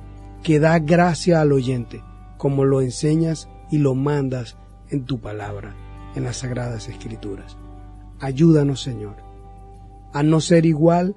que 0.42 0.60
da 0.60 0.78
gracia 0.78 1.40
al 1.40 1.52
oyente, 1.52 2.02
como 2.36 2.64
lo 2.64 2.80
enseñas 2.80 3.48
y 3.70 3.78
lo 3.78 3.94
mandas 3.94 4.56
en 4.90 5.04
tu 5.04 5.20
palabra, 5.20 5.74
en 6.14 6.24
las 6.24 6.38
sagradas 6.38 6.88
escrituras. 6.88 7.56
Ayúdanos, 8.20 8.80
Señor, 8.80 9.16
a 10.12 10.22
no 10.22 10.40
ser 10.40 10.66
igual 10.66 11.16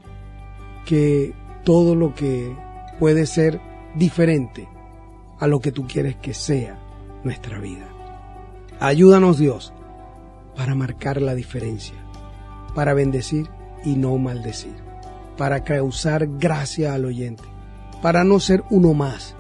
que 0.86 1.34
todo 1.64 1.96
lo 1.96 2.14
que 2.14 2.56
puede 3.02 3.26
ser 3.26 3.60
diferente 3.96 4.70
a 5.40 5.48
lo 5.48 5.60
que 5.60 5.72
tú 5.72 5.88
quieres 5.88 6.18
que 6.18 6.36
sea 6.36 6.78
nuestra 7.24 7.58
vida. 7.58 7.88
Ayúdanos 8.80 9.40
Dios 9.40 9.74
para 10.56 10.76
marcar 10.76 11.20
la 11.20 11.34
diferencia, 11.34 11.96
para 12.76 12.94
bendecir 12.94 13.50
y 13.84 13.96
no 13.96 14.16
maldecir, 14.20 14.76
para 15.36 15.64
causar 15.64 16.28
gracia 16.38 16.94
al 16.94 17.06
oyente, 17.06 17.42
para 18.04 18.24
no 18.24 18.40
ser 18.40 18.64
uno 18.70 18.94
más 18.94 19.36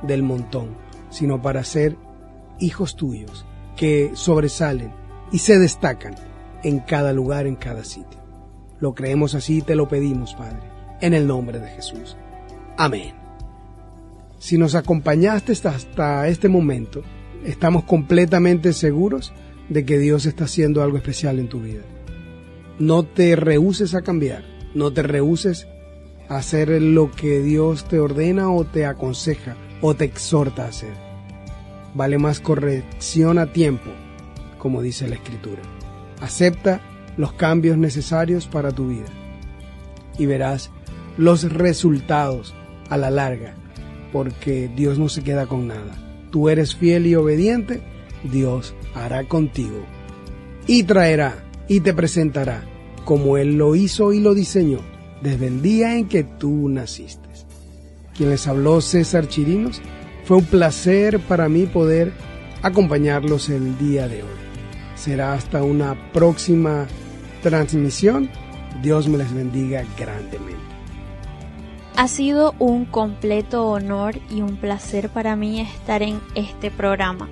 del 0.00 0.22
montón, 0.22 0.70
sino 1.10 1.42
para 1.42 1.64
ser 1.64 1.98
hijos 2.60 2.96
tuyos 2.96 3.44
que 3.76 4.12
sobresalen 4.14 4.90
y 5.30 5.40
se 5.40 5.58
destacan 5.58 6.14
en 6.62 6.78
cada 6.78 7.12
lugar, 7.12 7.46
en 7.46 7.56
cada 7.56 7.84
sitio. 7.84 8.22
Lo 8.80 8.94
creemos 8.94 9.34
así 9.34 9.58
y 9.58 9.62
te 9.62 9.74
lo 9.74 9.86
pedimos, 9.86 10.32
Padre, 10.32 10.62
en 11.02 11.12
el 11.12 11.26
nombre 11.26 11.58
de 11.58 11.68
Jesús. 11.68 12.16
Amén. 12.76 13.14
Si 14.38 14.58
nos 14.58 14.74
acompañaste 14.74 15.52
hasta 15.52 16.26
este 16.26 16.48
momento, 16.48 17.02
estamos 17.44 17.84
completamente 17.84 18.72
seguros 18.72 19.32
de 19.68 19.84
que 19.84 19.98
Dios 19.98 20.26
está 20.26 20.44
haciendo 20.44 20.82
algo 20.82 20.96
especial 20.96 21.38
en 21.38 21.48
tu 21.48 21.60
vida. 21.60 21.82
No 22.78 23.04
te 23.04 23.36
rehuses 23.36 23.94
a 23.94 24.02
cambiar, 24.02 24.44
no 24.74 24.92
te 24.92 25.02
rehuses 25.02 25.68
a 26.28 26.38
hacer 26.38 26.70
lo 26.82 27.10
que 27.10 27.40
Dios 27.40 27.86
te 27.88 28.00
ordena 28.00 28.50
o 28.50 28.64
te 28.64 28.86
aconseja 28.86 29.56
o 29.80 29.94
te 29.94 30.04
exhorta 30.04 30.64
a 30.64 30.68
hacer. 30.68 30.94
Vale 31.94 32.18
más 32.18 32.40
corrección 32.40 33.38
a 33.38 33.52
tiempo, 33.52 33.90
como 34.58 34.82
dice 34.82 35.08
la 35.08 35.16
Escritura. 35.16 35.62
Acepta 36.20 36.80
los 37.16 37.32
cambios 37.34 37.76
necesarios 37.76 38.46
para 38.46 38.72
tu 38.72 38.88
vida 38.88 39.08
y 40.18 40.26
verás 40.26 40.70
los 41.18 41.52
resultados 41.52 42.54
a 42.92 42.96
la 42.96 43.10
larga, 43.10 43.54
porque 44.12 44.70
Dios 44.74 44.98
no 44.98 45.08
se 45.08 45.22
queda 45.22 45.46
con 45.46 45.66
nada. 45.66 45.96
Tú 46.30 46.48
eres 46.48 46.74
fiel 46.74 47.06
y 47.06 47.14
obediente, 47.14 47.82
Dios 48.24 48.74
hará 48.94 49.24
contigo 49.24 49.84
y 50.66 50.84
traerá 50.84 51.44
y 51.68 51.80
te 51.80 51.94
presentará 51.94 52.62
como 53.04 53.36
Él 53.36 53.56
lo 53.56 53.74
hizo 53.74 54.12
y 54.12 54.20
lo 54.20 54.34
diseñó 54.34 54.80
desde 55.22 55.46
el 55.46 55.62
día 55.62 55.96
en 55.96 56.08
que 56.08 56.24
tú 56.24 56.68
naciste. 56.68 57.28
Quien 58.16 58.30
les 58.30 58.46
habló 58.46 58.80
César 58.80 59.26
Chirinos, 59.28 59.80
fue 60.24 60.36
un 60.36 60.44
placer 60.44 61.18
para 61.20 61.48
mí 61.48 61.66
poder 61.66 62.12
acompañarlos 62.62 63.48
el 63.48 63.78
día 63.78 64.06
de 64.06 64.22
hoy. 64.22 64.28
Será 64.94 65.32
hasta 65.32 65.62
una 65.62 66.12
próxima 66.12 66.86
transmisión. 67.42 68.30
Dios 68.82 69.08
me 69.08 69.18
les 69.18 69.32
bendiga 69.32 69.84
grandemente. 69.98 70.71
Ha 71.96 72.08
sido 72.08 72.54
un 72.58 72.84
completo 72.86 73.68
honor 73.68 74.16
y 74.30 74.40
un 74.40 74.56
placer 74.56 75.10
para 75.10 75.36
mí 75.36 75.60
estar 75.60 76.02
en 76.02 76.20
este 76.34 76.70
programa. 76.70 77.28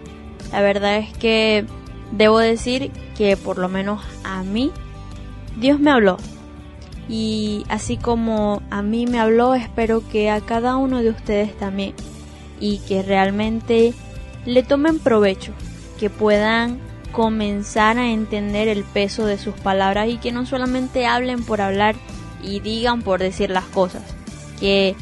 La 0.52 0.60
verdad 0.60 0.98
es 0.98 1.16
que 1.16 1.64
debo 2.12 2.38
decir 2.38 2.90
que 3.16 3.36
por 3.36 3.58
lo 3.58 3.68
menos 3.68 4.02
a 4.22 4.42
mí 4.42 4.70
Dios 5.58 5.80
me 5.80 5.90
habló. 5.90 6.18
Y 7.08 7.64
así 7.68 7.96
como 7.96 8.62
a 8.70 8.82
mí 8.82 9.06
me 9.06 9.18
habló, 9.18 9.54
espero 9.54 10.02
que 10.08 10.30
a 10.30 10.40
cada 10.40 10.76
uno 10.76 11.02
de 11.02 11.10
ustedes 11.10 11.56
también. 11.58 11.94
Y 12.60 12.78
que 12.80 13.02
realmente 13.02 13.94
le 14.44 14.62
tomen 14.62 14.98
provecho, 14.98 15.52
que 15.98 16.10
puedan 16.10 16.78
comenzar 17.12 17.98
a 17.98 18.10
entender 18.10 18.68
el 18.68 18.84
peso 18.84 19.26
de 19.26 19.38
sus 19.38 19.54
palabras 19.54 20.08
y 20.08 20.18
que 20.18 20.32
no 20.32 20.46
solamente 20.46 21.06
hablen 21.06 21.42
por 21.42 21.60
hablar 21.60 21.96
y 22.42 22.60
digan 22.60 23.02
por 23.02 23.20
decir 23.20 23.50
las 23.50 23.64
cosas, 23.64 24.02
que 24.60 24.94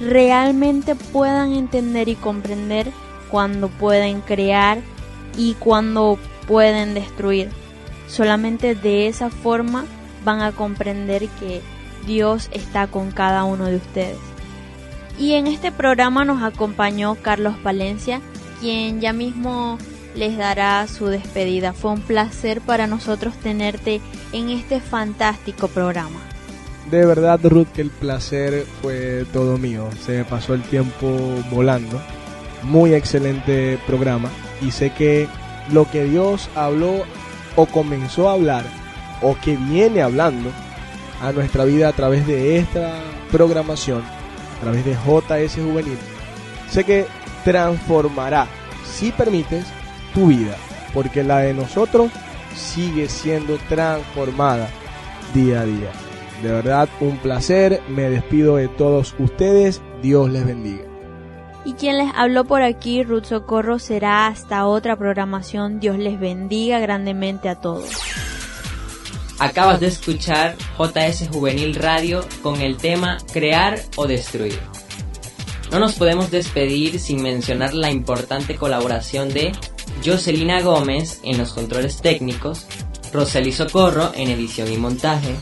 realmente 0.00 0.94
puedan 0.94 1.52
entender 1.52 2.08
y 2.08 2.14
comprender 2.14 2.92
cuando 3.30 3.68
pueden 3.68 4.20
crear 4.20 4.78
y 5.36 5.54
cuando 5.54 6.18
pueden 6.46 6.94
destruir. 6.94 7.50
Solamente 8.06 8.74
de 8.74 9.08
esa 9.08 9.30
forma 9.30 9.84
van 10.24 10.40
a 10.40 10.52
comprender 10.52 11.28
que 11.40 11.60
Dios 12.06 12.48
está 12.52 12.86
con 12.86 13.10
cada 13.10 13.44
uno 13.44 13.66
de 13.66 13.76
ustedes. 13.76 14.18
Y 15.18 15.32
en 15.32 15.46
este 15.46 15.72
programa 15.72 16.24
nos 16.24 16.42
acompañó 16.42 17.16
Carlos 17.16 17.56
Palencia, 17.62 18.20
quien 18.60 19.00
ya 19.00 19.12
mismo 19.12 19.78
les 20.14 20.36
dará 20.36 20.86
su 20.88 21.06
despedida. 21.06 21.72
Fue 21.72 21.92
un 21.92 22.00
placer 22.00 22.60
para 22.60 22.86
nosotros 22.86 23.34
tenerte 23.36 24.00
en 24.32 24.50
este 24.50 24.80
fantástico 24.80 25.68
programa. 25.68 26.25
De 26.90 27.04
verdad, 27.04 27.40
Ruth, 27.42 27.68
que 27.74 27.82
el 27.82 27.90
placer 27.90 28.64
fue 28.80 29.24
todo 29.32 29.58
mío. 29.58 29.88
Se 30.04 30.18
me 30.18 30.24
pasó 30.24 30.54
el 30.54 30.62
tiempo 30.62 31.08
volando. 31.50 32.00
Muy 32.62 32.94
excelente 32.94 33.78
programa. 33.86 34.30
Y 34.62 34.70
sé 34.70 34.90
que 34.90 35.26
lo 35.72 35.90
que 35.90 36.04
Dios 36.04 36.48
habló 36.54 37.02
o 37.56 37.66
comenzó 37.66 38.28
a 38.28 38.34
hablar 38.34 38.64
o 39.20 39.36
que 39.42 39.56
viene 39.56 40.02
hablando 40.02 40.50
a 41.20 41.32
nuestra 41.32 41.64
vida 41.64 41.88
a 41.88 41.92
través 41.92 42.26
de 42.26 42.58
esta 42.58 43.00
programación, 43.32 44.02
a 44.58 44.60
través 44.60 44.84
de 44.84 44.94
JS 44.94 45.54
Juvenil, 45.54 45.98
sé 46.70 46.84
que 46.84 47.06
transformará, 47.44 48.46
si 48.84 49.12
permites, 49.12 49.64
tu 50.14 50.28
vida, 50.28 50.56
porque 50.92 51.24
la 51.24 51.38
de 51.38 51.54
nosotros 51.54 52.10
sigue 52.54 53.08
siendo 53.08 53.56
transformada 53.68 54.68
día 55.34 55.60
a 55.60 55.64
día. 55.64 56.05
De 56.42 56.52
verdad, 56.52 56.88
un 57.00 57.16
placer, 57.18 57.80
me 57.88 58.10
despido 58.10 58.56
de 58.56 58.68
todos 58.68 59.14
ustedes, 59.18 59.80
Dios 60.02 60.30
les 60.30 60.44
bendiga. 60.46 60.84
Y 61.64 61.72
quien 61.72 61.98
les 61.98 62.12
habló 62.14 62.44
por 62.44 62.62
aquí, 62.62 63.02
Ruth 63.02 63.24
Socorro, 63.24 63.78
será 63.78 64.28
hasta 64.28 64.66
otra 64.66 64.96
programación. 64.96 65.80
Dios 65.80 65.98
les 65.98 66.20
bendiga 66.20 66.78
grandemente 66.78 67.48
a 67.48 67.56
todos. 67.56 67.90
Acabas 69.38 69.80
de 69.80 69.88
escuchar 69.88 70.56
JS 70.78 71.28
Juvenil 71.28 71.74
Radio 71.74 72.24
con 72.42 72.60
el 72.60 72.76
tema 72.76 73.18
Crear 73.32 73.80
o 73.96 74.06
Destruir. 74.06 74.58
No 75.70 75.80
nos 75.80 75.94
podemos 75.94 76.30
despedir 76.30 77.00
sin 77.00 77.22
mencionar 77.22 77.74
la 77.74 77.90
importante 77.90 78.54
colaboración 78.54 79.28
de 79.28 79.52
Jocelina 80.04 80.62
Gómez 80.62 81.20
en 81.24 81.36
los 81.36 81.52
controles 81.52 82.00
técnicos, 82.00 82.66
Roseli 83.12 83.52
Socorro 83.52 84.12
en 84.14 84.30
edición 84.30 84.72
y 84.72 84.76
montaje, 84.76 85.34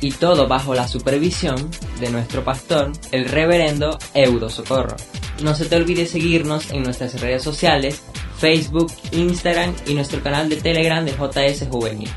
y 0.00 0.12
todo 0.12 0.48
bajo 0.48 0.74
la 0.74 0.88
supervisión 0.88 1.70
de 2.00 2.10
nuestro 2.10 2.44
pastor, 2.44 2.92
el 3.12 3.26
reverendo 3.26 3.98
Eudo 4.14 4.48
Socorro. 4.48 4.96
No 5.42 5.54
se 5.54 5.66
te 5.66 5.76
olvide 5.76 6.06
seguirnos 6.06 6.70
en 6.70 6.82
nuestras 6.82 7.20
redes 7.20 7.42
sociales, 7.42 8.02
Facebook, 8.38 8.90
Instagram 9.12 9.74
y 9.86 9.94
nuestro 9.94 10.22
canal 10.22 10.48
de 10.48 10.56
Telegram 10.56 11.04
de 11.04 11.12
JS 11.12 11.68
Juvenil. 11.70 12.10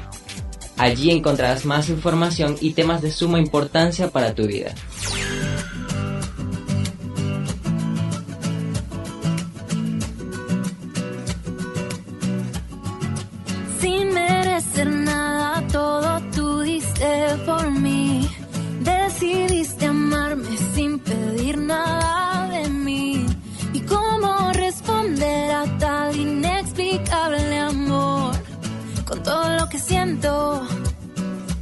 Allí 0.77 1.11
encontrarás 1.11 1.65
más 1.65 1.89
información 1.89 2.55
y 2.60 2.73
temas 2.73 3.01
de 3.01 3.11
suma 3.11 3.39
importancia 3.39 4.10
para 4.10 4.34
tu 4.34 4.47
vida. 4.47 4.73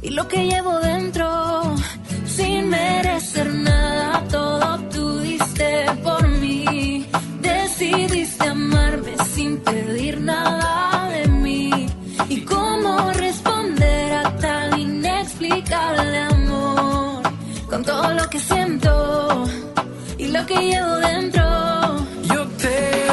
Y 0.02 0.10
lo 0.10 0.28
que 0.28 0.46
llevo 0.46 0.78
dentro. 0.78 1.74
Sin 2.26 2.68
merecer 2.68 3.52
nada, 3.52 4.24
todo 4.30 4.78
tú 4.90 5.18
diste 5.18 5.86
por 6.04 6.28
mí. 6.28 7.06
Decidiste 7.40 8.46
amarme 8.46 9.14
sin 9.34 9.58
pedir 9.58 10.20
nada 10.20 11.08
de 11.10 11.26
mí. 11.28 11.86
¿Y 12.28 12.40
cómo 12.42 13.10
responder 13.12 14.12
a 14.12 14.36
tal 14.36 14.78
inexplicable 14.78 16.18
amor? 16.18 17.22
Con 17.68 17.82
todo 17.84 18.12
lo 18.14 18.30
que 18.30 18.38
siento 18.38 19.44
y 20.18 20.28
lo 20.28 20.46
que 20.46 20.54
llevo 20.54 20.94
dentro. 20.98 21.44
Yo 22.32 22.46
te 22.62 23.11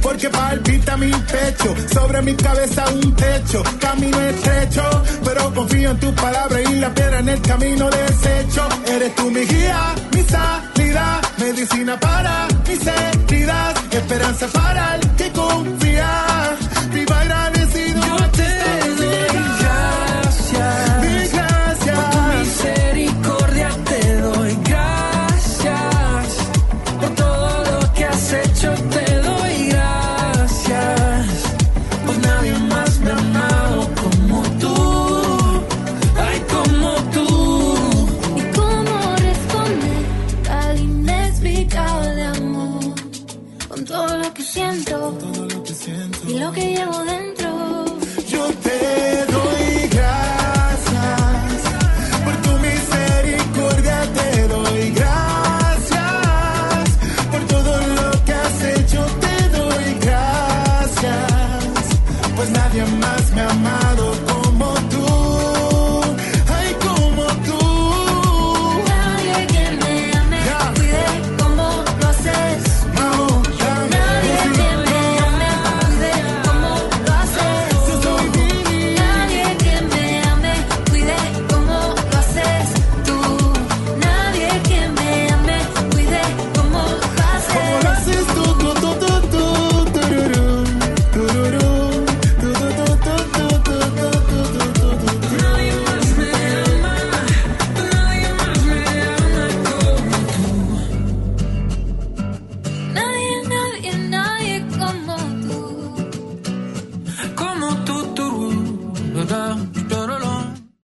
porque 0.00 0.28
palpita 0.30 0.96
mi 0.96 1.10
pecho, 1.10 1.74
sobre 1.92 2.22
mi 2.22 2.34
cabeza 2.34 2.84
un 2.88 3.14
techo, 3.14 3.62
camino 3.80 4.20
estrecho, 4.20 4.82
pero 5.24 5.52
confío 5.52 5.90
en 5.90 5.98
tus 5.98 6.12
palabras 6.12 6.60
y 6.70 6.74
la 6.76 6.94
piedra 6.94 7.18
en 7.18 7.28
el 7.28 7.40
camino 7.40 7.90
desecho. 7.90 8.68
Eres 8.86 9.14
tú 9.16 9.30
mi 9.30 9.40
guía, 9.40 9.94
mi 10.12 10.22
salida, 10.22 11.20
medicina 11.38 11.98
para 11.98 12.46
mis 12.68 12.80
heridas, 12.86 13.74
esperanza 13.90 14.46
para 14.48 14.96
el 14.96 15.10
que 15.16 15.32
confía. 15.32 15.85